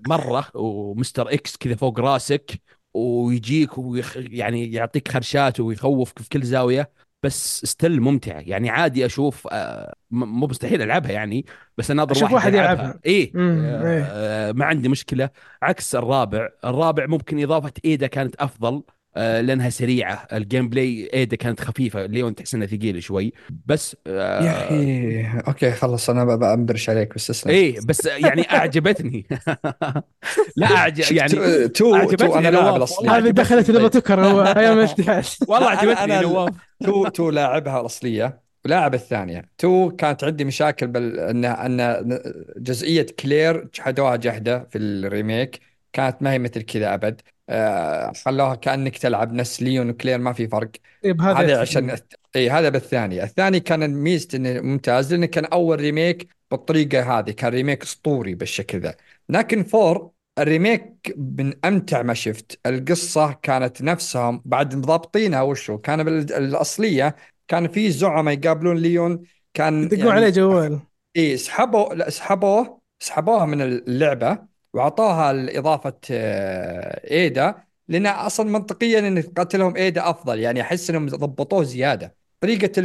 [0.09, 1.33] مرة و Mr.
[1.35, 2.61] X كذا فوق راسك
[2.95, 6.91] ويجيك ويخ يعني يعطيك خرشات ويخوفك في كل زاوية
[7.23, 11.47] بس still ممتعة يعني عادي أشوف آه، مو مستحيل ألعبها يعني
[11.79, 13.01] بس اناظر أشوف واحد, واحد يلعبها.
[13.07, 14.03] إيه مم، آه، إيه.
[14.11, 15.31] آه، ما عندي مشكلة
[15.63, 18.83] عكس الرابع الرابع ممكن إضافة ايدا كانت أفضل
[19.17, 20.27] آه، لأنها سريعة.
[20.33, 22.07] الجيم بلاي ايدا كانت خفيفة.
[22.07, 23.33] ليون تحس إنها ثقيلة شوي.
[23.67, 29.27] بس آه، يا أخي أوكي خلص أنا بأمبرش عليك بس اسلم إيه بس يعني أعجبتني.
[30.57, 33.09] لا أعجب يعني تو تو, أنا نواف، لاعب والله الأصلي.
[33.09, 36.55] هذه دخلت تكره هو أيام الاتحاد والله عجبتني أنا- نواف
[36.85, 39.45] تو تو لاعبها الأصلية ولاعب الثانية.
[39.59, 42.21] تو كانت عندي مشاكل بال إن إن
[42.57, 45.61] جزئية كلير جحدوها جحده في ال remake.
[45.93, 47.21] كانت ما هي مثل كذا أبد.
[48.25, 50.71] خلوها كأنك تلعب نفس ليون وكلير ما في فرق.
[51.05, 51.61] طيب هذا.
[51.61, 51.97] عشان
[52.37, 57.53] إي هذا بالثاني الثاني كان ميزته إنه ممتاز لأنه كان أول remake بالطريقة هذه كان
[57.53, 58.95] remake أسطوري بالشكل ذا.
[59.29, 62.61] لكن four ال remake من أمتع ما شفت.
[62.67, 67.17] القصة كانت نفسها بعد مضابطينها وشو؟ كان بالاصليه
[67.49, 69.23] كان في زعماء يقابلون ليون
[69.55, 70.79] كان يدقون يعني عليه جوال.
[71.17, 74.50] إي سحبوا لا سحبوه سحبوها من اللعبة.
[74.75, 80.39] وأعطوها اضافه آه، إيدا لأن أصلا منطقيا إن قتلهم إيدا أفضل.
[80.39, 82.17] يعني أحس إنهم ضبطوه زيادة.
[82.41, 82.83] طريقة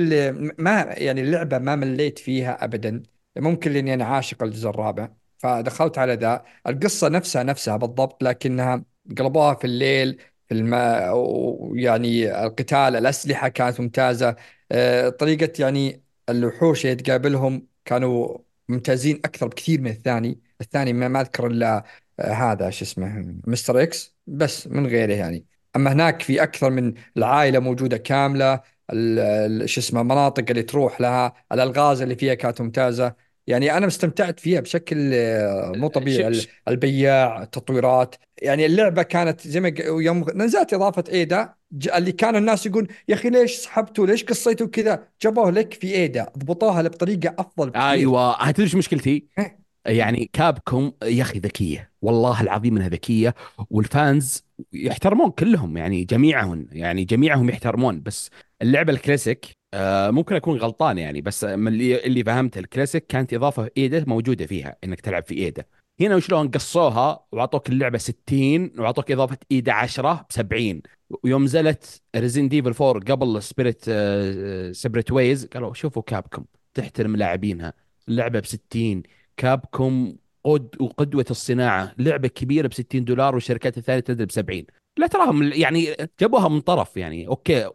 [0.57, 3.03] ما يعني اللعبة ما مليت فيها ابدا.
[3.37, 6.43] ممكن لأني أنا عاشق الجزء الرابع فدخلت على ذا.
[6.67, 8.83] القصة نفسها نفسها بالضبط لكنها
[9.17, 14.35] قلبوها في الليل في الماء ويعني القتال الأسلحة كانت ممتازة.
[14.71, 18.37] آه، طريقة يعني الوحوش اللي تقابلهم كانوا
[18.69, 20.39] ممتازين أكثر بكثير من الثاني.
[20.61, 21.83] الثاني ما, ما أذكر إلا
[22.19, 25.45] آه، هذا شو اسمه مستر إكس بس من غيره يعني.
[25.75, 28.61] أما هناك في أكثر من العائلة موجودة كاملة
[29.65, 33.13] شو اسمه المناطق اللي تروح لها الألغاز اللي فيها كانت ممتازة.
[33.47, 36.41] يعني أنا استمتعت فيها بشكل آه، مو طبيعي.
[36.67, 38.15] البياع التطويرات.
[38.41, 41.53] يعني اللعبة كانت زي ما يوم نزلت إضافة إيدا
[41.95, 46.27] اللي كانوا الناس يقول يا أخي ليش سحبته ليش قصيته كذا؟ جابوه لك في إيدا
[46.37, 47.89] ضبطوها بطريقة أفضل بكثير.
[47.89, 49.27] أيوه تدري إيش مشكلتي؟
[49.85, 53.35] يعني كابكم يا أخي ذكية والله العظيم إنها ذكية
[53.69, 54.43] والفانز
[54.73, 58.01] يحترمون كلهم يعني جميعهم يعني جميعهم يحترمون.
[58.01, 58.29] بس
[58.61, 64.03] اللعبة الكلاسيك آه ممكن أكون غلطان يعني بس من اللي اللي الكلاسيك كانت إضافة ايدا
[64.07, 65.65] موجودة فيها إنك تلعب في ايدا
[66.01, 70.81] هنا وشلون قصوها؟ وأعطوك اللعبة 60 وأعطوك إضافة ايدا 10 ب 70
[71.23, 77.73] ويوم نزلت Resident Evil 4 قبل Separate آه Separate Ways قالوا شوفوا Capcom تحترم لاعبينها.
[78.09, 79.03] اللعبة ب 60
[79.37, 81.93] Capcom قد وقدوة الصناعة.
[81.97, 84.63] لعبة كبيرة ب 60 دولار والشركات الثانية تنزل ب 70
[84.97, 87.27] لا تراهم يعني جابوها من طرف يعني.
[87.27, 87.69] أوكي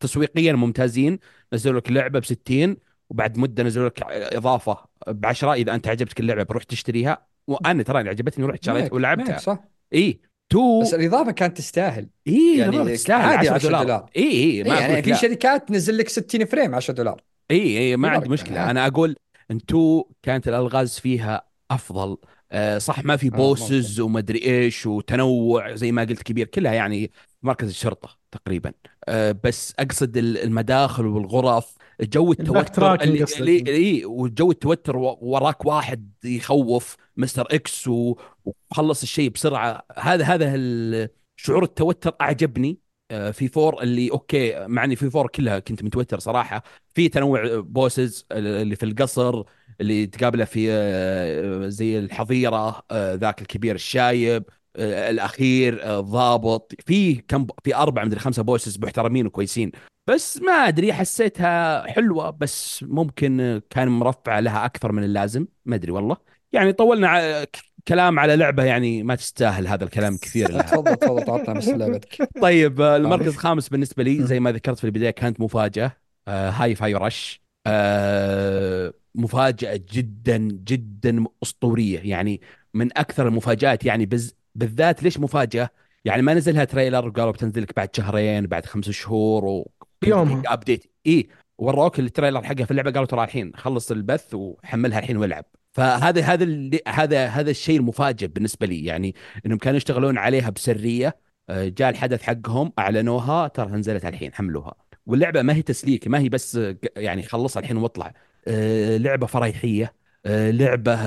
[0.00, 1.18] تسويقيا ممتازين
[1.52, 2.76] نزلوا لك لعبة ب 60
[3.10, 7.26] وبعد مدة نزلوا لك إضافة ب 10 إذا أنت عجبتك اللعبة بروح تشتريها.
[7.46, 9.38] وأنا ترى عجبتني ورحت شريتها ولعبتها.
[9.38, 9.64] صح.
[9.94, 10.80] إي two.
[10.80, 12.08] بس الإضافة كانت تستاهل.
[12.26, 13.38] إي يعني تستاهل.
[13.38, 14.10] 10 دولار, دولار.
[14.16, 17.22] إي إي ما يعني في شركات تنزل لك 60 frame 10 دولار.
[17.50, 18.70] إي إي ما عندي مشكلة.
[18.70, 19.16] أنا أقول
[19.50, 22.16] إن two كانت الألغاز فيها أفضل.
[22.52, 26.72] آه صح ما في آه، bosses وما ادري إيش وتنوع زي ما قلت كبير كلها
[26.72, 27.12] يعني
[27.42, 28.72] مركز الشرطة تقريبا.
[29.08, 36.96] آه بس أقصد المداخل والغرف جو التوتر اللي, اللي اي وجو التوتر وراك واحد يخوف
[37.16, 37.46] Mr.
[37.50, 39.82] X وخلص الشيء بسرعة.
[39.96, 42.78] هذا هذا شعور التوتر أعجبني.
[43.08, 46.62] في four اللي أوكي مع اني في four كلها كنت متوتر صراحة.
[46.94, 49.42] في تنوع bosses اللي في القصر
[49.80, 54.44] اللي تقابله في آه، زي الحظيرة آه، ذاك الكبير الشايب
[54.76, 56.72] الأخير الضابط.
[56.86, 59.72] في كم في أربع مدري خمسه bosses محترمين وكويسين.
[60.06, 65.46] بس ما أدري حسيتها حلوة بس ممكن كان مرفع لها أكثر من اللازم.
[65.64, 66.16] ما أدري والله.
[66.52, 67.46] يعني طولنا
[67.88, 70.50] كلام على لعبة يعني ما تستاهل هذا الكلام كثير.
[70.52, 72.28] لها تفضل تفضل تعطنا بس لعبتك.
[72.42, 75.92] طيب آه، المركز الخامس بالنسبة لي زي ما ذكرت في البداية كانت مفاجأة
[76.28, 82.00] آه Hi-Fi Rush آه مفاجأة جدا جدا أسطورية.
[82.00, 82.40] يعني
[82.74, 85.70] من أكثر المفاجآت يعني بز بالذات ليش مفاجأة؟
[86.04, 89.70] يعني ما نزلها trailer وقالوا بتنزل لك بعد شهرين بعد خمس شهور و
[90.04, 90.92] يوم أبديت.
[91.06, 91.28] اي
[91.58, 95.44] وروك ال trailer حقها في اللعبة قالوا ترى الحين خلص البث وحملها الحين والعب
[95.78, 98.84] فهذا هذا هذا هذا الشيء المفاجئ بالنسبة لي.
[98.84, 99.14] يعني
[99.46, 101.16] إنهم كانوا يشتغلون عليها بسرية
[101.50, 104.74] آه، جاء الحدث حقهم أعلنوها ترى نزلت الحين حملوها.
[105.06, 106.60] واللعبة ما هي تسليك ما هي بس
[106.96, 108.12] يعني خلصها الحين واطلع.
[108.48, 109.94] آه، لعبة فريحية
[110.26, 110.98] آه، لعبة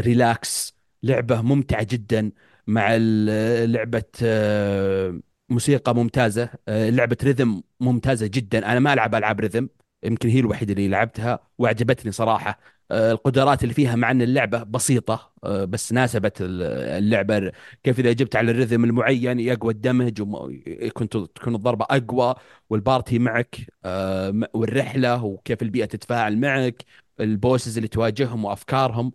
[0.00, 2.30] relax لعبة ممتعة جدا
[2.66, 2.96] مع
[3.66, 4.02] لعبة
[5.50, 8.72] موسيقى ممتازة لعبة rhythm ممتازة جدا.
[8.72, 9.68] أنا ما ألعب ألعاب rhythm
[10.02, 12.58] يمكن هي الوحيدة اللي لعبتها وأعجبتني صراحة.
[12.90, 17.52] آه، القدرات اللي فيها مع أن اللعبة بسيطة آه، بس ناسبت اللعبة.
[17.84, 22.34] كيف إذا جبت على ال rhythm المعين يقوى ال damage وكنت تكون الضربة أقوى
[22.70, 26.84] وال party معك آه، والرحلة وكيف البيئة تتفاعل معك
[27.20, 29.12] ال bosses اللي تواجههم وأفكارهم.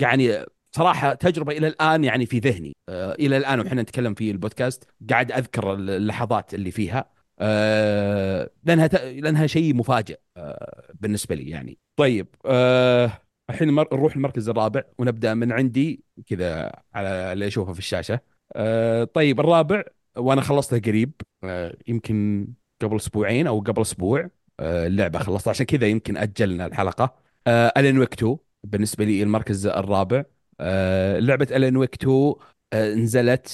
[0.00, 2.76] يعني صراحة تجربة إلى الآن يعني في ذهني.
[2.90, 7.15] إلى الآن وإحنا نتكلم في البودكاست قاعد أذكر اللحظات اللي فيها.
[7.38, 11.78] آه لأنها لأنها شيء مفاجئ آه بالنسبة لي يعني.
[11.96, 13.12] طيب آه
[13.50, 13.88] الحين مر...
[13.92, 18.20] نروح المركز الرابع ونبدأ من عندي كذا على اللي أشوفه في الشاشة.
[18.52, 19.82] آه طيب الرابع
[20.16, 21.12] وأنا خلصته قريب
[21.44, 22.48] آه يمكن
[22.82, 24.30] قبل أسبوعين أو قبل أسبوع
[24.60, 27.14] آه اللعبة خلصتها عشان كذا يمكن أجلنا الحلقة.
[27.46, 30.24] آه Alan Wake 2 بالنسبة لي المركز الرابع.
[30.60, 32.34] آه لعبة Alan Wake 2
[32.72, 33.48] آه نزلت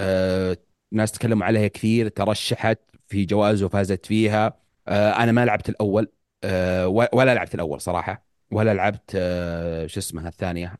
[0.00, 0.56] آه
[0.92, 2.78] ناس تكلموا عليها كثير ترشحت
[3.10, 4.60] في جوائز وفازت فيها.
[4.88, 6.08] آه، أنا ما لعبت الأول.
[6.44, 10.76] آه، ولا لعبت الأول صراحة ولا لعبت آه، شو اسمها الثانية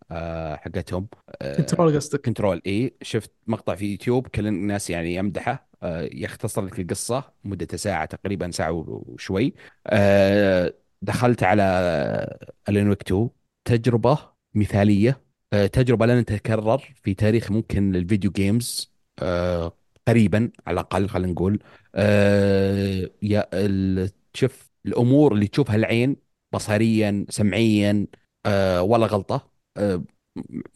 [0.57, 1.09] حقتهم.
[1.57, 2.95] Control قصدك؟ Control إي.
[3.03, 5.71] شفت مقطع في يوتيوب كل الناس يعني يمدحه.
[6.13, 9.55] يختصر لك القصة مدته ساعة تقريبا ساعة وشوي.
[11.03, 11.63] دخلت على
[12.69, 13.29] Alan Wake 2
[13.65, 14.19] تجربة
[14.55, 15.21] مثالية.
[15.51, 18.93] تجربة لن تتكرر في تاريخ ممكن ال video games
[20.09, 21.63] قريبا على الأقل خلينا نقول.
[21.95, 26.17] آه، يا ال- شوف الأمور اللي تشوفها العين
[26.53, 28.07] بصريا سمعيا
[28.47, 29.51] آه، ولا غلطة.
[29.77, 30.05] آه،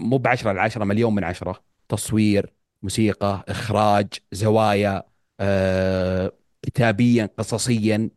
[0.01, 1.65] مو بعشرة على عشرة مليون من عشرة.
[1.89, 5.03] تصوير موسيقى إخراج زوايا
[6.62, 8.11] كتابيا قصصيا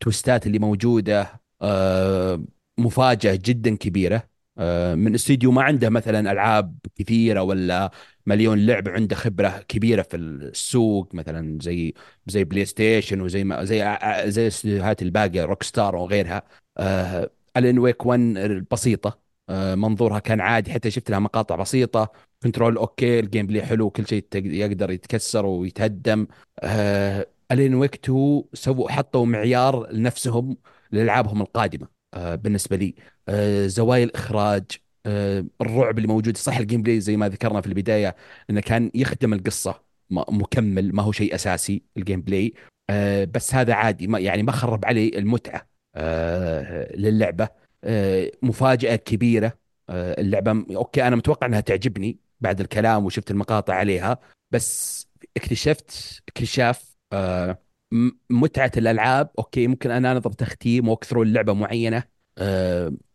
[0.00, 2.44] تويستات اللي موجودة آه،
[2.78, 4.28] مفاجأة جدا كبيرة.
[4.58, 7.90] آه، من استديو ما عنده مثلا ألعاب كثيرة ولا
[8.26, 11.94] مليون لعبة عنده خبرة كبيرة في السوق مثلا زي
[12.26, 16.42] زي PlayStation وزي ما زي زي الاستديوهات الباقية Rockstar وغيرها.
[16.78, 19.18] آه، Alan Wake 1 بسيطة.
[19.48, 22.12] آه، منظورها كان عادي حتى شفت لها مقاطع بسيطة.
[22.42, 26.26] Control okay ال gameplay حلو كل شيء يقدر يتكسر ويتهدم.
[26.60, 30.56] آه Alan Wake 2 سووا حطوا معيار لنفسهم
[30.92, 31.88] لألعابهم القادمة.
[32.14, 32.94] آه بالنسبة لي.
[33.28, 34.64] آه زوايا الإخراج.
[35.06, 36.36] الرعب اللي موجود.
[36.36, 38.16] صح ال gameplay زي ما ذكرنا في البداية
[38.50, 42.54] إنه كان يخدم القصة م- مكمل ما هو شيء أساسي ال gameplay.
[42.90, 47.48] آه بس هذا عادي ما يعني ما خرب علي المتعة آه للعبة.
[47.84, 49.58] آه، مفاجأة كبيرة.
[49.90, 54.18] آه، اللعبة م- okay أنا متوقع إنها تعجبني بعد الكلام وشفت المقاطع عليها
[54.50, 55.06] بس
[55.36, 57.58] اكتشفت اكتشاف آه،
[57.92, 59.30] م- متعة الألعاب.
[59.38, 61.96] okay ممكن أنا اناظر تختيم وأكثر اللعبة معينة.
[61.96, 62.04] آه،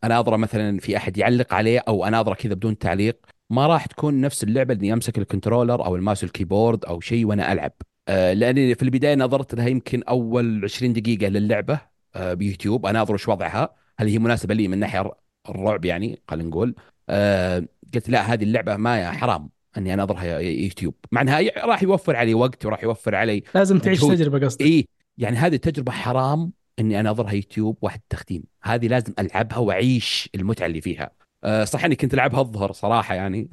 [0.04, 3.18] اناظره مثلا في أحد يعلق عليه أو اناظره كذا بدون تعليق
[3.50, 7.26] ما راح تكون نفس اللعبة اللي أمسك ال controller أو الماوس وال keyboard أو شيء
[7.26, 7.72] وأنا ألعب.
[8.08, 11.82] آه، لأني في البداية ناظرت لها يمكن أول 20 دقيقة للعبة
[12.16, 12.86] آه، بيوتيوب.
[12.86, 15.12] اناظر وش وضعها؟ هل هي مناسبة لي من ناحية
[15.50, 16.76] الرعب يعني خلينا نقول؟
[17.10, 20.96] آه قلت لا هذه اللعبة ما حرام إني أنا اظهرها يوتيوب.
[21.12, 24.02] مع إنها راح يوفر علي وقت وراح يوفر علي لازم تعيش.
[24.02, 24.62] تجربة قصدك.
[24.62, 24.88] اي
[25.18, 26.52] يعني هذه التجربة حرام
[26.82, 28.44] إني أنا اظهرها يوتيوب واحد تختيم.
[28.64, 31.12] هذه لازم ألعبها وأعيش المتعة اللي فيها.
[31.44, 33.50] آه صح إني كنت ألعبها الظهر صراحة يعني.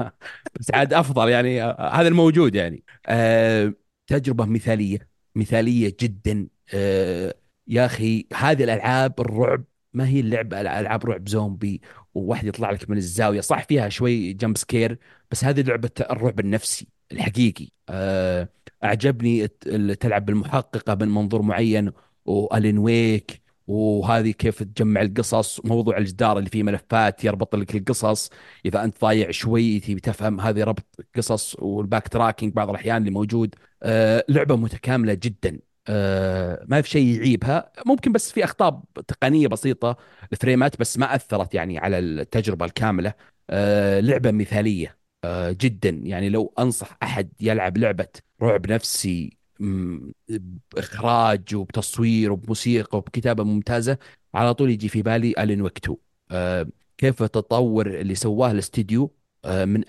[0.60, 2.84] بس عاد أفضل يعني آه هذا الموجود يعني.
[3.06, 3.74] آه
[4.06, 6.48] تجربة مثالية مثالية جدا.
[7.68, 9.64] يا أخي هذه الألعاب الرعب
[9.94, 11.80] ما هي اللعبة ألعاب رعب زومبي
[12.14, 14.98] وواحد يطلع لك من الزاوية صح فيها شوي jump scare
[15.30, 17.68] بس هذه لعبة الرعب النفسي الحقيقي.
[18.84, 19.48] أعجبني
[20.00, 21.92] تلعب بالمحققة من منظور معين
[22.24, 28.30] و Alan Wake وهذه كيف تجمع القصص موضوع الجدار اللي فيه ملفات يربط لك القصص.
[28.64, 30.86] إذا أنت ضايع شوي تبي تفهم هذه ربط
[31.16, 33.54] قصص وال backtracking بعض الأحيان اللي موجود.
[33.82, 35.60] آه، لعبة متكاملة جدا.
[35.88, 37.72] آه، ما في شيء يعيبها.
[37.86, 39.96] ممكن بس في أخطاء تقنية بسيطة
[40.32, 43.14] الفريمات بس ما أثرت يعني على التجربة الكاملة.
[43.50, 44.98] آه، لعبة مثالية.
[45.24, 45.90] آه، جدا.
[45.90, 48.08] يعني لو أنصح أحد يلعب لعبة
[48.42, 49.41] رعب نفسي
[50.28, 53.98] بإخراج وبتصوير وبموسيقى وبكتابة ممتازة
[54.34, 55.96] على طول يجي في بالي Alan Wake 2
[56.30, 56.66] آه،
[56.98, 59.14] كيف التطور اللي سواه الاستديو؟
[59.44, 59.82] آه، من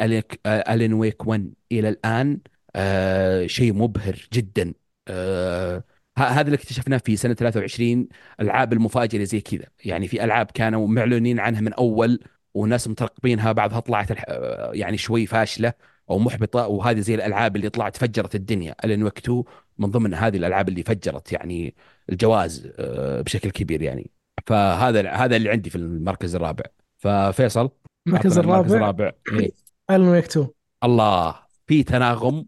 [0.48, 2.40] الين ويك 1 إلى الآن
[2.76, 4.74] آه، شيء مبهر جدا.
[5.08, 5.84] آه،
[6.18, 8.08] هذا اللي اكتشفناه في سنة 23
[8.40, 9.66] ألعاب المفاجئة زي كذا.
[9.86, 12.20] يعني في ألعاب كانوا معلنين عنها من أول
[12.54, 15.74] وناس مترقبينها بعضها طلعت آه، يعني شوي فاشلة
[16.10, 18.76] أو محبطة وهذه زي الألعاب اللي طلعت فجرت الدنيا.
[18.86, 19.44] ألين ويك 2
[19.78, 21.76] من ضمن هذه الألعاب اللي فجرت يعني
[22.10, 24.12] الجواز آه، بشكل كبير يعني.
[24.46, 26.64] فهذا هذا اللي عندي في المركز الرابع.
[26.98, 27.70] ففيصل
[28.08, 29.40] المركز عطنا المركز الرابع؟ الرابع.
[29.40, 29.52] إيه.
[29.92, 30.48] الون ويك 2
[30.84, 31.36] الله
[31.68, 32.46] في تناغم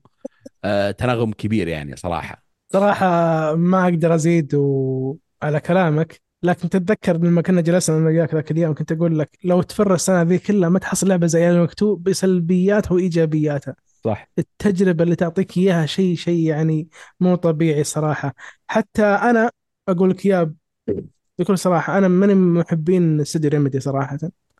[0.65, 2.45] آه، تناغم كبير يعني صراحة.
[2.73, 3.07] صراحة
[3.55, 5.17] ما أقدر أزيد و...
[5.41, 9.61] على كلامك لكن تتذكر لما كنا جلسنا أنا وياك ذاك اليوم كنت أقول لك لو
[9.61, 13.75] تفر السنة ذي كلها ما تحصل لعبة زي ألون ويك 2 بسلبياتها وإيجابياتها.
[14.05, 14.29] صح.
[14.39, 16.87] التجربة اللي تعطيك إياها شيء شيء يعني
[17.19, 18.33] مو طبيعي صراحة.
[18.67, 19.51] حتى أنا
[19.89, 20.53] أقول لك إياه
[21.39, 24.17] بكل صراحة أنا ماني من محبين استوديو Remedy صراحة.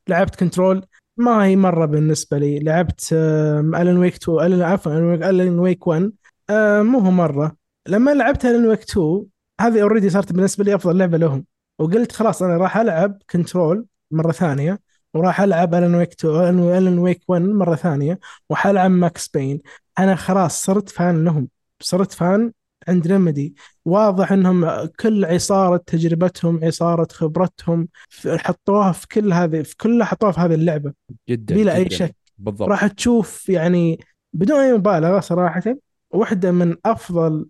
[0.08, 0.86] لعبت Control
[1.18, 2.60] ما هي مرة بالنسبة لي.
[2.60, 4.94] لعبت Alan Wake 2 ألن عفوا
[5.30, 6.12] Alan Wake 1
[6.50, 7.56] آه، مو هو مرة.
[7.88, 9.26] لما لعبت Alan Wake 2
[9.62, 11.46] هذه already صارت بالنسبة لي أفضل لعبة لهم.
[11.80, 14.80] وقلت خلاص أنا راح ألعب Control مرة ثانية.
[15.16, 18.20] وراح ألعب Alan Wake 2 Alan Wake 1 مرة ثانية
[18.50, 19.62] وحلعب ماكس بين
[20.00, 21.48] أنا خلاص صرت فان لهم.
[21.80, 22.52] صرت فان
[22.88, 23.56] عند ريميدي
[23.86, 27.88] واضح إنهم كل عصارة تجربتهم عصارة خبرتهم
[28.28, 30.94] حطوها في كل هذه في كلها حطوها في هذه اللعبة.
[31.30, 31.96] جدا بلا أي جداً.
[31.96, 32.16] شك.
[32.38, 32.70] بالضبط.
[32.70, 34.00] راح تشوف يعني
[34.34, 35.76] بدون أي مبالغة صراحة
[36.12, 37.50] واحدة من أفضل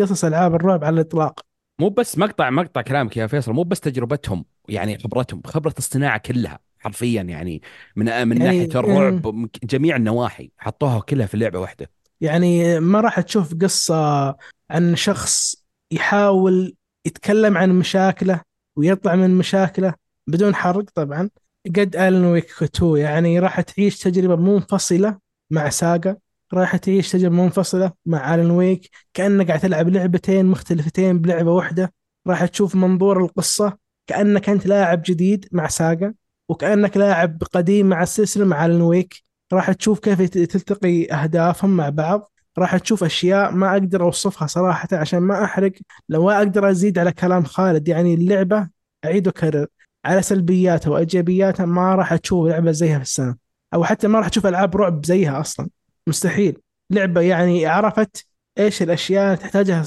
[0.00, 1.40] قصص ألعاب الرعب على الإطلاق.
[1.80, 6.58] مو بس مقطع مقطع كلامك يا فيصل مو بس تجربتهم يعني خبرتهم خبرة الصناعة كلها.
[6.86, 7.62] حرفيا يعني
[7.96, 11.90] من من يعني ناحية الرعب من جميع النواحي حطوها كلها في لعبة واحدة.
[12.20, 14.36] يعني ما راح تشوف قصة
[14.70, 15.56] عن شخص
[15.90, 16.74] يحاول
[17.06, 18.40] يتكلم عن مشاكله
[18.76, 19.94] ويطلع من مشاكله
[20.26, 21.30] بدون حرق طبعا.
[21.66, 25.18] قد ألان ويك 2 يعني راح تعيش تجربة منفصلة
[25.50, 26.16] مع ساجا
[26.54, 31.92] راح تعيش تجربة منفصلة مع ألان ويك كأنك قاعد تلعب لعبتين مختلفتين بلعبة واحدة.
[32.26, 33.76] راح تشوف منظور القصة
[34.06, 36.14] كأنك أنت لاعب جديد مع ساجا
[36.48, 39.22] وكأنك لاعب قديم مع السلسلة مع ألان ويك.
[39.52, 42.32] راح تشوف كيف تلتقي أهدافهم مع بعض.
[42.58, 45.72] راح تشوف أشياء ما أقدر أوصفها صراحة عشان ما أحرق.
[46.08, 48.68] لو أقدر أزيد على كلام خالد يعني اللعبة
[49.04, 49.66] أعيد وأكرر
[50.04, 53.36] على سلبياتها وإيجابياتها ما راح تشوف لعبة زيها في السنة.
[53.74, 55.68] أو حتى ما راح تشوف ألعاب رعب زيها أصلا.
[56.06, 56.58] مستحيل.
[56.90, 58.26] لعبة يعني عرفت
[58.58, 59.82] إيش الأشياء اللي تحتاجها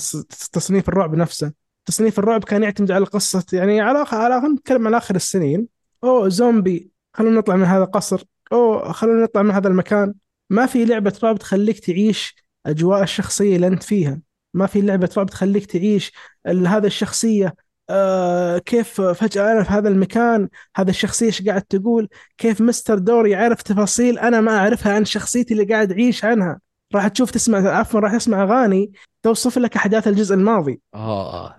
[0.52, 1.54] تصنيف الرعب نفسه.
[1.86, 5.79] تصنيف الرعب كان يعتمد على قصة يعني على على نتكلم عن آخر السنين.
[6.04, 8.24] أوه زومبي خلونا نطلع من هذا القصر.
[8.52, 10.14] أوه خلونا نطلع من هذا المكان.
[10.50, 12.36] ما في لعبة رعب تخليك تعيش
[12.66, 14.22] أجواء الشخصية اللي أنت فيها.
[14.54, 16.12] ما في لعبة رعب تخليك تعيش
[16.46, 17.56] هذا الشخصية.
[17.90, 23.28] آه كيف فجأة أنا في هذا المكان؟ هذا الشخصية إيش قاعد تقول؟ كيف مستر دور
[23.28, 26.60] يعرف تفاصيل أنا ما أعرفها عن شخصيتي اللي قاعد أعيش عنها؟
[26.96, 28.92] راح تشوف تسمع عفوا راح تسمع أغاني
[29.24, 30.82] توصف لك أحداث الجزء الماضي.
[30.94, 31.56] آه, آه.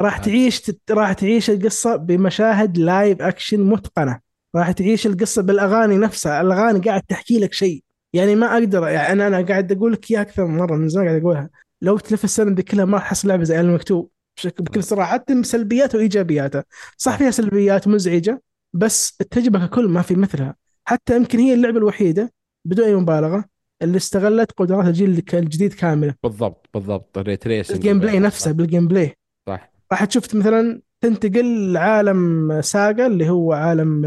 [0.00, 4.20] راح تعيش راح تعيش القصة بمشاهد live action متقنة.
[4.56, 6.40] راح تعيش القصة بالأغاني نفسها.
[6.40, 7.82] الأغاني قاعد تحكي لك شيء.
[8.12, 11.08] يعني ما أقدر يعني أنا أنا قاعد أقول لك إياها أكثر من مرة من زمان
[11.08, 11.50] قاعد أقولها.
[11.82, 14.10] لو تلف السنة دي كلها ما راح احصل لعبه زي المكتوب
[14.44, 16.62] بكل صراحة حتى سلبياته وإيجابياته.
[16.96, 18.42] صح فيها سلبيات مزعجة
[18.72, 20.56] بس التجربه ككل ما في مثلها.
[20.84, 22.32] حتى يمكن هي اللعبة الوحيدة
[22.64, 23.44] بدون أي مبالغة
[23.82, 26.14] اللي استغلت قدرات الجيل الجديد كاملة.
[26.22, 27.18] بالضبط بالضبط.
[27.18, 29.16] ال ray tracing ال gameplay نفسه بال gameplay
[29.48, 29.70] صح.
[29.92, 34.04] راح تشوف مثلا تنتقل لعالم Saga اللي هو عالم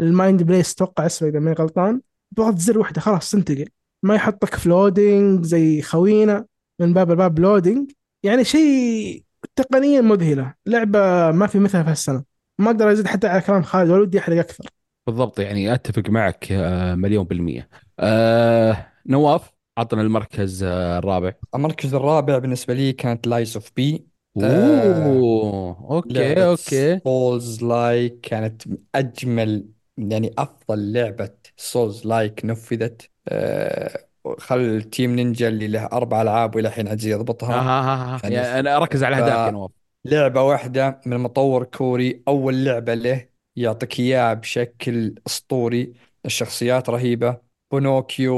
[0.00, 2.00] ال Mind Place أتوقع اسمه إذا ماني غلطان.
[2.34, 3.68] ضغط زر واحدة خلاص تنتقل.
[4.02, 6.44] ما يحطك في loading زي خوينا
[6.80, 7.90] من باب الباب loading
[8.22, 9.22] يعني شيء
[9.56, 10.54] تقنيا مذهلة.
[10.66, 12.22] لعبة ما في مثلها في هالسنة.
[12.58, 14.64] ما أقدر أزيد حتى على كلام خالد ولا ودي احرق أكثر.
[15.06, 17.68] بالضبط يعني أتفق معك آه، مليون بالمية.
[18.00, 21.32] آه نواف عطنا المركز آه، الرابع.
[21.54, 24.06] المركز الرابع بالنسبة لي كانت Lies of P
[24.42, 27.00] أوه okay okay.
[27.04, 28.62] souls-like كانت
[28.94, 29.68] أجمل
[29.98, 33.10] يعني أفضل لعبة souls-like نفذت.
[33.28, 34.06] آه
[34.38, 38.20] خل ال Team Ninja اللي له أربع ألعاب والى الحين عجز يضبطها آه آه آه.
[38.28, 39.70] يعني أنا أركز على الاهداف يا نواف
[40.04, 45.92] لعبه واحدة من مطور كوري أول لعبة له يعطيك اياها بشكل أسطوري.
[46.26, 47.40] الشخصيات رهيبة.
[47.70, 48.34] بونوكيو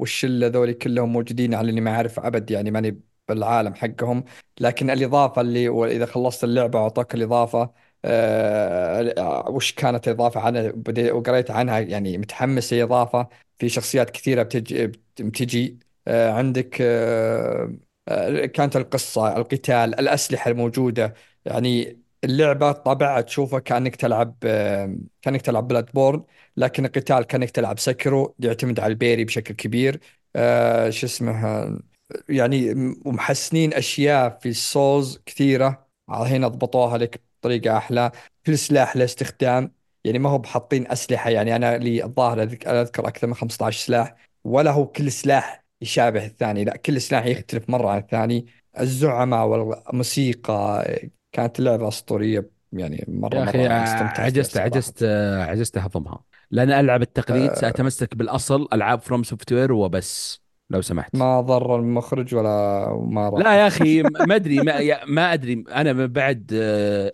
[0.00, 4.24] والشلة ذولي كلهم موجودين على إني ما أعرف أبد يعني ماني بالعالم حقهم.
[4.60, 7.70] لكن الإضافة اللي واذا خلصت اللعبة اعطاك الإضافة
[8.04, 10.72] آه وش كانت الإضافة عنها؟
[11.12, 13.28] وقريت عنها يعني متحمس اضافه
[13.58, 14.86] في شخصيات كثيرة بتجي
[15.20, 15.78] بتجي.
[16.08, 17.74] آه عندك آه
[18.08, 21.14] آه كانت القصة القتال الأسلحة الموجودة.
[21.44, 26.24] يعني اللعبة طابعها تشوفها كأنك تلعب آه كأنك تلعب Bloodborne
[26.56, 30.00] لكن القتال كأنك تلعب Sekiro يعتمد على ال parry بشكل كبير.
[30.36, 31.78] آه شو اسمه
[32.28, 32.74] يعني
[33.04, 35.86] ومحسنين أشياء في ال souls كثيرة.
[36.08, 38.12] هنا ضبطوها لك بطريقة أحلى.
[38.46, 39.72] كل سلاح له استخدام.
[40.04, 41.30] يعني ما هو بحاطين أسلحة.
[41.30, 44.16] يعني أنا لي الظاهر أذكر أكثر من 15 سلاح.
[44.44, 46.64] ولا هو كل سلاح يشابه الثاني.
[46.64, 48.46] لا كل سلاح يختلف مرة عن الثاني.
[48.80, 50.84] الزعماء والموسيقى
[51.32, 55.02] كانت لعبة أسطورية يعني مره يا أخي مرة عجزت عجزت
[55.48, 57.54] عجزت اهضمها لن ألعب التقليد أه.
[57.54, 58.68] سأتمسك بالأصل.
[58.72, 60.40] ألعاب FromSoftware وبس.
[60.70, 61.16] لو سمحت.
[61.16, 65.64] ما ضر المخرج ولا ما لا يا أخي ما أدري ما, ما أدري.
[65.68, 66.46] أنا بعد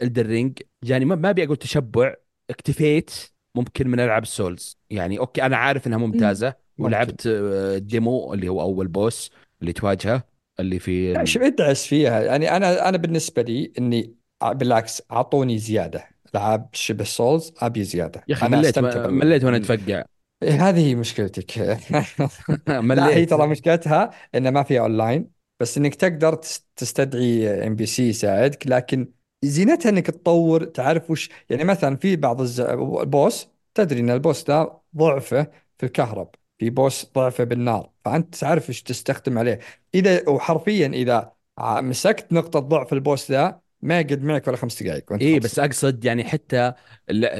[0.02, 2.14] Elden Ring جاني ما أبي أقول تشبع
[2.50, 3.10] اكتفيت
[3.56, 6.54] ممكن من ألعاب ال Souls يعني okay أنا عارف إنها ممتازة.
[6.78, 10.24] ولعبت ال demo اللي هو أول boss اللي تواجهه
[10.60, 14.14] اللي في شوف ادعس فيها؟ يعني أنا أنا بالنسبة لي إني
[14.44, 16.08] بالعكس أعطوني زيادة.
[16.34, 18.24] العاب شبه Souls أبي زيادة.
[18.28, 20.02] يا أخي مليت مليت وأنا أتفقع.
[20.44, 21.58] إيه، هذه هي مشكلتك.
[22.94, 25.30] لا هي ترى مشكلتها إنه ما فيها اونلاين
[25.60, 26.34] بس إنك تقدر
[26.76, 29.12] تستدعي NPC يساعدك لكن
[29.44, 32.60] زينتها إنك تطور تعرف وش يعني مثلا في بعض الز...
[32.60, 38.34] ال boss تدري إن ال boss ده ضعفه في الكهرب في boss ضعفه بالنار فأنت
[38.34, 39.58] تعرف إيش تستخدم عليه.
[39.94, 45.12] إذا وحرفيا إذا مسكت نقطة ضعف ال boss ذا ما يقعد معك ولا خمس دقائق
[45.12, 46.72] اي بس أقصد يعني حتى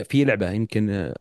[0.05, 1.13] في لعبة يمكن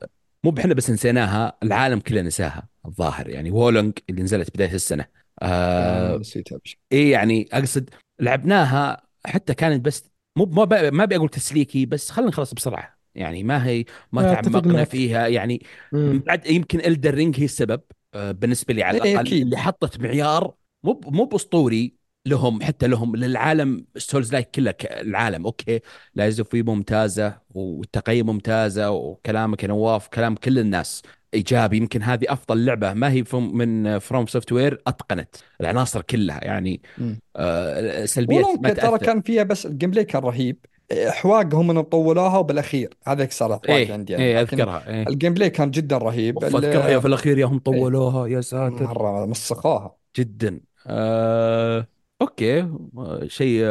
[0.44, 3.30] مو بحنا بس نسيناها العالم كله نساها الظاهر.
[3.30, 5.06] يعني Wo Long اللي نزلت بداية السنة.
[5.42, 6.60] آه نسيتها
[6.94, 7.90] إي يعني أقصد
[8.20, 12.98] لعبناها حتى كانت بس مو ما ب- ما أبي أقول تسليكي بس خلينا نخلص بسرعة.
[13.16, 15.28] يعني ما هي ما تعمقنا فيها.
[15.28, 16.20] يعني مم.
[16.20, 17.82] بعد يمكن Elden Ring هي السبب
[18.14, 19.42] آه، بالنسبة لي على إيه الأقل.
[19.42, 20.54] اللي حطت معيار
[20.84, 21.94] مو ب- مو بأسطوري
[22.26, 25.46] لهم حتى لهم للعالم Souls-like كله العالم.
[25.46, 25.80] okay
[26.16, 31.02] Lies of ممتازة والتقييم ممتازة وكلامك يا نواف كلام كل الناس.
[31.34, 32.94] إيجابي يمكن هذه أفضل لعبة.
[32.94, 35.36] ما هي من FromSoftware أتقنت.
[35.62, 36.82] العناصر كلها يعني.
[37.36, 40.58] آه سلبيات ما ترى كان فيها بس ال gameplay كان رهيب.
[41.08, 42.94] حواق هم طولوها وبالأخير.
[43.08, 45.08] هذاك صار حواق إيه عندي يعني لكن أذكرها إيه.
[45.08, 46.44] ال gameplay كان جدا رهيب.
[46.44, 48.84] أذكرها في ال- الأخير يا هم طولوها يا ساتر.
[48.84, 50.60] مرة مسخوها جدا.
[50.88, 51.88] آه
[52.22, 52.70] okay.
[53.28, 53.64] شيء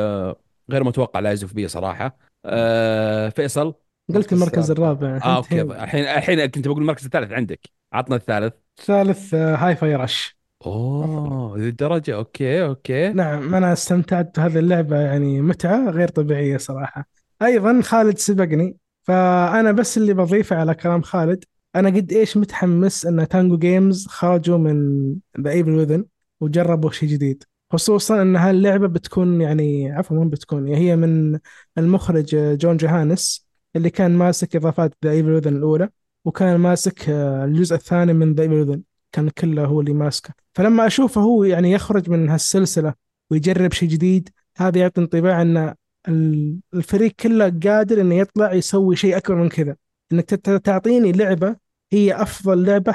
[0.70, 2.16] غير متوقع Lies of P صراحة.
[2.46, 3.74] آه فيصل
[4.14, 5.20] قلت المركز الرابع.
[5.24, 5.62] آه okay.
[5.62, 7.60] الحين الحين كنت بقول المركز الثالث عندك.
[7.92, 8.54] عطنا الثالث.
[8.78, 10.36] الثالث Hi-Fi Rush
[10.66, 13.08] أوه ذي الدرجه okay okay.
[13.08, 17.08] نعم أنا استمتعت بهذه اللعبة يعني متعة غير طبيعية صراحة.
[17.42, 21.44] أيضا خالد سبقني فأنا بس اللي بضيفه على كلام خالد.
[21.76, 25.06] أنا قد إيش متحمس أن Tango Games خرجوا من
[25.40, 26.04] The Evil Within
[26.40, 27.44] وجربوا شيء جديد.
[27.72, 31.38] خصوصا أن هاللعبة بتكون يعني عفوا وين بتكون؟ هي من
[31.78, 33.46] المخرج جون جوهانس
[33.76, 35.88] اللي كان ماسك إضافات The Evil Within الأولى
[36.24, 38.82] وكان ماسك آه، الجزء الثاني من The Evil Within
[39.12, 40.34] كان كله هو اللي ماسكه.
[40.54, 42.94] فلما أشوفه هو يعني يخرج من هالسلسلة
[43.30, 45.74] ويجرب شيء جديد هذا يعطي انطباع إن
[46.08, 49.76] ال- الفريق كله قادر إنه يطلع يسوي شيء أكبر من كذا.
[50.12, 50.24] إنك
[50.64, 51.56] تعطيني لعبة
[51.92, 52.92] هي أفضل لعبة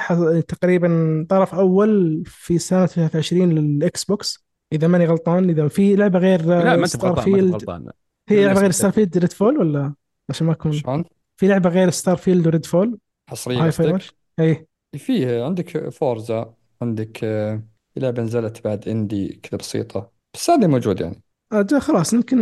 [0.48, 4.47] تقريبا طرف أول في سنة 23 لل Xbox.
[4.74, 7.92] إذا ماني غلطان إذا في لعبة غير لا ما أنت غلطان ما أنت غلطان
[8.30, 8.80] هي لعبة غير للأسف.
[8.80, 9.94] Starfield Redfall ولا؟
[10.30, 11.06] عشان ما اكون شلون؟
[11.38, 13.00] في لعبة غير Starfield و Redfall
[13.30, 14.02] حصريه قصدك؟
[14.40, 14.68] اي
[14.98, 17.64] فيه عندك Forza عندك آه،
[17.98, 20.12] لعبه نزلت بعد indie كذا بسيطة.
[20.34, 21.22] بس هذه موجود يعني.
[21.52, 22.38] أجل خلاص يمكن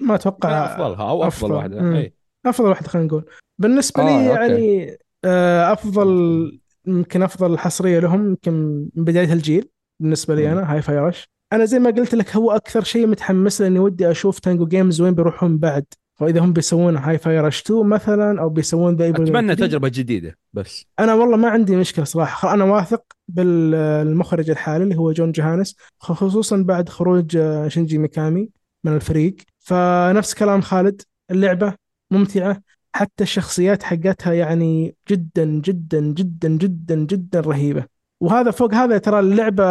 [0.00, 1.52] ما أتوقع أفضلها أو أفضل أفضل.
[1.52, 1.98] واحدة.
[1.98, 2.14] اي
[2.46, 3.24] أفضل واحدة خلينا نقول.
[3.58, 4.40] بالنسبة آه، لي okay.
[4.40, 8.52] يعني آه، أفضل يمكن أفضل حصرية لهم يمكن
[8.94, 9.68] من بداية الجيل
[10.00, 10.52] بالنسبة لي.
[10.52, 14.38] أنا Hi-Fi Rush أنا زي ما قلت لك هو أكثر شيء متحمس لاني ودي أشوف
[14.38, 15.84] Tango Games وين بيروحون بعد.
[16.20, 20.86] وإذا هم بيسوون Hi-Fi Rush 2 مثلا أو بيسوون ذا أتمنى تجربة جديدة بس.
[20.98, 22.54] أنا والله ما عندي مشكلة صراحة.
[22.54, 28.48] أنا واثق بالمخرج الحالي اللي هو جون جوهانس خصوصا بعد خروج شينجي ميكامي
[28.84, 29.36] من الفريق.
[29.58, 31.74] فنفس كلام خالد اللعبة
[32.10, 32.60] ممتعة
[32.94, 37.84] حتى الشخصيات حقتها يعني جدا جدا جدا جدا جدا رهيبة.
[38.20, 39.64] وهذا فوق هذا ترى اللعبة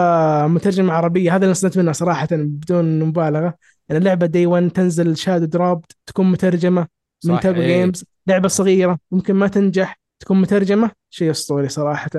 [0.48, 1.36] مترجمة عربية.
[1.36, 3.54] هذا اللي استفدت منها صراحة بدون مبالغة.
[3.90, 6.88] يعني اللعبة day 1 تنزل shadow drop تكون مترجمة
[7.26, 7.68] من تابو إيه.
[7.68, 10.92] Games لعبة صغيرة ممكن ما تنجح تكون مترجمة.
[11.10, 12.10] شيء أسطوري صراحة.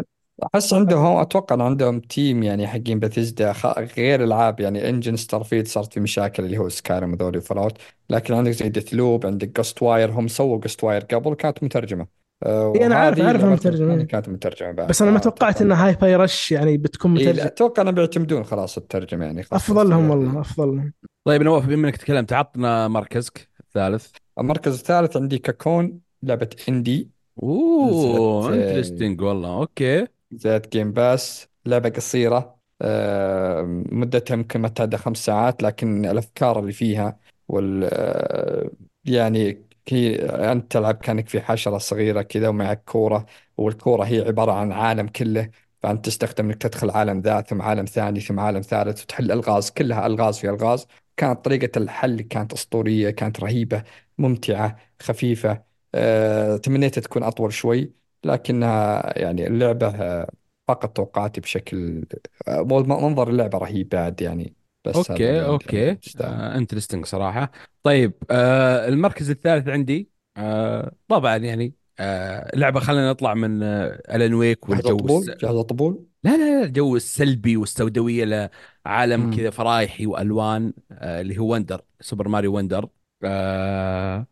[0.54, 3.66] أحس عندهم أتوقع عندهم team يعني حقين بثيسدا خ...
[3.96, 4.60] غير العاب.
[4.60, 7.78] يعني engine Starfield صارت في مشاكل اللي هو Skyrim وذولي Fallout
[8.10, 12.19] لكن عندك زي Deathloop عندك Ghostwire هم سووا Ghostwire قبل كانت مترجمة.
[12.46, 13.86] إيه، أنا عارف- وهذه عارف مترجمة.
[13.86, 14.88] الثانية كانت مترجمة بعد.
[14.88, 17.46] بس أنا ما آه، توقعت إن Hi-Fi Rush يعني بتكون إيه مترجمة.
[17.46, 20.92] أتوقع إنهم بيعتمدون خلاص الترجمة يعني خلاص أفضلهم والله أفضلهم.
[21.24, 24.06] طيب نواف بما إنك تكلمت عطنا مركزك الثالث.
[24.38, 27.10] المركز الثالث عندي Cocoon لعبة indie.
[27.42, 29.56] أوه نزلت، آه، interesting والله.
[29.60, 30.06] okay.
[30.32, 33.62] زائد Game Pass لعبة قصيرة آه،
[33.92, 37.18] مدتها يمكن ما تعدى خمس ساعات لكن الأفكار اللي فيها
[37.48, 38.70] وال آه،
[39.04, 39.62] يعني
[39.92, 40.16] هي
[40.52, 43.26] أنت تلعب كأنك في حشرة صغيرة كذا ومعك كورة
[43.56, 45.50] والكورة هي عبارة عن عالم كله.
[45.82, 50.06] فأنت تستخدم إنك تدخل عالم ذا ثم عالم ثاني ثم عالم ثالث وتحل ألغاز كلها
[50.06, 50.86] ألغاز في ألغاز.
[51.16, 53.82] كانت طريقة الحل كانت أسطورية كانت رهيبة
[54.18, 55.64] ممتعة خفيفة.
[55.94, 57.92] آه، تمنيت تكون أطول شوي
[58.24, 60.30] لكنها يعني اللعبة آه،
[60.68, 62.04] فاقت توقعاتي بشكل
[62.48, 64.59] آه، منظر اللعبة رهيب بعد يعني.
[64.84, 66.32] بس أوكي أوكي تستاهل.
[66.32, 67.52] آه interesting صراحة
[67.82, 74.34] طيب آه المركز الثالث عندي آه طبعا يعني آه لعبة خلينا نطلع من آه Alan
[74.34, 75.24] Wake والجو طبول.
[75.26, 78.50] جاهز طبول لا لا لا الجو السلبي والسوداوية
[78.86, 79.36] لعالم.
[79.36, 82.88] كذا فرايحي وألوان آه اللي هو Wonder سوبر ماريو Wonder
[83.24, 84.26] آه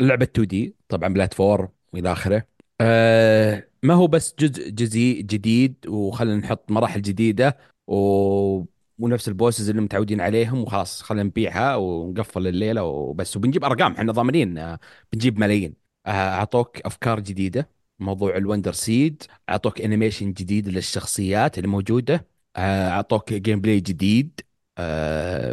[0.00, 2.46] لعبة 2D طبعا platform وإلى آخره
[2.80, 7.56] آه ما هو بس جزء جزء جديد وخلينا نحط مراحل جديدة
[7.86, 8.64] و...
[9.00, 13.36] ونفس ال bosses اللي متعودين عليهم وخلاص خلينا نبيعها ونقفل الليلة وبس.
[13.36, 14.78] وبنجيب أرقام إحنا ضامنين آه،
[15.12, 15.74] بنجيب ملايين.
[16.06, 22.88] آه، أعطوك أفكار جديدة موضوع ال Wonder Seed أعطوك animation جديد للشخصيات اللي موجودة آه،
[22.90, 24.40] أعطوك gameplay جديد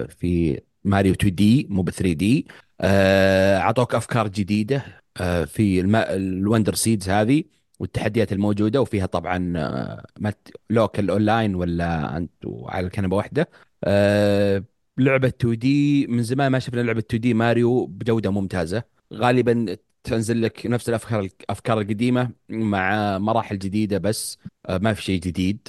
[0.09, 2.47] في ماريو 2D مو ب 3D
[3.61, 5.03] أعطوك أفكار جديدة
[5.45, 5.79] في.
[6.15, 7.43] ال Wonder Seeds هذه.
[7.79, 10.51] والتحديات الموجودة وفيها طبعا آه، مت...
[10.69, 12.31] local online ولا أنت
[12.65, 13.49] على الكنبة واحدة.
[13.83, 14.63] آه،
[14.97, 18.83] لعبة 2D من زمان ما شفنا لعبة 2D ماريو بجودة ممتازة.
[19.13, 24.37] غالبا تنزل لك نفس الأفكار الافكار القديمة مع مراحل جديدة بس.
[24.65, 25.67] آه، ما في شيء جديد.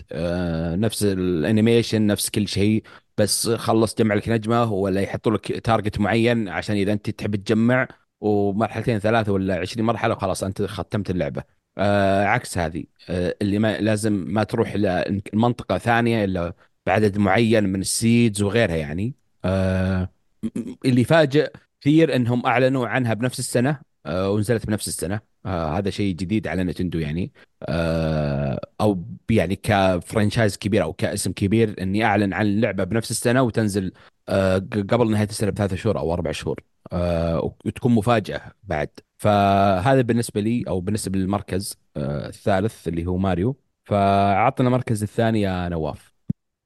[0.80, 2.82] نفس ال animation نفس كل شيء.
[3.18, 7.88] بس خلص جمع لك نجمة ولا يحطوا لك target معين عشان إذا أنت تحب تجمع
[8.20, 11.57] ومرحلتين ثلاثة ولا 20 مرحلة وخلاص أنت ختمت اللعبة.
[11.78, 12.84] آه عكس هذه.
[13.10, 16.52] آه اللي ما لازم ما تروح إلى المنطقة ثانية إلا
[16.86, 19.14] بعدد معين من السيدز وغيرها يعني.
[19.44, 20.10] آه
[20.84, 25.20] اللي فاجئ كثير إنهم أعلنوا عنها بنفس السنة آه ونزلت بنفس السنة.
[25.46, 27.32] آه هذا شيء جديد على نتندو يعني.
[27.62, 33.92] آه أو يعني كفرنشايز كبير أو كاسم كبير إني أعلن عن اللعبة بنفس السنة وتنزل
[34.28, 34.58] آه
[34.90, 36.60] قبل نهاية السنة بثلاث شهور أو أربع شهور.
[36.92, 38.88] آه وتكون مفاجأة بعد.
[39.18, 43.56] فهذا بالنسبة لي أو بالنسبة للمركز آه الثالث اللي هو ماريو.
[43.84, 46.14] فعطنا المركز الثاني يا نواف.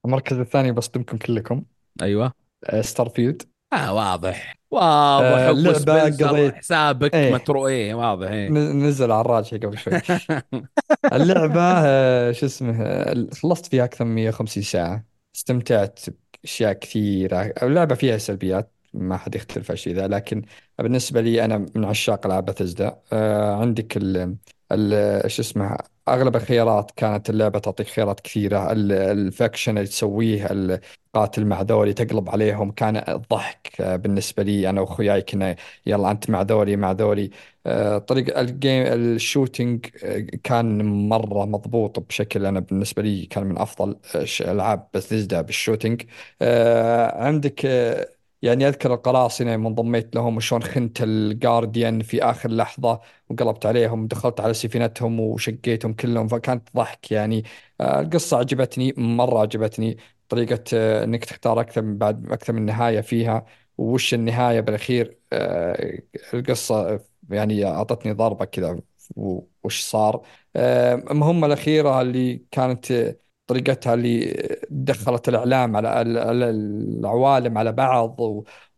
[0.07, 1.65] المركز الثاني بصدمكم كلكم.
[2.03, 2.33] أيوه.
[2.81, 3.43] Starfield
[3.73, 4.57] آه واضح.
[4.71, 5.27] واضح.
[5.27, 7.33] آه، لعبة قضيت- حسابك إيه.
[7.35, 8.49] مترو إيه واضح إيه.
[8.51, 10.01] نزل على الراجحي قبل شوي.
[11.13, 15.05] اللعبة آه، شو اسمه آه، خلصت فيها أكثر من 150 ساعة.
[15.37, 16.01] استمتعت
[16.43, 17.43] بأشياء كثيرة.
[17.63, 18.73] اللعبة فيها سلبيات.
[18.95, 20.43] ما حد يختلف على الشيء ذا لكن
[20.79, 23.97] بالنسبة لي أنا من عشاق ألعاب بثزدا آه عندك
[24.73, 25.77] ال شو اسمه
[26.09, 28.73] أغلب الخيارات كانت اللعبة تعطيك خيارات كثيرة.
[28.73, 32.71] ال- faction اللي تسويه اتقاتل مع ذولي تقلب عليهم.
[32.71, 35.23] كان الضحك آه، بالنسبة لي أنا وأخوياي.
[35.23, 35.57] كنا
[35.87, 37.31] يلا أنت مع ذولي مع ذولي.
[37.67, 43.45] آه، طريق ال game ال shooting آه، كان مرة مضبوط بشكل أنا بالنسبة لي كان
[43.47, 46.03] من أفضل ش- ألعاب Bethesda بال shooting
[47.15, 47.67] عندك
[48.43, 53.01] يعني أذكر القراصنة يوم انضميت لهم وشون خنت ال guardian في آخر لحظة
[53.31, 56.29] وقلبت عليهم دخلت على سفينتهم وشقيتهم كلهم.
[56.29, 57.45] فكانت ضحك يعني.
[57.81, 59.97] آه، القصة عجبتني مرة عجبتني.
[60.29, 63.45] طريقة آه، إنك تختار أكثر من بعد أكثر من نهاية فيها.
[63.79, 65.99] وش النهاية بالأخير؟ آه،
[66.35, 67.01] القصة
[67.31, 68.81] يعني أعطتني ضربة كذا.
[69.65, 70.23] وش صار؟
[70.57, 73.17] المهمة الأخيرة اللي كانت
[73.53, 78.21] طريقتها اللي دخلت الإعلام على ال- ال- العوالم على بعض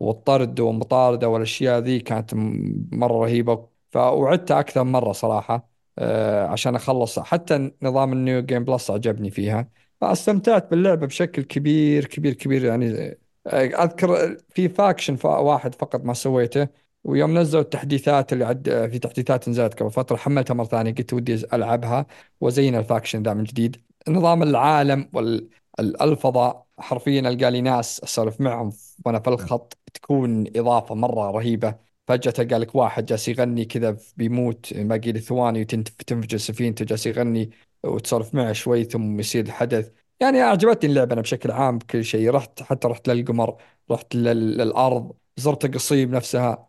[0.00, 3.68] والطرد والمطاردة والأشياء ذي كانت م- مرة رهيبة.
[3.92, 5.68] فعدتها أكثر مرة صراحة
[5.98, 7.18] آه، عشان أخلص.
[7.18, 9.68] حتى نظام ال New Game Plus عجبني فيها.
[10.00, 12.64] فاستمتعت باللعبة بشكل كبير كبير كبير.
[12.64, 16.68] يعني آه، أذكر في faction واحد فقط ما سويته.
[17.04, 21.34] ويوم نزلوا التحديثات اللي عاد في تحديثات نزلت قبل فترة حملتها مرة ثانية قلت ودي
[21.52, 22.06] ألعبها.
[22.40, 23.76] وزين ال faction ذا من جديد.
[24.08, 28.72] نظام العالم والفضاء حرفيا ألقى لي ناس أسولف معهم
[29.06, 31.74] وأنا في الخط تكون إضافة مرة رهيبة.
[32.08, 37.50] فجأة تلقى لك واحد جالس يغني كذا بيموت باقي له ثواني وتنفجر سفينته جالس يغني
[37.84, 39.90] وتسولف معه شوي ثم يصير الحدث.
[40.20, 42.30] يعني أعجبتني اللعبة أنا بشكل عام بكل شيء.
[42.30, 43.56] رحت حتى رحت للقمر
[43.90, 46.68] رحت لل- للأرض زرت القصيم نفسها.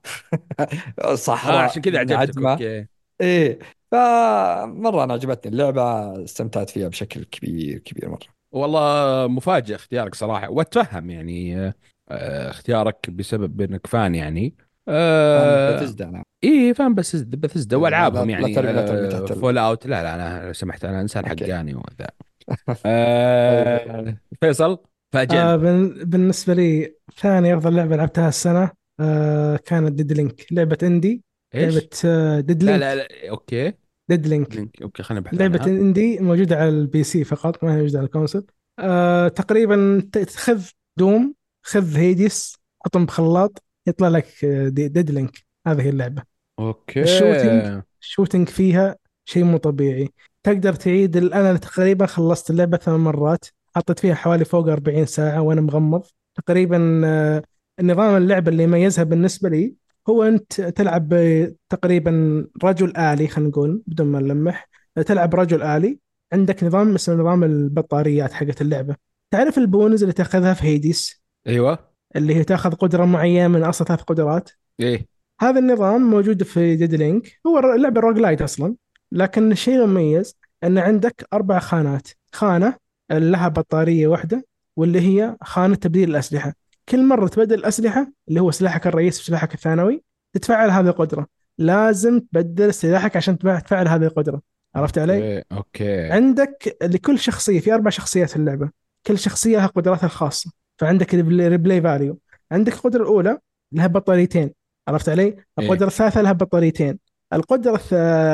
[1.00, 2.88] آه صحراء عشان كذا عجبتك أوكي.
[3.22, 3.60] إيه.
[3.96, 5.84] فمرة أنا عجبتني اللعبة
[6.24, 8.20] استمتعت فيها بشكل كبير كبير مرة.
[8.52, 11.74] والله مفاجئ اختيارك صراحة واتفهم يعني آه،
[12.10, 14.56] آه، اختيارك بسبب إنك fan يعني.
[14.88, 19.32] آه بتزدى أنا إيه فاهم بس بثزدا والعابهم لا- لا يعني ترمي- لا ترمي تحت
[19.32, 21.26] ال- Fallout لا لا أنا لو سمحت أنا إنسان.
[21.26, 22.08] حقاني وذا.
[22.86, 24.78] آه فيصل
[25.14, 31.24] فاجئنا آه بن- بالنسبة لي ثاني أفضل لعبة لعبتها السنة آه كانت Deadlink لعبة indie
[31.56, 33.74] إيش؟ لعبة آه Dead لا link لا لا okay.
[34.10, 35.82] Deadlink link okay خلينا نبحث لعبة عنها.
[35.82, 38.46] indie موجودة على ال PC فقط ما هي موجودة على ال console.
[38.80, 40.02] آه تقريبا
[40.36, 40.66] خذ
[40.98, 41.34] Doom
[41.64, 42.56] خذ Hades
[42.86, 46.24] حطهم بخلاط يطلع لك آه، دي- Deadlink هذه هي اللعبة.
[46.60, 47.02] okay.
[47.02, 48.96] ال shooting ال shooting فيها
[49.26, 50.10] شيء مو طبيعي.
[50.44, 53.46] تقدر تعيد أنا تقريبا خلصت اللعبة ثمان مرات
[53.76, 56.04] حطيت فيها حوالي فوق 40 ساعة وأنا مغمض.
[56.36, 57.44] تقريبا آه،
[57.82, 59.74] نظام اللعبة اللي يميزها بالنسبة لي
[60.10, 61.14] هو أنت تلعب
[61.70, 64.70] تقريبا رجل آلي خلينا نقول بدون ما نلمح.
[65.06, 66.00] تلعب رجل آلي.
[66.34, 68.96] عندك نظام اسمه نظام البطاريات حقت اللعبة.
[69.32, 71.80] تعرف ال boons اللي تأخذها في Hades؟ أيوه.
[72.16, 74.50] اللي هي تأخذ قدرة معينة من أصل ثلاث قدرات.
[74.80, 75.08] إيه.
[75.42, 78.76] هذا النظام موجود في Deadlink هو اللعبة roguelite أصلا.
[79.12, 82.08] لكن الشيء المميز أن عندك أربع خانات.
[82.34, 82.76] خانة
[83.12, 84.46] لها بطارية واحدة
[84.76, 86.54] واللي هي خانة تبديل الأسلحة.
[86.90, 90.04] كل مرة تبدل الأسلحة اللي هو سلاحك الرئيسي وسلاحك الثانوي
[90.34, 91.28] تتفعل هذه القدرة.
[91.58, 94.42] لازم تبدل سلاحك عشان تفعل هذه القدرة.
[94.76, 96.12] عرفت علي؟ okay okay.
[96.12, 98.70] عندك لكل شخصية في أربع شخصيات في اللعبة.
[99.08, 100.52] كل شخصية لها قدراتها الخاصة.
[100.78, 102.20] فعندك replay value
[102.52, 103.38] عندك القدرة الأولى
[103.72, 104.52] لها بطاريتين.
[104.88, 107.00] عرفت علي؟ القدرة الثالثة لها بطاريتين.
[107.34, 107.94] القدرة الث-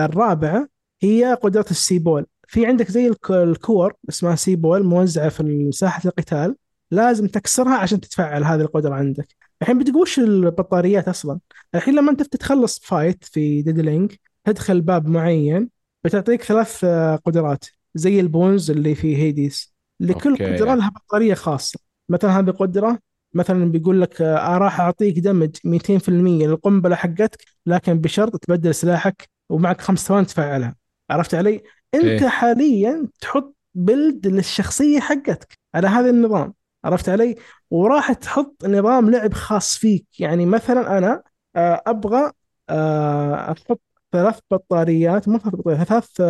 [0.10, 0.68] الرابعة
[1.04, 2.26] هي قدرة السيبول.
[2.48, 6.56] في عندك زي الك- الكور اسمها سيبول موزعة في ساحة القتال.
[6.92, 9.36] لازم تكسرها عشان تتفعل هذه القدرة عندك.
[9.62, 11.40] الحين بتقول وش البطاريات أصلا.
[11.76, 14.12] الحين لما أنت تخلص fight في Deadlink
[14.44, 15.70] تدخل باب معين
[16.04, 17.66] بتعطيك ثلاث آه، قدرات.
[17.96, 20.56] زي ال boons اللي في Hades لكل okay.
[20.56, 21.80] قدرة لها بطارية خاصة.
[22.10, 23.00] مثلا هذه قدره
[23.34, 29.82] مثلا بيقول لك آه راح أعطيك damage 200% للقنبلة حقتك لكن بشرط تبدل سلاحك ومعك
[29.82, 30.76] خمس ثواني تفعلها.
[31.10, 31.64] عرفت علي؟
[31.94, 32.28] أنت إيه.
[32.28, 36.54] حاليا تحط بلد للشخصية حقتك على هذا النظام.
[36.84, 37.36] عرفت علي؟
[37.72, 40.06] وراح تحط نظام لعب خاص فيك.
[40.20, 41.24] يعني مثلا أنا
[41.56, 42.32] آه أبغى
[42.70, 43.82] آه أحط
[44.12, 46.22] ثلاث بطاريات مو ثلاث بطاريات ثلاث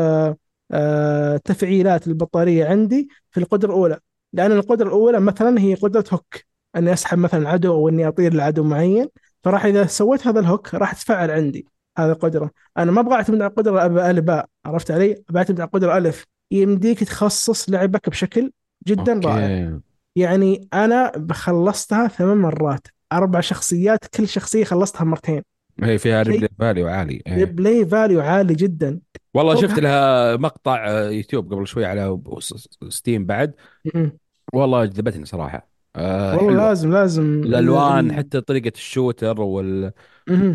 [0.71, 3.99] آه تفعيلات البطاريه عندي في القدرة الأولى.
[4.33, 6.35] لأن القدرة الأولى مثلا هي قدرة هوك.
[6.75, 9.07] أني أسحب مثلا عدو أو أني أطير لعدو معين.
[9.43, 11.67] فراح إذا سويت هذا الهوك راح تتفعل عندي
[11.97, 12.51] هذه القدرة.
[12.77, 15.97] أنا ما أبغى أعتمد على القدرة أب- الف باء عرفت علي؟ أبغى أعتمد على القدرة
[15.97, 16.25] ألف.
[16.51, 18.51] يمديك تخصص لعبك بشكل
[18.87, 19.79] جدا رائع.
[20.15, 22.87] يعني أنا خلصتها ثمان مرات.
[23.13, 25.41] أربع شخصيات كل شخصية خلصتها مرتين.
[25.83, 27.21] هي فيها replay value عالي.
[27.27, 27.45] إيه.
[27.45, 28.99] play value عالي جدا.
[29.33, 32.19] والله شفت لها مقطع يوتيوب قبل شوي على
[32.89, 33.53] Steam بعد.
[34.53, 35.71] والله جذبتني صراحة.
[35.95, 36.67] آه والله حلوة.
[36.67, 37.23] لازم لازم.
[37.23, 39.91] الألوان ال- حتى طريقة ال shooter وال...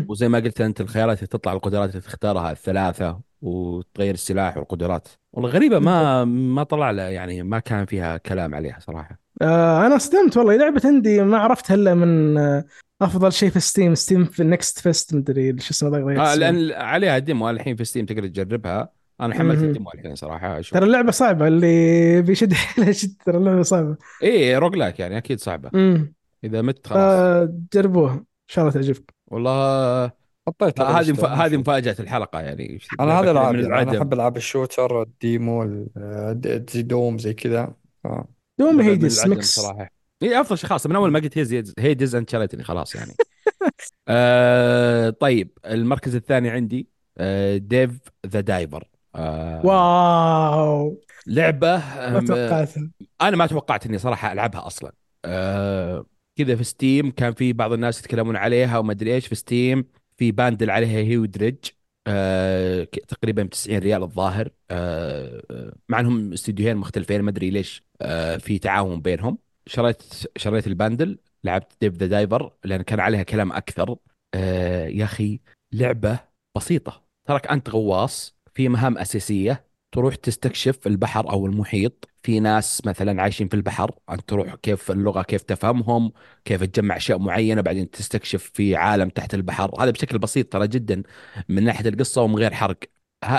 [0.09, 3.19] وزي ما قلت أنت الخيارات اللي تطلع القدرات اللي تختارها الثلاثة.
[3.41, 5.07] وتغير السلاح والقدرات.
[5.33, 9.19] والله غريبة ما ما طلع له يعني ما كان فيها كلام عليها صراحة.
[9.41, 10.55] آه أنا صدمت والله.
[10.55, 12.65] لعبة عندي ما عرفتها إلا من آه
[13.01, 17.17] أفضل شيء في Steam Steam في Next Fest مدري شو اسمه ذا آه لأن عليها
[17.17, 18.89] demo الحين في Steam تقدر تجربها.
[19.21, 19.63] أنا حملت.
[19.63, 20.73] ال demo الحين صراحة أشوف.
[20.73, 25.69] ترى اللعبة صعبة اللي بيشد حيله شد ترى اللعبة صعبة؟ إيه roguelike يعني أكيد صعبة.
[25.75, 26.99] امم إذا مت خلاص.
[26.99, 30.11] آه جربوها إن شاء الله تعجبكم والله
[30.47, 31.25] حطيت آه، هذه مف...
[31.25, 31.57] هذه.
[31.57, 32.79] مفاجأة الحلقة يعني.
[32.99, 35.85] أنا هذا العاب أنا العدم أحب ألعاب ال shooter ال demo
[36.69, 37.73] زي Doom زي كذا.
[38.05, 38.27] آه.
[38.59, 39.89] Doom Hades العدم mix صراحة.
[40.23, 43.11] اي أفضل شيء خلاص من أول ما قلت Hades Hades أنت شريتني خلاص يعني.
[44.07, 46.87] آه طيب المركز الثاني عندي
[47.17, 47.91] آه Dave
[48.27, 51.01] the Diver آه واو.
[51.27, 51.77] لعبة
[52.09, 52.89] ما توقعتها
[53.21, 54.91] أنا ما توقعت إني صراحة ألعبها أصلا.
[55.25, 56.05] آه
[56.35, 59.85] كذا في Steam كان في بعض الناس يتكلمون عليها وما أدري إيش في Steam
[60.17, 61.55] في bundle عليها هي و Dredge
[62.07, 68.37] آه تقريبا ب 90 ريال الظاهر آه، مع إنهم استديوهين مختلفين ما أدري ليش آه
[68.37, 69.37] في تعاون بينهم.
[69.67, 70.03] شريت
[70.37, 73.95] شريت ال bundle لعبت Dave the Diver لأن كان عليها كلام أكثر.
[74.33, 75.39] آه يا أخي
[75.73, 76.19] لعبة
[76.57, 77.03] بسيطة.
[77.27, 79.66] تراك أنت غواص في مهام أساسية.
[79.97, 82.09] تروح تستكشف البحر أو المحيط.
[82.23, 86.11] في ناس مثلا عايشين في البحر أنت تروح كيف اللغة كيف تفهمهم
[86.45, 89.83] كيف تجمع أشياء معينة بعدين تستكشف في عالم تحت البحر.
[89.83, 91.03] هذا بشكل بسيط ترى جدا
[91.49, 92.77] من ناحية القصة ومن غير حرق.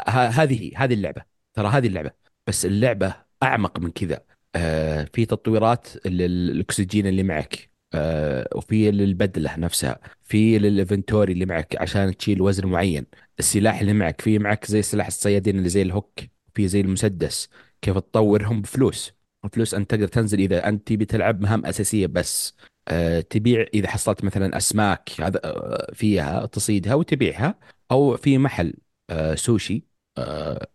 [0.08, 1.22] هذه هذه اللعبة
[1.54, 2.10] ترى هذه اللعبة
[2.46, 4.20] بس اللعبة أعمق من كذا.
[4.54, 12.16] آه في تطويرات للأكسجين اللي معك آه وفي للبدلة نفسها في للإنفنتوري اللي معك عشان
[12.16, 13.06] تشيل وزن معين
[13.38, 16.37] السلاح اللي معك في معك زي سلاح الصيادين اللي زي ال hook.
[16.58, 17.48] في زي المسدس.
[17.82, 19.12] كيف تطورهم بفلوس.
[19.44, 22.56] الفلوس أنت تقدر تنزل إذا أنت تبي تلعب مهام أساسية بس.
[22.88, 27.54] أه تبيع إذا حصلت مثلا أسماك هذا آه، فيها تصيدها وتبيعها
[27.90, 28.74] أو في محل
[29.10, 29.84] أه سوشي
[30.18, 30.66] أه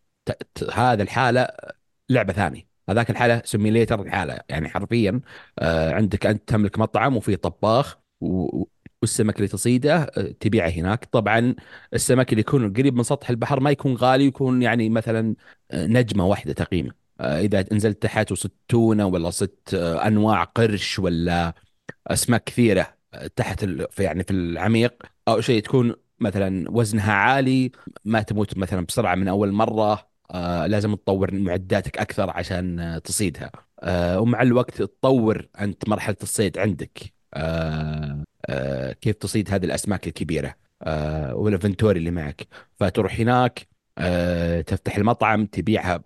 [0.74, 1.48] هذا الحالة
[2.10, 2.68] لعبة ثانية.
[2.90, 5.22] هذاك الحالة simulator الحاله يعني حرفيا
[5.60, 8.66] آه عندك أنت تملك مطعم وفي طباخ و-
[9.04, 11.06] والسمك اللي تصيده آه، تبيعه هناك.
[11.06, 11.56] طبعا
[11.94, 15.36] السمك اللي يكون قريب من سطح البحر ما يكون غالي يكون يعني مثلا
[15.72, 19.32] آه، نجمة واحدة تقييمه آه، إذا نزلت تحت وصدت تونة ولا
[19.74, 21.54] آه، أنواع قرش ولا
[22.08, 22.98] أسماك كثيرة
[23.36, 23.66] تحت.
[23.66, 27.72] في يعني في العميق أو شيء تكون مثلا وزنها عالي
[28.06, 33.52] ما تموت مثلا بسرعة من أول مرة آه لازم تطور معداتك أكثر عشان تصيدها.
[33.80, 37.14] آه ومع الوقت تطور أنت مرحلة الصيد عندك.
[37.34, 38.24] آه
[39.02, 42.48] كيف تصيد هذه الأسماك الكبيرة آه والإنفنتوري اللي معك.
[42.80, 43.68] فتروح هناك
[43.98, 45.98] آه تفتح المطعم تبيعها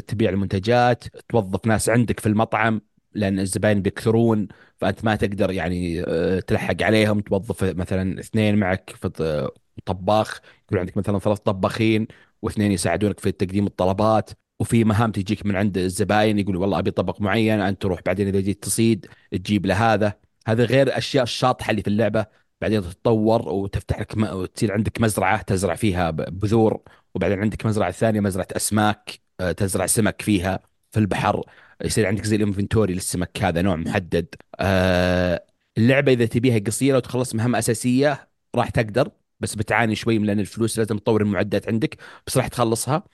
[0.00, 2.80] تبيع المنتجات توظف ناس عندك في المطعم
[3.16, 4.48] لأن الزباين بيكثرون
[4.78, 7.20] فأنت ما تقدر يعني آه، تلحق عليهم.
[7.20, 9.48] توظف مثلا اثنين معك في
[9.84, 12.06] طباخ يكون عندك مثلا ثلاث طباخين
[12.42, 14.30] واثنين يساعدونك في تقديم الطلبات.
[14.60, 18.40] وفي مهام تجيك من عند الزباين يقول والله أبي طبق معين أنت تروح بعدين إذا
[18.40, 20.14] جيت تصيد تجيب له هذا.
[20.46, 22.26] هذا غير الاشياء الشاطحة اللي في اللعبة.
[22.60, 24.16] بعدين تتطور وتفتح لك.
[24.16, 26.80] وتصير عندك مزرعة تزرع فيها بذور.
[27.14, 30.60] وبعدين عندك مزرعة ثانية مزرعة أسماك آه، تزرع سمك فيها
[30.90, 31.42] في البحر.
[31.84, 34.26] يصير عندك زي الإنفنتوري للسمك هذا نوع محدد.
[34.60, 35.44] آه
[35.78, 39.10] اللعبة إذا تبيها قصيرة وتخلص مهام أساسية راح تقدر
[39.40, 41.96] بس بتعاني شوي من لأن الفلوس لازم تطور المعدات عندك
[42.26, 43.04] بس راح تخلصها.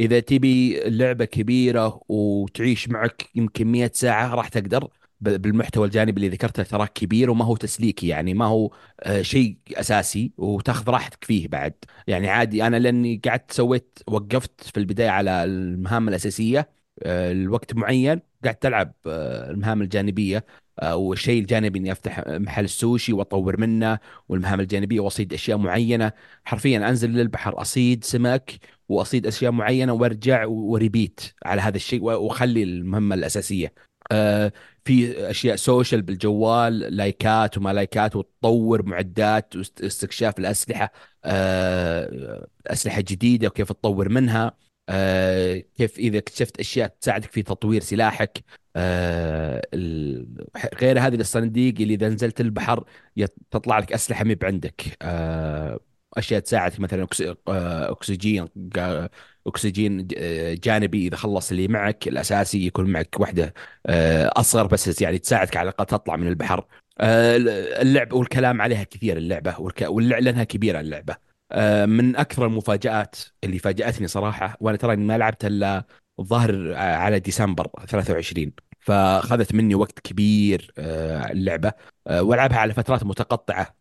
[0.00, 4.88] إذا تبي لعبة كبيرة وتعيش معك يمكن 100 ساعة راح تقدر.
[5.20, 8.70] بالمحتوى الجانبي اللي ذكرته تراه كبير وما هو تسليكي يعني ما هو
[9.00, 11.74] آه، شيء أساسي وتاخذ راحتك فيه بعد.
[12.06, 16.68] يعني عادي أنا لأني قعدت سويت وقفت في البداية على المهام الأساسية
[17.02, 20.44] آه، لوقت معين قعدت ألعب آه، المهام الجانبية
[20.92, 26.12] والشيء الجانبي إني أفتح محل السوشي وأطور منه والمهام الجانبية وأصيد أشياء معينة.
[26.44, 28.52] حرفيا أنزل للبحر أصيد سمك
[28.88, 33.72] وأصيد أشياء معينة وأرجع وريبيت على هذا الشيء وأخلي المهمة الأساسية.
[34.88, 40.92] في أشياء social بالجوال لايكات وما لايكات وتطور معدات واستكشاف الأسلحة
[41.24, 44.52] آه، أسلحة جديدة وكيف تطور منها
[44.88, 48.44] آه، كيف إذا اكتشفت أشياء تساعدك في تطوير سلاحك
[50.80, 52.84] غير هذه الصناديق اللي إذا نزلت البحر
[53.50, 54.96] تطلع لك أسلحة مب عندك
[56.18, 57.06] أشياء تساعدك مثلا
[57.92, 58.48] أكسجين
[59.48, 63.54] أكسجين آه، جانبي إذا خلص اللي معك الأساسي يكون معك وحدة
[63.86, 66.66] آه، أصغر بس يعني تساعدك على الأقل تطلع من البحر.
[67.00, 67.36] آه،
[67.82, 69.54] اللعب والكلام عليها كثير اللعبة
[70.00, 71.16] لأنها كبيرة اللعبة.
[71.86, 75.84] من أكثر المفاجآت اللي فاجأتني صراحة وأنا ترى ما لعبت إلا
[76.20, 80.72] الظاهر على ديسمبر 23 فأخذت مني وقت كبير
[81.30, 81.72] اللعبة.
[82.10, 83.77] وألعبها على فترات متقطعة.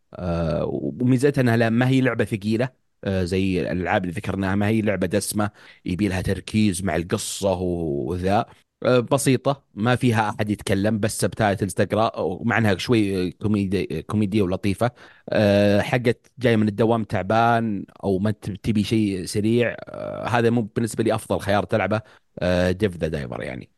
[0.63, 2.69] وميزتها إنها ما هي لعبة ثقيلة
[3.03, 5.51] آه، زي الألعاب اللي ذكرناها ما هي لعبة دسمة
[5.85, 8.45] يبي لها تركيز مع القصة وذا
[8.83, 14.91] آه، بسيطة ما فيها أحد يتكلم بس subtitles تقرأ ومع أنها شوي كوميدي كوميدية ولطيفة.
[15.29, 18.31] أه حقت جاي من الدوام تعبان أو ما
[18.63, 22.01] تبي شيء سريع أه هذا مو بالنسبة لي أفضل خيار تلعبه
[22.39, 23.69] أه Dave the Diver يعني.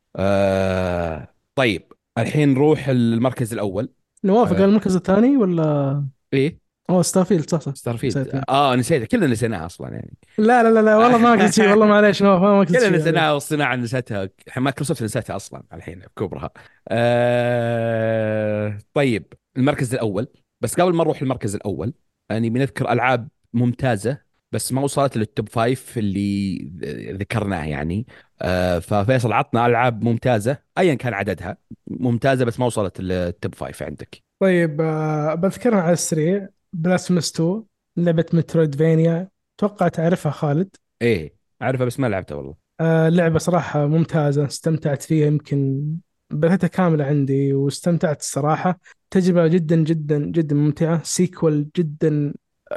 [1.55, 3.89] طيب الحين نروح المركز الأول.
[4.23, 7.75] نوافق على المركز الثاني ولا؟ إيه؟ أوه Starfield صح صح.
[7.75, 10.17] Starfield آه نسيتها كلنا نسيناها أصلا يعني.
[10.37, 13.31] لا لا لا, لا والله ما قلت شيء والله معليش ما قلت شيء كلنا نسيناها
[13.31, 14.29] والصناعة نسيتها.
[14.57, 16.49] مايكروسوفت نسيتها أصلا الحين بكبرها.
[16.87, 20.27] آه طيب المركز الأول.
[20.61, 21.93] بس قبل ما نروح المركز الأول
[22.29, 24.17] يعني بنذكر ألعاب ممتازة
[24.51, 26.57] بس ما وصلت لل top five اللي
[27.19, 28.07] ذكرناه يعني.
[28.41, 31.57] آه ففيصل عطنا ألعاب ممتازة ايا كان عددها
[31.87, 34.28] ممتازة بس ما وصلت لل top five عندك.
[34.39, 36.47] طيب آه بذكرها على السريع.
[36.73, 37.63] Blasphemous 2
[37.97, 42.55] لعبة metroidvania أتوقع تعرفها خالد؟ إيه أعرفها بس ما لعبتها والله.
[42.79, 45.85] آه لعبة صراحة ممتازة استمتعت فيها يمكن
[46.29, 48.79] بدأتها كاملة عندي واستمتعت الصراحة.
[49.11, 51.03] تجربة جدا جدا جدا ممتعة.
[51.03, 52.33] sequel جدا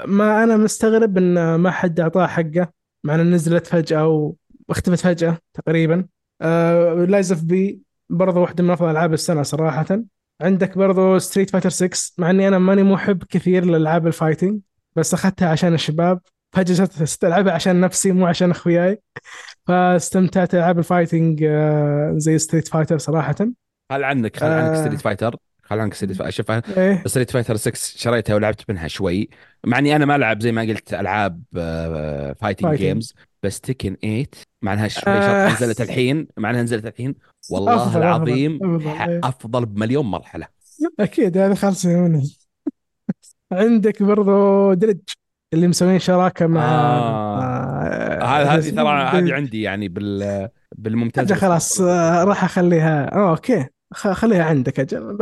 [0.06, 2.72] ما أنا مستغرب إن ما حد أعطاها حقه
[3.04, 4.34] مع أنها نزلت فجأة
[4.68, 6.06] واختفت فجأة تقريبا.
[6.40, 10.02] آه Lies of P برضه واحدة من أفضل ألعاب السنة صراحة.
[10.40, 14.60] عندك برضو Street Fighter 6 مع إني أنا ماني محب كثير لألعاب ال fighting
[14.96, 16.20] بس أخذتها عشان الشباب
[16.62, 19.02] صرت ألعبها عشان نفسي مو عشان أخوياي.
[19.66, 23.34] فاستمتعت ألعاب ال fighting آه، زي Street Fighter صراحة.
[23.92, 27.72] هل عنك خل عنك Street Fighter خل عنك Street Fighter شوف إيه؟ Street Fighter 6
[27.74, 29.28] شريتها ولعبت منها شوي.
[29.66, 31.42] مع إني أنا ما ألعب زي ما قلت ألعاب
[32.40, 34.26] fighting games بس Tekken 8
[34.62, 35.52] مع إنها شوي آه.
[35.52, 37.14] نزلت الحين مع إنها نزلت الحين.
[37.50, 38.58] والله العظيم
[39.24, 40.46] أفضل بمليون مرحلة.
[41.00, 42.22] أكيد هذا خالص منه
[43.52, 44.98] عندك برضو Dredge
[45.54, 47.42] اللي مسوين شراكة مع آه.
[48.22, 48.44] آه.
[48.44, 51.32] هذه ترى هذه عندي يعني بال بالممتاز.
[51.32, 53.12] خلاص آه راح أخليها.
[53.14, 53.66] آه أوكي.
[53.92, 55.18] خليها عندك أجل.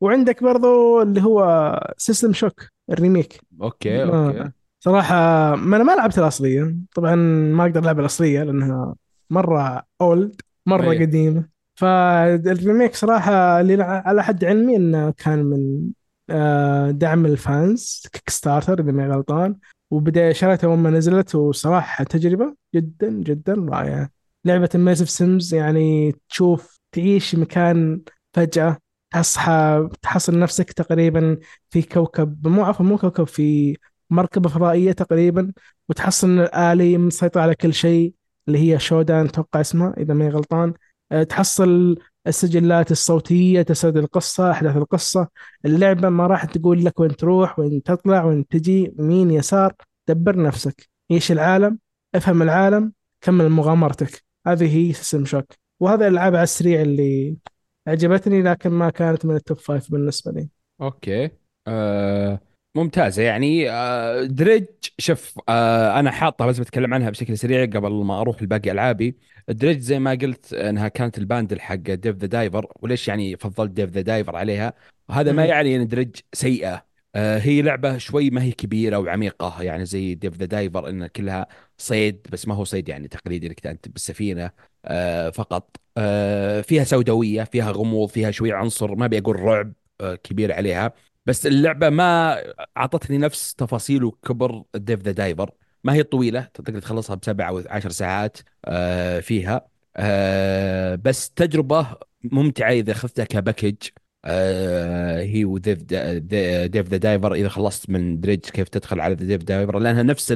[0.00, 4.50] وعندك برضو اللي هو System Shock ال remake أوكي أوكي.
[4.80, 5.14] صراحة
[5.56, 6.76] ما أنا ما لعبت الأصلية.
[6.94, 7.14] طبعا
[7.54, 8.94] ما أقدر ألعب الأصلية لأنها
[9.30, 11.00] مرة old مرة أيه.
[11.00, 11.48] قديمة.
[11.74, 15.90] فال remake صراحة اللي على حد علمي إنه كان من
[16.30, 19.56] آه، دعم ال fans Kickstarter إذا ما غلطان.
[19.90, 24.10] وبدأ شريتها اول ما نزلت وصراحة تجربة جدا جدا رائعة.
[24.44, 28.00] لعبة immersive sims يعني تشوف تعيش مكان
[28.34, 28.76] فجأة
[29.10, 31.38] تصحى تحصل نفسك تقريبا
[31.70, 33.76] في كوكب مو عفوا مو كوكب في
[34.10, 35.52] مركبة فضائية تقريبا
[35.88, 38.14] وتحصل إن الآلي مسيطر على كل شيء.
[38.48, 40.74] اللي هي SHODAN أتوقع اسمها إذا ما غلطان.
[41.12, 41.96] آه، تحصل
[42.26, 45.28] السجلات الصوتية تسرد القصة أحداث القصة.
[45.64, 49.74] اللعبة ما راح تقول لك وين تروح وين تطلع وين تجي يمين يسار.
[50.08, 50.88] دبر نفسك.
[51.10, 51.78] عيش العالم
[52.14, 54.24] افهم العالم كمل مغامرتك.
[54.46, 55.46] هذه هي System Shock.
[55.80, 57.36] وهذا الألعاب على السريع اللي
[57.86, 60.48] عجبتني لكن ما كانت من ال top five بالنسبة لي.
[60.80, 61.30] okay.
[61.66, 62.40] أه
[62.78, 63.22] ممتازة.
[63.22, 64.66] يعني آه، Dredge
[64.98, 69.16] شوف آه، أنا حاطها بس بتكلم عنها بشكل سريع قبل ما أروح لباقي ألعابي.
[69.48, 73.70] Dredge زي ما قلت أنها كانت ال bundle حق Dave the Diver وليش يعني فضلت
[73.70, 74.72] Dave the Diver عليها؟
[75.08, 76.86] وهذا ما يعني أن Dredge سيئة.
[77.14, 81.46] آه، هي لعبة شوي ما هي كبيرة وعميقة يعني زي Dave the Diver إن كلها
[81.78, 84.50] صيد بس ما هو صيد يعني تقليدي إنك أنت بالسفينة
[84.84, 85.76] آه، فقط.
[85.96, 89.72] آه، فيها سوداوية فيها غموض فيها شوي عنصر ما بيقول رعب
[90.24, 90.92] كبير عليها.
[91.28, 92.38] بس اللعبة ما
[92.76, 95.50] أعطتني نفس تفاصيل وكبر Dave the Diver
[95.84, 98.38] ما هي طويلة تقدر تخلصها بسبع أو عشر ساعات
[99.22, 99.68] فيها.
[100.96, 103.76] بس تجربة ممتعة إذا أخذتها ك package.
[104.24, 109.42] آه هي و Dave Dave the Diver إذا خلصت من Dredge كيف تدخل على Dave
[109.42, 110.34] Diver لأنها نفس.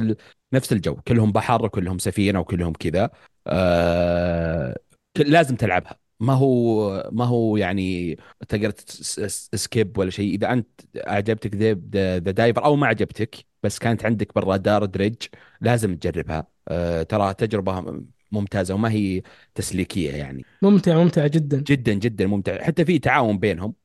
[0.53, 0.95] نفس الجو.
[0.95, 3.09] كلهم بحر وكلهم سفينة وكلهم كذا.
[3.47, 4.77] آه
[5.17, 6.02] لازم تلعبها.
[6.19, 8.17] ما هو ما هو يعني
[8.49, 8.73] تقدر
[9.55, 10.35] skip ولا شيء.
[10.35, 10.67] إذا أنت
[10.97, 15.15] أعجبتك the Diver أو ما عجبتك بس كانت عندك بالرادار Dredge
[15.61, 16.47] لازم تجربها.
[16.67, 19.21] آه ترى تجربة ممتازة وما هي
[19.55, 20.45] تسليكية يعني.
[20.61, 21.57] ممتع ممتعه جدا.
[21.57, 22.63] جدا جدا ممتع.
[22.63, 23.75] حتى في تعاون بينهم.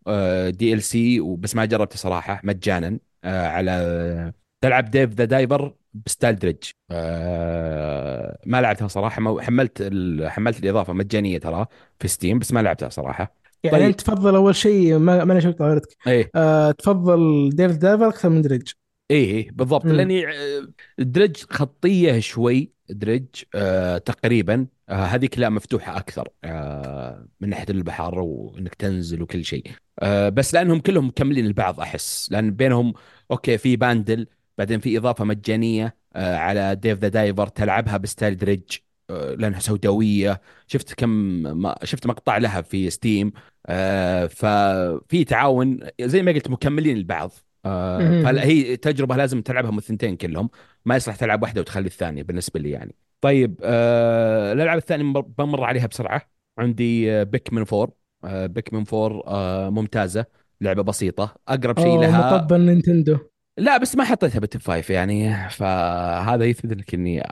[0.49, 2.99] DLC بس ما جربته صراحة مجانا.
[3.25, 5.75] آه، على تلعب Dave the Diver
[6.07, 6.57] ب style Dredge
[6.91, 9.41] آه، ما لعبتها صراحة.
[9.41, 9.91] حملت
[10.25, 11.67] حملت الإضافة مجانية ترى
[12.01, 13.35] في Steam بس ما لعبتها صراحة.
[13.65, 13.87] يعني طيب.
[13.87, 16.31] انت تفضل أول شيء ما, ما أنا شفت طاولتك إيه.
[16.35, 18.69] أه تفضل Dave Diver أكثر من Dredge
[19.11, 19.85] إيه إيه بالضبط.
[19.87, 19.93] مم.
[19.93, 20.69] لأني آه،
[20.99, 24.67] Dredge خطية شوي Dredge آه تقريبا.
[24.89, 26.29] آه هذيك لا مفتوحة أكثر.
[26.45, 29.65] آه من ناحية البحر وإنك تنزل وكل شيء.
[29.99, 32.29] آه بس لأنهم كلهم مكملين البعض أحس.
[32.33, 32.93] لأن بينهم
[33.31, 34.27] okay في bundle.
[34.59, 38.63] بعدين في إضافة مجانية آه على Dave the Diver تلعبها ب style Dredge
[39.11, 40.41] آه لأنها سوداوية.
[40.67, 43.33] شفت كم شفت مقطع لها في Steam
[43.67, 47.33] آه ففي تعاون زي ما قلت مكملين البعض.
[47.65, 50.51] آه فهي تجربة لازم تلعبها من الثنتين كلهم.
[50.85, 52.95] ما يصلح تلعب واحدة وتخلي الثانية بالنسبة لي يعني.
[53.21, 56.23] طيب الألعاب الثانية بمر عليها بسرعة.
[56.59, 57.91] عندي بيك من فور
[58.25, 59.23] بيك من فور
[59.71, 60.27] ممتازة.
[60.61, 61.35] لعبة بسيطة.
[61.49, 63.19] أقرب شيء لها مطبل نينتندو.
[63.59, 67.23] لا بس ما حطيتها بالتوب فايف يعني فهذا يثبت لك اني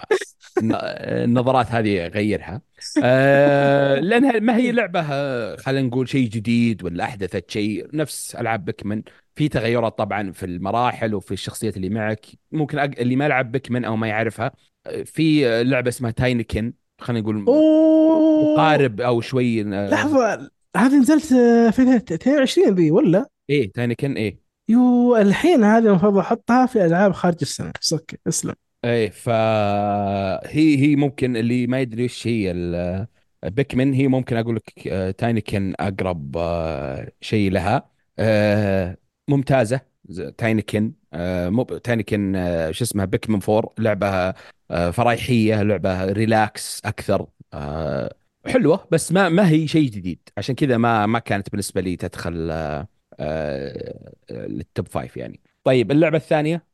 [0.63, 2.63] النظرات هذه غيرها
[3.03, 8.65] آه لأنها ما هي لعبة آه، خلينا نقول شيء جديد ولا أحدثت شيء نفس ألعاب
[8.65, 9.03] بيكمن
[9.35, 12.27] في تغيرات طبعا في المراحل وفي الشخصيات اللي معك.
[12.53, 12.91] ممكن أق...
[12.99, 14.53] اللي ما لعب بيكمن أو ما يعرفها
[15.05, 21.27] في لعبة اسمها Tinykin خلينا نقول مقارب أو شوي آه، لحظة هذه نزلت
[21.75, 24.46] في 22 ذي ولا؟ إيه Tinykin إيه.
[24.69, 27.73] يو الحين هذه المفروض أحطها في ألعاب خارج السنة.
[27.81, 28.55] بس okay أسلم.
[28.85, 32.53] إيه فهي هي ممكن اللي ما يدري إيش هي
[33.45, 37.91] Pikmin هي ممكن أقول لك آه، Tinykin أقرب آه، شيء لها.
[39.29, 39.81] ممتازة.
[40.39, 40.93] Tinykin
[41.49, 42.33] مو Tinykin
[42.71, 43.73] شو اسمها Pikmin four.
[43.79, 44.35] لعبة
[44.69, 47.27] فرايحيه لعبة relax أكثر
[48.47, 50.21] حلوة بس ما ما هي شيء جديد.
[50.39, 52.51] عشان كذا ما ما كانت بالنسبة لي تدخل
[54.31, 55.41] لل top five يعني.
[55.65, 56.67] طيب اللعبة الثانية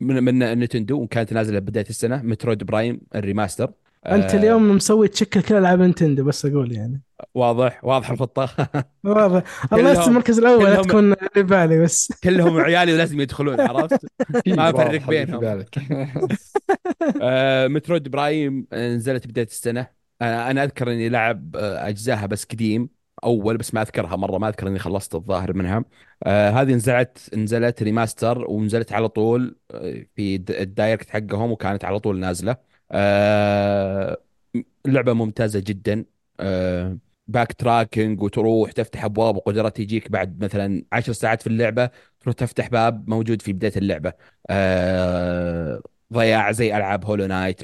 [0.00, 3.72] من من Nintendo وكانت نازلة بداية السنة Metroid Prime ال remaster.
[4.06, 7.02] أنت اليوم مسوي تشكل كل ألعاب Nintendo بس أقول يعني.
[7.34, 8.70] واضح واضح الخطة.
[9.04, 9.42] واضح.
[9.72, 12.12] الله يستر المركز الأول لا تكون اللي بالي بس.
[12.24, 14.06] كلهم عيالي ولازم يدخلون عرفت؟
[14.46, 15.44] ما أفرق بينهم.
[17.22, 19.86] آه Metroid Prime نزلت بداية السنة.
[20.22, 22.95] آه أنا أذكر إني لعب آه أجزاها بس قديم.
[23.24, 25.84] أول بس ما أذكرها مرة ما أذكر إني خلصت الظاهر منها.
[26.22, 31.98] آه هذه نزلت نزلت remaster ونزلت على طول آه، في ال Direct حقهم وكانت على
[32.00, 32.56] طول نازلة.
[32.92, 34.22] آه
[34.86, 36.04] لعبة ممتازة جدا.
[36.40, 36.98] آه
[37.28, 41.90] backtracking وتروح تفتح أبواب وقدرات تجيك بعد مثلا عشر ساعات في اللعبة
[42.20, 44.12] تروح تفتح باب موجود في بداية اللعبة.
[44.50, 45.82] آه
[46.12, 47.62] ضياع زي ألعاب Hollow Knight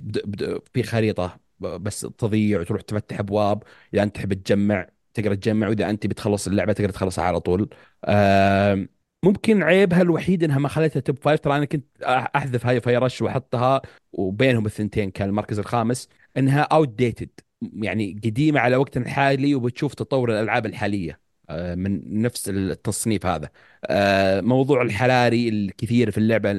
[0.74, 3.62] في خريطة بس تضيع وتروح تفتح أبواب.
[3.94, 7.70] اذا انت تحب تجمع تقدر تجمع واذا أنت بتخلص اللعبة تقدر تخلصها على طول.
[8.04, 8.86] آه
[9.24, 13.82] ممكن عيبها الوحيد إنها ما خليتها top five ترى أنا كنت أحذف Hi-Fi Rush وأحطها
[14.12, 17.30] وبينهم الثنتين كان المركز الخامس إنها outdated
[17.62, 21.20] يعني قديمة على وقتنا الحالي وبتشوف تطور الألعاب الحالية
[21.50, 23.50] آه، من نفس التصنيف هذا.
[23.84, 26.50] آه، موضوع الحراري الكثير في اللعبة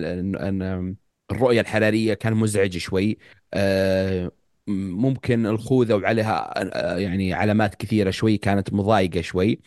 [1.31, 3.17] الرؤية الحرارية كان مزعج شوي.
[3.53, 4.31] آه،
[4.67, 6.53] ممكن الخوذه وعليها
[6.99, 9.59] يعني علامات كثيرة شوي كانت مضايقة شوي.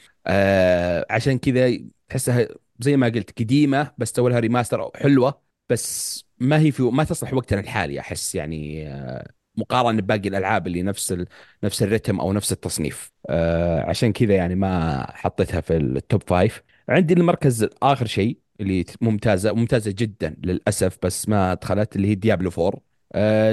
[1.11, 1.79] عشان كذا
[2.09, 2.49] تحسها
[2.81, 5.41] زي ما قلت قديمة بس سووا لها remaster حلوة.
[5.69, 10.83] بس ما هي في ما تصلح وقتنا الحالي أحس يعني آه، مقارنة بباقي الألعاب اللي
[10.83, 11.27] نفس ال...
[11.65, 13.11] نفس ال rhythm أو نفس التصنيف.
[13.29, 18.85] آه عشان كذا يعني ما حطيتها في ال top five عندي المركز اخر شيء اللي
[19.01, 22.81] ممتازة ممتازة جدا للأسف بس ما دخلت اللي هي Diablo 4 آه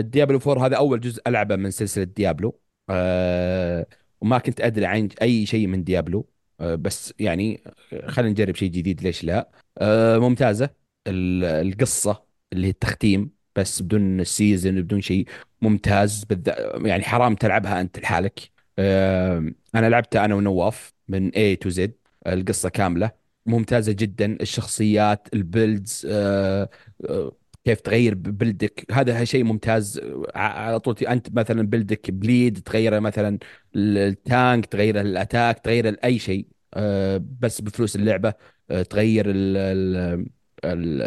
[0.01, 2.59] Diablo 4 هذا أول جزء ألعبه من سلسلة Diablo.
[2.89, 3.87] آه
[4.21, 6.29] وما كنت أدري عن أي شيء من Diablo.
[6.59, 7.63] آه، بس يعني
[7.93, 10.69] آه، خلينا نجرب شيء جديد ليش لا؟ آه، ممتازة.
[11.07, 12.23] ال- القصة
[12.53, 15.27] اللي هي التختيم بس بدون ال season بدون شيء
[15.61, 16.23] ممتاز.
[16.23, 18.39] بالذات يعني حرام تلعبها أنت لحالك.
[18.79, 21.89] آه، أنا لعبتها أنا ونواف من A to Z.
[22.27, 23.11] القصة كاملة.
[23.45, 24.37] ممتازة جدا.
[24.41, 26.69] الشخصيات ال builds آه،
[27.09, 27.31] آه،
[27.65, 28.85] كيف تغير build ك.
[28.91, 30.01] هذا شيء ممتاز.
[30.35, 33.39] على طول أنت مثلا build ك build تغيره مثلا
[33.75, 38.33] ال tank تغيره ال attack تغيره اي شيء آه، بس بفلوس اللعبة
[38.71, 40.25] آه، تغير ال ال
[40.65, 41.01] ال-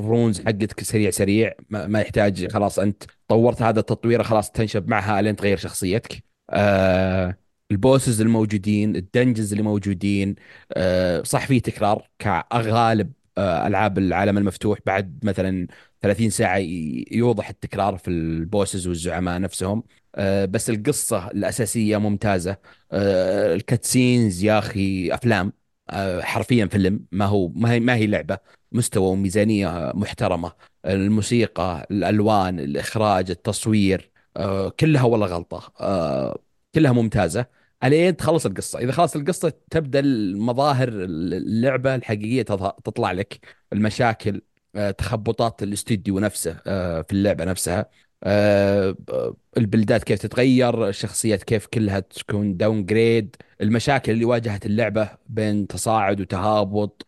[0.00, 1.54] ال runes حقتك سريع سريع.
[1.70, 6.24] ما, يحتاج خلاص أنت طورت هذا التطوير خلاص تنشب معها لين تغير شخصيتك.
[6.50, 7.36] آه
[7.70, 10.34] ال bosses الموجودين ال dungeons اللي موجودين
[11.22, 15.66] صح في تكرار كغالب ألعاب العالم المفتوح بعد مثلا
[16.02, 19.82] 30 ساعة ي- يوضح التكرار في ال bosses والزعماء نفسهم.
[20.14, 22.56] آه بس القصة الأساسية ممتازة.
[22.92, 25.52] آه الكاتسينز يا أخي أفلام.
[25.90, 27.06] آه حرفيا فيلم.
[27.12, 28.38] ما هو ما هي ما هي لعبة.
[28.72, 30.52] مستوى وميزانية محترمة.
[30.86, 35.72] الموسيقى الألوان الإخراج التصوير آه كلها والله غلطة.
[35.80, 36.38] آه
[36.74, 37.46] كلها ممتازة.
[37.82, 38.78] علين تخلص القصة.
[38.78, 43.40] إذا خلصت القصة تبدأ المظاهر اللعبة الحقيقية تظهر تطلع لك.
[43.72, 44.42] المشاكل
[44.98, 47.90] تخبطات الاستديو نفسه آه في اللعبة نفسها.
[48.24, 48.96] آه
[49.56, 55.66] ال build ات كيف تتغير الشخصيات كيف كلها تكون downgrade المشاكل اللي واجهت اللعبة بين
[55.66, 57.06] تصاعد وتهابط.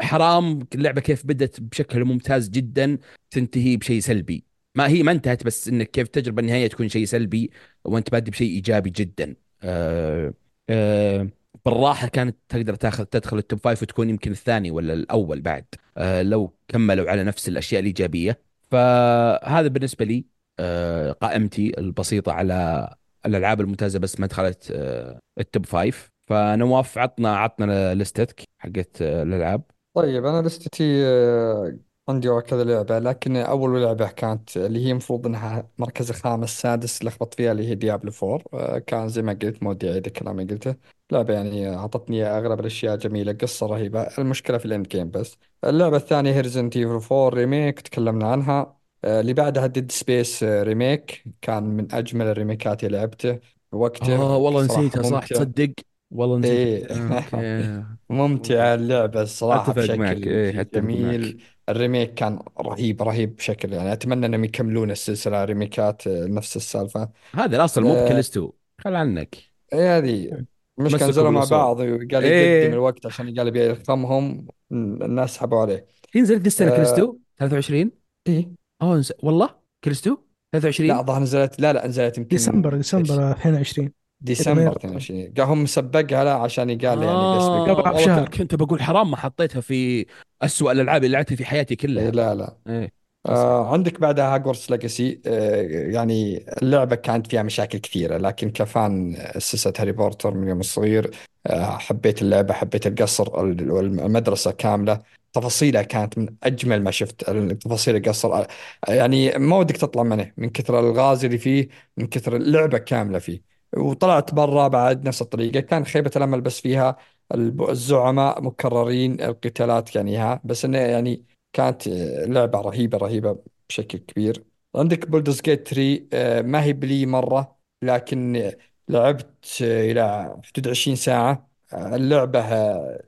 [0.00, 2.98] حرام اللعبة كيف بدت بشكل ممتاز جدا
[3.30, 4.44] تنتهي بشيء سلبي.
[4.74, 7.50] ما هي ما انتهت بس إنك كيف التجربة النهائية تكون شيء سلبي
[7.84, 9.36] وانت بادي بشيء إيجابي جدا.
[9.62, 10.34] أه
[10.70, 11.28] أه
[11.66, 15.64] بالراحة كانت تقدر تاخذ تدخل ال top five وتكون يمكن الثاني ولا الأول بعد.
[15.96, 18.42] أه لو كملوا على نفس الأشياء الإيجابية.
[18.70, 20.26] فهذا بالنسبة لي
[20.58, 22.88] أه قائمتي البسيطة على
[23.26, 29.02] الألعاب الممتازة بس ما دخلت أه ال top five فنواف عطنا عطنا list ك حقت
[29.02, 29.62] أه الألعاب.
[29.94, 31.78] طيب أنا list ي آه،
[32.08, 37.34] عندي كذا لعبة لكن أول لعبة كانت اللي هي المفروض أنها مركز خامس سادس لخبط
[37.34, 40.74] فيها اللي هي Diablo 4 آه، كان زي ما قلت مودي أعيد الكلام اللي قلته.
[41.12, 44.02] لعبة يعني أعطتني أغلب الأشياء جميلة قصة رهيبة.
[44.18, 45.36] المشكلة في ال end game بس.
[45.64, 48.76] اللعبة الثانية هي Resident Evil 4 Remake تكلمنا عنها.
[49.04, 53.40] آه، اللي بعدها Dead Space Remake كان من أجمل ال remake ات اللي لعبته.
[53.72, 55.26] آه وقته والله صراحة نسيتها صح ممتع.
[55.26, 55.72] تصدق؟
[56.10, 56.70] والله نسيت.
[56.70, 56.90] إيه.
[56.90, 57.84] آه، okay.
[58.10, 60.26] ممتعة اللعبة الصراحة اتفق معك.
[60.26, 61.20] بشكل إيه أتفق معك.
[61.20, 66.26] جميل ال remake كان رهيب رهيب بشكل يعني أتمنى أنهم يكملون السلسلة remake ات آه،
[66.26, 67.08] نفس السالفة.
[67.34, 69.36] هذا الاصل مو آه بكلستو خل عنك.
[69.72, 70.44] إيه هذه
[70.78, 72.66] مش كان مسكوا نزلوا مع بعض وقال يقدم إيه.
[72.66, 75.86] الوقت عشان قال يبي يرقمهم الناس سحبوا عليه.
[76.14, 77.90] ينزل ذي السنة آه كلستو 23
[78.28, 78.48] إيه.
[78.82, 79.04] أوه.
[79.22, 79.50] والله
[79.84, 80.16] كلستو
[80.54, 84.76] لا 23 ظهر نزلت لا لا نزلت يمكن ديسمبر ديسمبر 22 إذا ما ديسمبر يغلط
[84.76, 87.64] 22 قال هم مسبقها لا عشان قال يعني آه.
[87.64, 90.06] قبل ك- كنت بقول حرام ما حطيتها في
[90.42, 92.56] أسوأ الألعاب اللي لعبتها في حياتي إيه كلها لا لا.
[92.68, 92.92] إيه.
[93.24, 98.66] تصح آه عندك بعدها Hogwarts Legacy آه يعني اللعبة كانت فيها مشاكل كثيرة لكن ك
[98.66, 101.10] fan سلسلة هاري بوتر من يوم الصغير.
[101.46, 105.02] آه حبيت اللعبة حبيت القصر ال- والمدرسة كاملة.
[105.32, 107.30] تفاصيلها كانت من أجمل ما شفت.
[107.60, 108.46] تفاصيل القصر آه
[108.88, 113.55] يعني ما ودك تطلع منه من كثر الغاز اللي فيه من كثر اللعبة كاملة فيه.
[113.76, 115.60] وطلعت برا بعد نفس الطريقة.
[115.60, 116.96] كان خيبة الأمل بس فيها
[117.34, 120.40] الزعماء مكررين القتالات يعني ها.
[120.44, 121.88] بس إنه يعني كانت
[122.28, 123.38] لعبة رهيبة رهيبة
[123.68, 124.44] بشكل كبير.
[124.76, 128.52] عندك بولدرز جيت 3 آه، ما هي بلي مرة لكن
[128.88, 131.50] لعبت آه، إلى حدود 20 ساعة.
[131.72, 133.02] آه، اللعبة آه،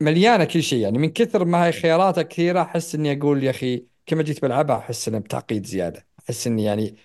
[0.00, 0.98] مليانة كل شيء يعني.
[0.98, 5.08] من كثر ما هي خياراتها كثيرة أحس إني أقول يا أخي كما جيت بلعبها أحس
[5.08, 6.06] إنها بتعقيد زيادة.
[6.24, 6.96] أحس إني يعني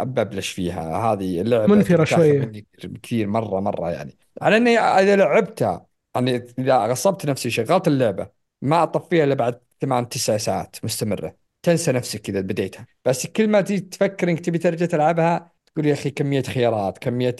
[0.00, 0.96] أببلش فيها.
[0.96, 2.38] هذه تبي تاخذ شوية.
[2.38, 2.66] مني
[3.02, 4.16] كثير مرة مرة يعني.
[4.42, 8.28] على إني إذا لعبتها يعني إذا غصبت نفسي شغلت اللعبة
[8.62, 11.36] ما أطفيها إلا بعد ثمان تسع ساعات مستمرة.
[11.62, 12.86] تنسى نفسك إذا بديتها.
[13.04, 17.36] بس كل ما تيجي تفكر إنك تبي ترجع تلعبها تقول يا أخي كمية خيارات كمية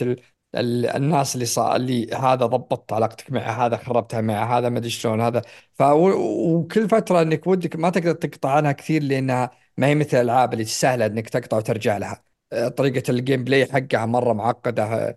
[0.55, 0.87] ال...
[0.87, 0.87] ال...
[0.87, 5.21] الناس اللي صار اللي هذا ضبطت علاقتك معه هذا خربتها معه هذا ما أدري شلون
[5.21, 5.43] هذا.
[5.75, 5.83] ف.
[5.83, 10.65] وكل فترة إنك ودك ما تقدر تقطع عنها كثير لأنها ما هي مثل الألعاب اللي
[10.65, 12.23] سهلة إنك تقطع وترجع لها.
[12.53, 15.17] آه، طريقة ال gameplay حقها مرة معقدة آه،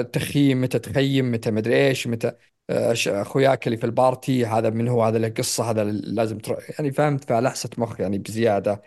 [0.00, 2.32] التخييم متى تخيم متى مدري إيش متى
[2.70, 6.70] آه، أخوياك اللي في ال party هذا من هو هذا له قصة هذا لازم تروح
[6.70, 8.82] يعني فهمت؟ فلحسه مخ يعني بزيادة.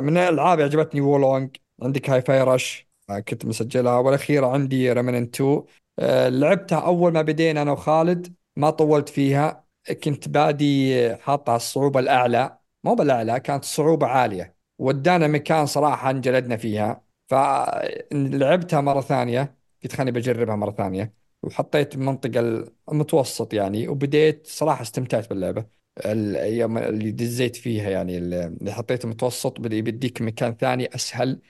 [0.00, 3.98] من الألعاب عجبتني Wo Long عندك Hi-Fi Rush كنت مسجلها.
[3.98, 5.64] والأخيرة عندي Remnant 2
[5.98, 9.64] آه، لعبتها أول ما بدينا أنا وخالد ما طولت فيها.
[10.04, 12.58] كنت بادي حاطها الصعوبة الأعلى.
[12.84, 14.56] مو بالأعلى كانت الصعوبه عالية.
[14.78, 17.04] ودانا مكان صراحة انجلدنا فيها.
[17.28, 19.56] فلعبتها مرة ثانية.
[19.84, 21.14] قلت خليني بجربها مرة ثانية.
[21.42, 25.66] وحطيت المنطقة المتوسط يعني وبديت صراحة استمتعت باللعبة.
[26.06, 31.40] الأيام اللي دزيت فيها يعني اللي حطيت المتوسط بدي يديك مكان ثاني أسهل.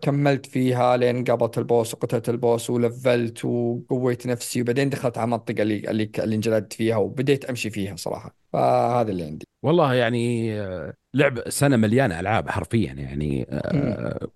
[0.00, 5.90] كملت فيها لين قابلت البوس وقتلت البوس ولفلت وقويت نفسي وبعدين دخلت على المنطقة اللي
[5.90, 8.36] اللي اللي انجلدت فيها وبديت أمشي فيها صراحة.
[8.52, 9.46] فهذا اللي عندي.
[9.62, 14.28] والله يعني آه، لعب سنة مليانة ألعاب حرفيا يعني آه،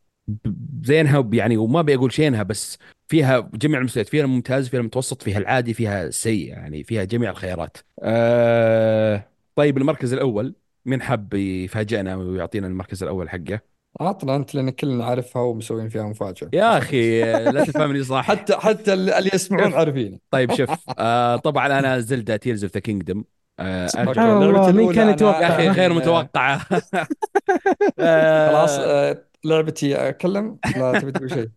[0.83, 2.79] زينها يعني وما بقول شينها بس
[3.09, 7.77] فيها جميع المستويات فيها الممتاز فيها المتوسط فيها العادي فيها السيء يعني فيها جميع الخيارات.
[8.03, 10.55] أه طيب المركز الأول
[10.87, 13.61] مين حاب يفاجئنا ويعطينا المركز الأول حقه؟
[14.01, 16.51] عطنا أنت لأن كلنا عارفها ومسوين فيها مفاجأة.
[16.53, 18.25] يا أخي آه، لا تفهمني صح.
[18.25, 23.25] حتى حتى اللي يسمعون عارفين طيب شوف آه طبعا أنا Zelda Tears of the Kingdom
[23.61, 26.59] مين كان يتوقع؟ يا أخي غير متوقعة.
[28.49, 31.49] خلاص آه آه، لعبتي اكلم لا تبي تقول شيء؟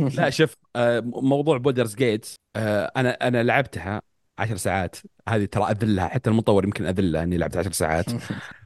[0.18, 2.26] لا شوف آه موضوع بودرز جيت
[2.56, 4.02] آه أنا أنا لعبتها
[4.38, 4.96] عشر ساعات.
[5.28, 8.06] هذه ترى أذلها حتى المطور يمكن أذلها إني لعبت عشر ساعات.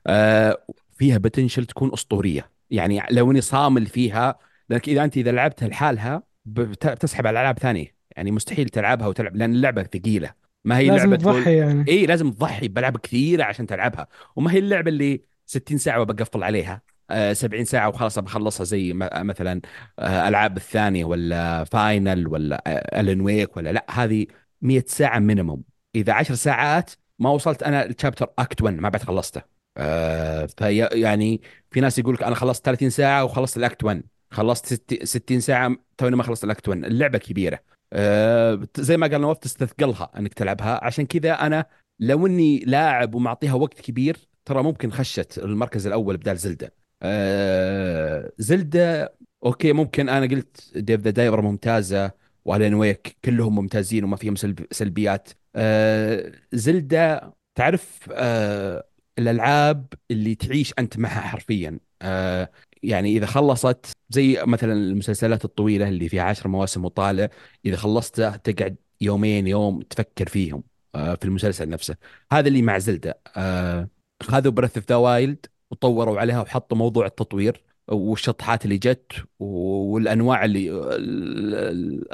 [0.07, 0.59] آه
[0.99, 2.58] فيها بتنشل تكون أسطورية.
[2.71, 4.39] يعني لو اني صامل فيها
[4.69, 7.95] لأنك إذا أنت إذا لعبتها لحالها بت- بتسحب على ألعاب ثانية.
[8.17, 10.31] يعني مستحيل تلعبها وتلعب لأن اللعبة ثقيلة.
[10.65, 11.85] ما هي لازم لعبه تقول تضحي يعني.
[11.89, 14.07] إي لازم تضحي بلعب كثيرة عشان تلعبها.
[14.37, 16.83] وما هي اللعبة اللي 60 ساعة وبقفل عليها.
[17.11, 19.61] آه 70 ساعة وخلاص بخلصها زي مثلا
[19.99, 22.63] آه ألعاب الثانية ولا Final ولا
[23.01, 24.27] Alan Wake ولا لا هذه
[24.63, 25.63] 100 ساعة minimum
[25.95, 29.58] إذا 10 ساعات ما وصلت أنا ال chapter act 1 ما بعد خلصته.
[29.79, 31.41] آه في يعني
[31.71, 35.41] في ناس يقول لك أنا خلصت 30 ساعة وخلصت ال act 1 خلصت ست- 60
[35.41, 37.59] ساعة توني ما خلصت ال act 1 اللعبة كبيرة.
[37.93, 40.85] آه زي ما قال نواف تستثقلها إنك تلعبها.
[40.85, 41.65] عشان كذا أنا
[42.01, 46.75] لو إني لاعب ومعطيها وقت كبير ترى ممكن خشت المركز الأول بدال Zelda.
[47.03, 49.15] آه Zelda
[49.45, 50.09] okay ممكن.
[50.09, 52.11] أنا قلت Dave the Diver ممتازة
[52.45, 55.29] و Alan Wake كلهم ممتازين وما فيهم سلب سلبيات.
[55.57, 58.88] آه Zelda تعرف آه
[59.19, 61.79] الألعاب اللي تعيش أنت معها حرفيا.
[62.03, 62.51] آه
[62.83, 67.29] يعني إذا خلصت زي مثلا المسلسلات الطويلة اللي فيها عشر مواسم وطالع
[67.67, 70.63] إذا خلصتها تقعد يومين يوم تفكر فيهم
[70.95, 71.97] آه في المسلسل نفسه.
[72.33, 73.21] هذا اللي مع Zelda.
[73.37, 73.89] آه
[74.23, 80.71] خذوا Breath of the Wild وطوروا عليها وحطوا موضوع التطوير والشطحات اللي جت والأنواع اللي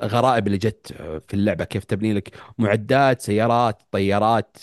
[0.03, 0.93] الغرائب اللي جت
[1.29, 1.65] في اللعبة.
[1.65, 4.57] كيف تبني لك معدات سيارات طيارات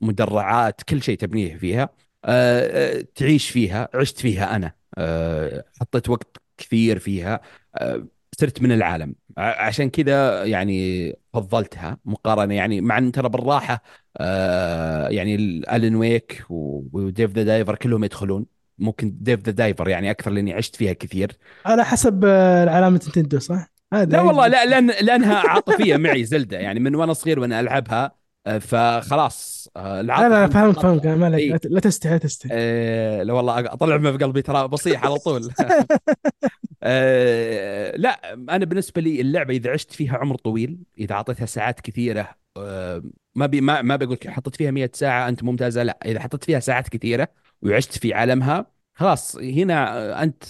[0.00, 1.88] مدرعات كل شيء تبنيه فيها.
[2.24, 4.72] أه تعيش فيها عشت فيها أنا.
[4.98, 7.40] أه حطيت وقت كثير فيها.
[7.76, 8.06] أه
[8.40, 9.14] صرت من العالم.
[9.38, 12.54] عشان كذا يعني فضلتها مقارنة.
[12.54, 13.82] يعني مع إن ترى بالراحة
[14.16, 15.34] آه يعني
[15.74, 18.46] الين ويك وديف ذا دايفر كلهم يدخلون.
[18.78, 21.36] ممكن ديف ذا دايفر يعني أكثر لأني عشت فيها كثير.
[21.66, 26.58] على حسب آه، علامة نينتندو صح؟ لا والله لا لأن لأنها عاطفية معي زلدة.
[26.58, 28.12] يعني من وأنا صغير وأنا ألعبها آه،
[28.60, 31.06] فخلاص لا لا فهمت فهمت.
[31.06, 32.50] ما عليك لا تستحي لا تستحي.
[32.52, 35.50] آه لا والله أطلع ما في قلبي ترى بصيح على طول.
[36.82, 42.34] آه لا أنا بالنسبة لي اللعبة إذا عشت فيها عمر طويل إذا أعطيتها ساعات كثيرة
[42.56, 43.02] آه
[43.34, 45.98] ما بي ما ما بقول حطيت فيها 100 ساعة أنت ممتازة لا.
[46.06, 47.28] إذا حطيت فيها ساعات كثيرة
[47.62, 50.44] وعشت في عالمها خلاص هنا أنت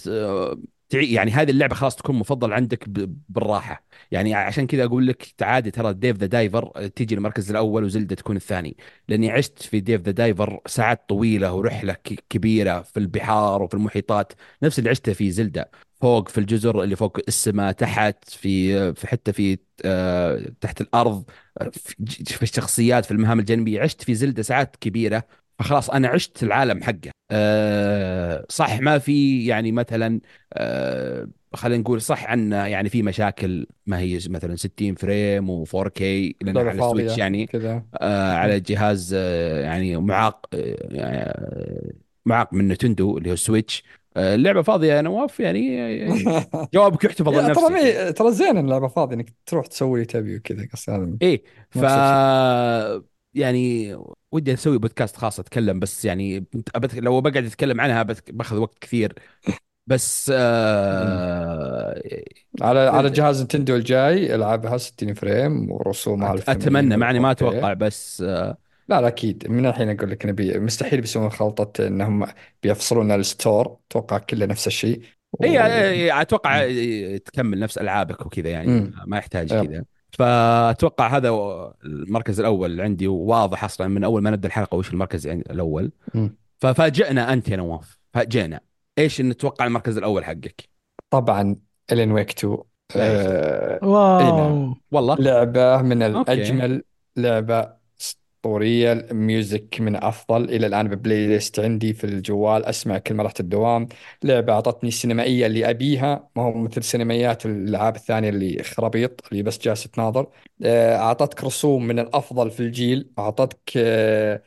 [0.93, 2.89] يعني هذه اللعبة خلاص تكون مفضل عندك
[3.29, 3.83] بالراحة.
[4.11, 8.35] يعني عشان كذا أقول لك تعادي ترى ديف ذا دايفر تيجي المركز الأول وزلدة تكون
[8.35, 8.77] الثاني.
[9.07, 11.93] لأني عشت في ديف ذا دايفر ساعات طويلة ورحلة
[12.29, 14.33] كبيرة في البحار وفي المحيطات.
[14.63, 15.71] نفس اللي عشته في زلدة.
[16.01, 21.25] فوق في الجزر اللي فوق السماء تحت في في حتى في آه تحت الأرض.
[22.25, 23.81] في الشخصيات في المهام الجانبية.
[23.81, 25.23] عشت في زلدة ساعات كبيرة.
[25.59, 27.11] فخلاص أنا عشت العالم حقه.
[27.31, 30.19] أه صح ما في يعني مثلا
[30.53, 36.01] أه خلينا نقول صح عنا يعني في مشاكل ما هي مثلا 60 frame و4K
[36.41, 37.83] لأن على السويتش يعني كذا.
[38.01, 41.91] آه على جهاز آه يعني معاق آه
[42.25, 43.83] معاق من نينتندو اللي هو السويتش.
[44.17, 45.77] آه اللعبة فاضية يا نواف؟ يعني
[46.73, 51.17] جوابك يحتفظ لنفسك ترى ترى زين اللعبة فاضية إنك تروح تسوي اللي تبي وكذا قصدي
[51.21, 51.77] إيه ف
[53.33, 53.95] يعني
[54.37, 56.45] ودي أسوي بودكاست خاص اتكلم بس يعني
[56.93, 59.13] لو بقعد أتكلم عنها باخذ وقت كثير.
[59.87, 62.01] بس آه
[62.61, 68.57] على على جهاز نتندو الجاي العبها 60 فريم ورسومها أتمنى معني ما أتوقع بس آه
[68.89, 69.47] لا لا أكيد.
[69.49, 72.27] من الحين أقول لك نبي مستحيل بيسوون خلطة إنهم
[72.63, 75.01] بيفصلون ال store أتوقع كله نفس الشيء.
[75.33, 75.43] و...
[75.43, 76.67] اي أتوقع
[77.17, 78.91] تكمل نفس ألعابك وكذا يعني مم.
[79.05, 79.96] ما يحتاج كذا.
[80.11, 81.29] فأتوقع هذا
[81.85, 85.91] المركز الأول عندي وواضح أصلا من أول ما نبدأ الحلقة وش المركز الأول.
[86.13, 86.27] م.
[86.57, 88.59] ففاجئنا أنت يا نواف فاجئنا.
[88.97, 90.69] إيش نتوقع المركز الأول حقك؟
[91.09, 91.55] طبعا
[91.91, 92.57] الين ويك 2
[92.95, 93.31] لا يا شيخ.
[93.83, 94.63] آه، اي نعم.
[94.63, 96.33] واو والله؟ لعبة من أوكي.
[96.33, 96.83] الأجمل
[97.17, 97.76] لعبة
[98.47, 98.91] أسطورية.
[98.93, 102.65] ال music من أفضل إلى الآن ب playlist عندي في الجوال.
[102.65, 103.87] أسمع كل ما رحت الدوام
[104.23, 106.29] لعبة أعطتني السينمائية اللي أبيها.
[106.35, 110.27] ما هو مثل سينمائيات الألعاب الثانية اللي خرابيط اللي بس جالسة تناظر.
[110.63, 113.09] آه، أعطتك رسوم من الأفضل في الجيل.
[113.19, 114.41] أعطتك آه،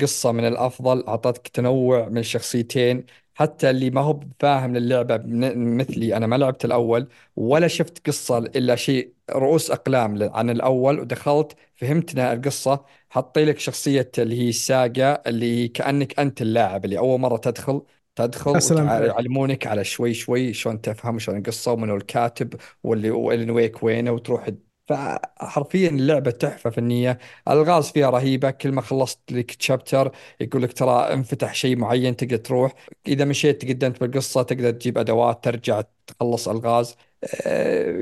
[0.00, 1.04] قصة من الأفضل.
[1.08, 5.20] أعطتك تنوع من الشخصيتين حتى اللي ما هو فاهم للعبة
[5.56, 11.56] مثلي أنا ما لعبت الأول ولا شفت قصة إلا شيء رؤوس أقلام عن الأول ودخلت
[11.74, 12.84] فهمت القصة.
[13.14, 17.82] حطي لك شخصية اللي هي الساقة اللي كأنك أنت اللاعب اللي أول مرة تدخل
[18.16, 19.16] تدخل سلام عليك.
[19.18, 24.10] ويعلمونك على شوي شوي شلون تفهم شلون القصة ومن هو الكاتب واللي والين ويك وينه
[24.10, 24.48] وتروح
[24.88, 27.18] فحرفيا اللعبة تحفة فنية.
[27.48, 32.36] الغاز فيها رهيبة كل ما خلصت لك تشابتر يقول لك ترى انفتح شيء معين تقدر
[32.36, 32.72] تروح.
[33.08, 36.96] إذا مشيت تقدمت بالقصة تقدر تجيب أدوات ترجع تخلص ألغاز.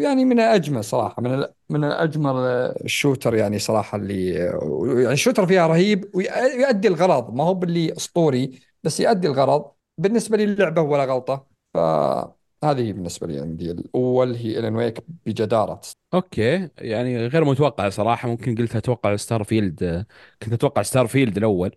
[0.03, 5.12] يعني من اجمل صراحة من من اجمل آه، ال shooter يعني صراحة اللي آه، يعني
[5.12, 9.73] ال shooter فيها رهيب ويؤدي الغرض ما هو باللي أسطوري بس يؤدي الغرض.
[9.99, 15.81] بالنسبة لي اللعبة ولا غلطة فهذه بالنسبة لي عندي الأول هي الين ويك بجدارة.
[16.15, 20.07] okay يعني غير متوقع صراحة ممكن قلت أتوقع ستار فيلد
[20.43, 21.77] كنت أتوقع ستار فيلد الأول.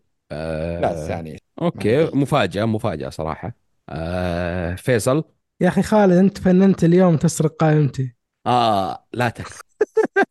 [0.80, 0.92] لا آه...
[0.92, 2.20] الثانية okay ما أدري.
[2.20, 3.56] مفاجأة مفاجأة صراحة.
[3.90, 4.76] آه...
[4.76, 5.24] فيصل؟
[5.62, 8.16] يا أخي خالد أنت فننت اليوم تسرق قائمتي.
[8.48, 9.60] آه لا تخ.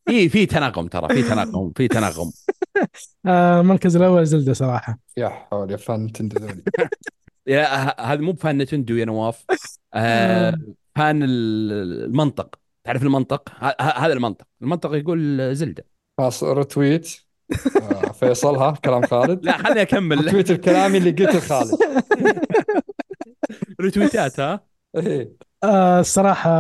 [0.09, 2.33] في في تناغم ترى في تناغم في تناغم.
[3.27, 4.99] آه المركز الأول زلدة صراحة.
[5.17, 6.63] يا حول يا فن تندذوني
[7.47, 9.45] يا ه- هذا مو بفان نتندو يا نواف.
[9.95, 10.55] آه
[10.97, 11.73] فان ال-
[12.05, 12.55] المنطق.
[12.85, 14.47] تعرف المنطق؟ ه- ه- هذا المنطق.
[14.63, 15.87] المنطق يقول زلدة.
[16.19, 17.17] خلاص رتويت
[17.83, 19.45] آه، فيصل ها كلام خالد.
[19.45, 20.27] لا خليني أكمل.
[20.27, 21.71] رتويت الكلام اللي قلته لخالد
[23.81, 24.74] ريتويتات ها.
[25.65, 26.51] آه الصراحة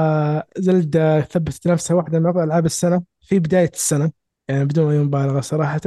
[0.58, 4.10] زلدة ثبتت نفسها واحدة من أفضل ألعاب السنة في بداية السنة
[4.48, 5.80] يعني بدون أي مبالغة صراحة.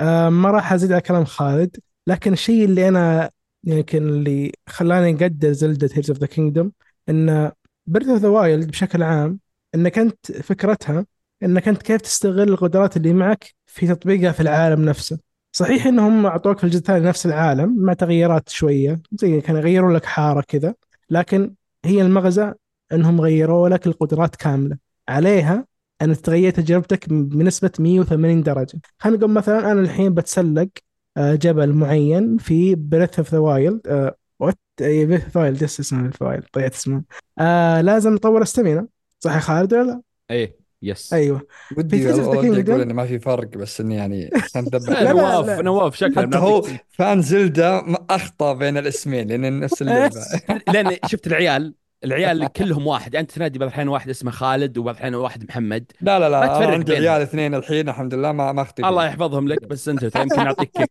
[0.00, 1.76] آه ما راح أزيد على كلام خالد
[2.06, 3.30] لكن الشيء اللي أنا
[3.64, 6.72] يمكن اللي خلاني أقدر زلدة تيرز اوف ذا كينجدوم
[7.08, 7.52] إن
[7.86, 9.38] بريث اوف ذا وايلد بشكل عام
[9.74, 11.06] انك انت فكرتها
[11.42, 15.18] انك انت كيف تستغل القدرات اللي معك في تطبيقها في العالم نفسه.
[15.52, 20.04] صحيح إنهم أعطوك في الجزء الثاني نفس العالم مع تغييرات شوية زي كانوا يغيروا لك
[20.04, 20.74] حارة كذا
[21.10, 21.54] لكن
[21.88, 22.52] هي المغزى
[22.92, 24.76] انهم غيروا لك القدرات كاملة.
[25.08, 25.66] عليها
[26.02, 28.80] أن تغير تجربتك بنسبة 180 درجة.
[28.98, 30.68] خلينا نقول مثلا أنا الحين بتسلق
[31.16, 37.02] آه، جبل معين في بريث اوف ذا وايلد وات ذا وايلد اسمه وايلد طيعت اسمه.
[37.38, 38.88] آه لازم أطور استمينة
[39.20, 40.57] صح يا خالد ولا لا؟ إيه.
[40.82, 41.46] يس أيوه
[41.76, 42.72] ودي في ودي.
[42.72, 45.62] أقول انه ما في فرق بس إني يعني عشان لا، لا، نواف لا.
[45.62, 46.84] نواف شكله حتى هو منافق.
[46.88, 50.20] فان زلدا ما أخطأ بين الاسمين لأن نفس اللعبة
[50.72, 51.74] لأن شفت العيال
[52.04, 56.18] العيال كلهم واحد أنت تنادي بعض الأحيان واحد اسمه خالد وبعض الأحيان واحد محمد لا
[56.18, 57.08] لا ما لا تفرق أنا عندي بينهم.
[57.08, 59.06] عيال اثنين الحين الحمد لله ما ما اخطي الله.
[59.06, 60.90] يحفظهم لك بس أنت يمكن نعطيك كيك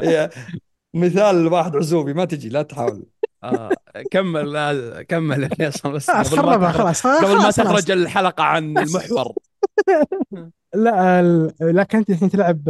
[0.00, 0.30] هي
[0.94, 3.06] مثال واحد عزوبي ما تجي لا تحاول
[3.44, 3.70] آه
[4.10, 7.50] كمل كمل يا فيصل بس ما خربها تخرج خلاص قبل ما.
[7.50, 9.32] تخرج الحلقة عن المحور.
[10.74, 11.22] لا
[11.60, 12.64] لكن انت الحين تلعب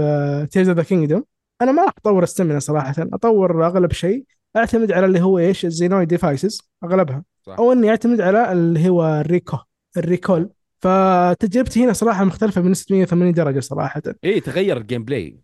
[0.50, 1.24] تيرز اوف ذا كينجدوم
[1.62, 4.24] أنا ما راح أطور stamina صراحة أطور أغلب شيء.
[4.56, 7.24] أعتمد على اللي هو إيش؟ الزوناي devices أغلبها.
[7.46, 7.56] صح.
[7.58, 9.56] أو إني أعتمد على اللي هو الريكو
[9.96, 14.02] ال recall فتجربتي هنا صراحة مختلفة بنسبة 180 درجة صراحة.
[14.24, 15.38] إيه تغير الجيم بلاي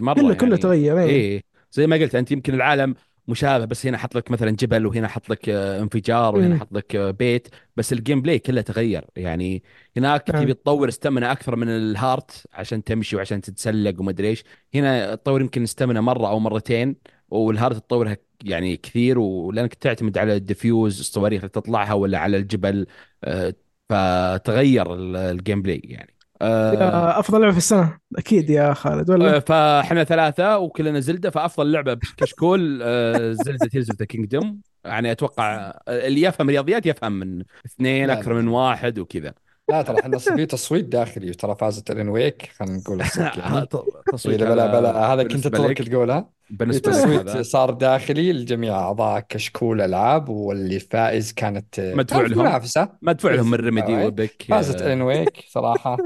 [0.00, 0.56] مرة كله كله يعني.
[0.62, 1.06] تغير إيه.
[1.06, 1.42] إيه
[1.72, 2.94] زي ما قلت أنت يمكن العالم
[3.28, 6.58] مشابه بس هنا حط لك مثلا جبل وهنا حط لك آه، انفجار وهنا.
[6.58, 9.62] حط لك آه، بيت بس ال gameplay كله تغير يعني
[9.96, 10.42] هناك نعم.
[10.42, 14.44] تبي تطور stamina أكثر من ال heart عشان تمشي وعشان تتسلق وما أدري إيش
[14.74, 16.96] هنا تطور يمكن stamina مرة أو مرتين
[17.28, 22.36] وال heart تطورها يعني كثير ولأنك تعتمد على ال devices الصواريخ اللي تطلعها ولا على
[22.36, 22.86] الجبل
[23.24, 23.54] آه،
[23.88, 27.98] فتغير ال- ال gameplay يعني آه، أفضل لعبة في السنة.
[28.16, 33.90] أكيد يا خالد ولا؟ آه، فاحنا ثلاثة وكلنا زلدة فأفضل لعبة بكشكول آه، زلدة تيرز
[33.90, 38.28] اوف ذا كينجدوم يعني أتوقع آه، اللي يفهم رياضيات يفهم من اثنين لا.
[38.28, 39.34] من واحد وكذا.
[39.68, 43.66] لا ترى إحنا في تصويت داخلي ترى فازت إلين ويك خلينا نقول يعني.
[44.12, 45.22] تصويت إيه، بلا بلا هذا.
[45.22, 50.80] كنت اترك تقولها في بالنسبة لك تصويت هذا؟ صار داخلي لجميع أعضاء كشكول ألعاب واللي
[50.80, 52.44] فائز كانت مدفوع كانت لهم.
[52.44, 52.88] منافسة.
[53.02, 54.04] مدفوع لهم من ريميدي.
[54.06, 55.96] وبك فازت آه، إلين ويك صراحة.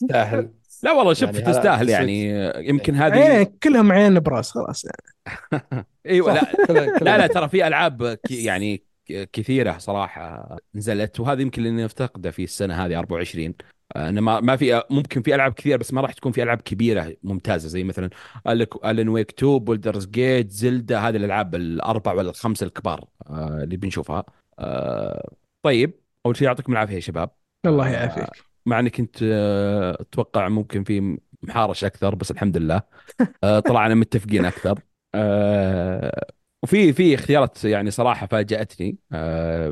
[0.00, 0.50] تستاهل.
[0.82, 1.88] لا والله شوف يعني تستاهل.
[1.88, 5.86] يعني آه، يمكن عين هذه كلهم عين براس خلاص يعني.
[6.06, 6.40] إيوه لا.
[7.02, 12.86] لا لا ترى في ألعاب يعني كثيرة صراحة نزلت وهذا يمكن اللي نفتقده في السنة
[12.86, 13.54] هذه 24
[13.96, 16.60] آه، انه ما ما في ممكن في ألعاب كثير بس ما راح تكون في ألعاب
[16.60, 18.10] كبيرة ممتازة زي مثلا
[18.84, 24.24] الن ويك 2 بولدرز جيت زلدا هذه الألعاب الأربع ولا الخمسه الكبار آه، اللي بنشوفها.
[24.58, 25.32] آه،
[25.62, 27.30] طيب أول شيء يعطيكم العافية يا شباب.
[27.66, 28.44] الله آه، يعافيك.
[28.66, 29.22] مع إني كنت
[30.00, 32.82] أتوقع ممكن في محارش أكثر بس الحمد لله.
[33.42, 34.80] طلعنا متفقين أكثر.
[36.64, 39.70] وفي في اختيارات يعني صراحة فاجأتني آه،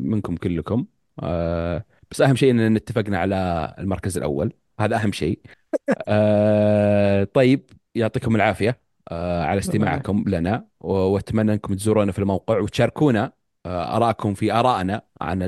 [0.00, 0.86] منكم كلكم
[1.22, 5.40] آه، بس أهم شيء إننا اتفقنا على المركز الأول هذا أهم شيء.
[6.08, 8.80] آه، طيب يعطيكم العافية
[9.10, 13.32] على استماعكم لنا وأتمنى أنكم تزورونا في الموقع وتشاركونا
[13.66, 15.40] ارائكم في آرائنا عن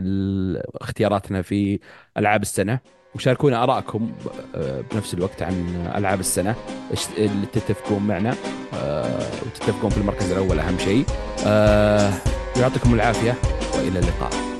[0.74, 1.80] اختياراتنا في
[2.16, 2.80] ألعاب السنة.
[3.14, 4.12] وشاركونا ارائكم
[4.54, 6.54] آه، بنفس الوقت عن ألعاب السنة.
[6.90, 8.34] إيش اللي تتفقون معنا؟
[8.74, 11.04] آه، وتتفقون في المركز الأول أهم شيء.
[11.46, 12.12] آه،
[12.56, 13.34] يعطيكم العافية
[13.74, 14.57] وإلى اللقاء.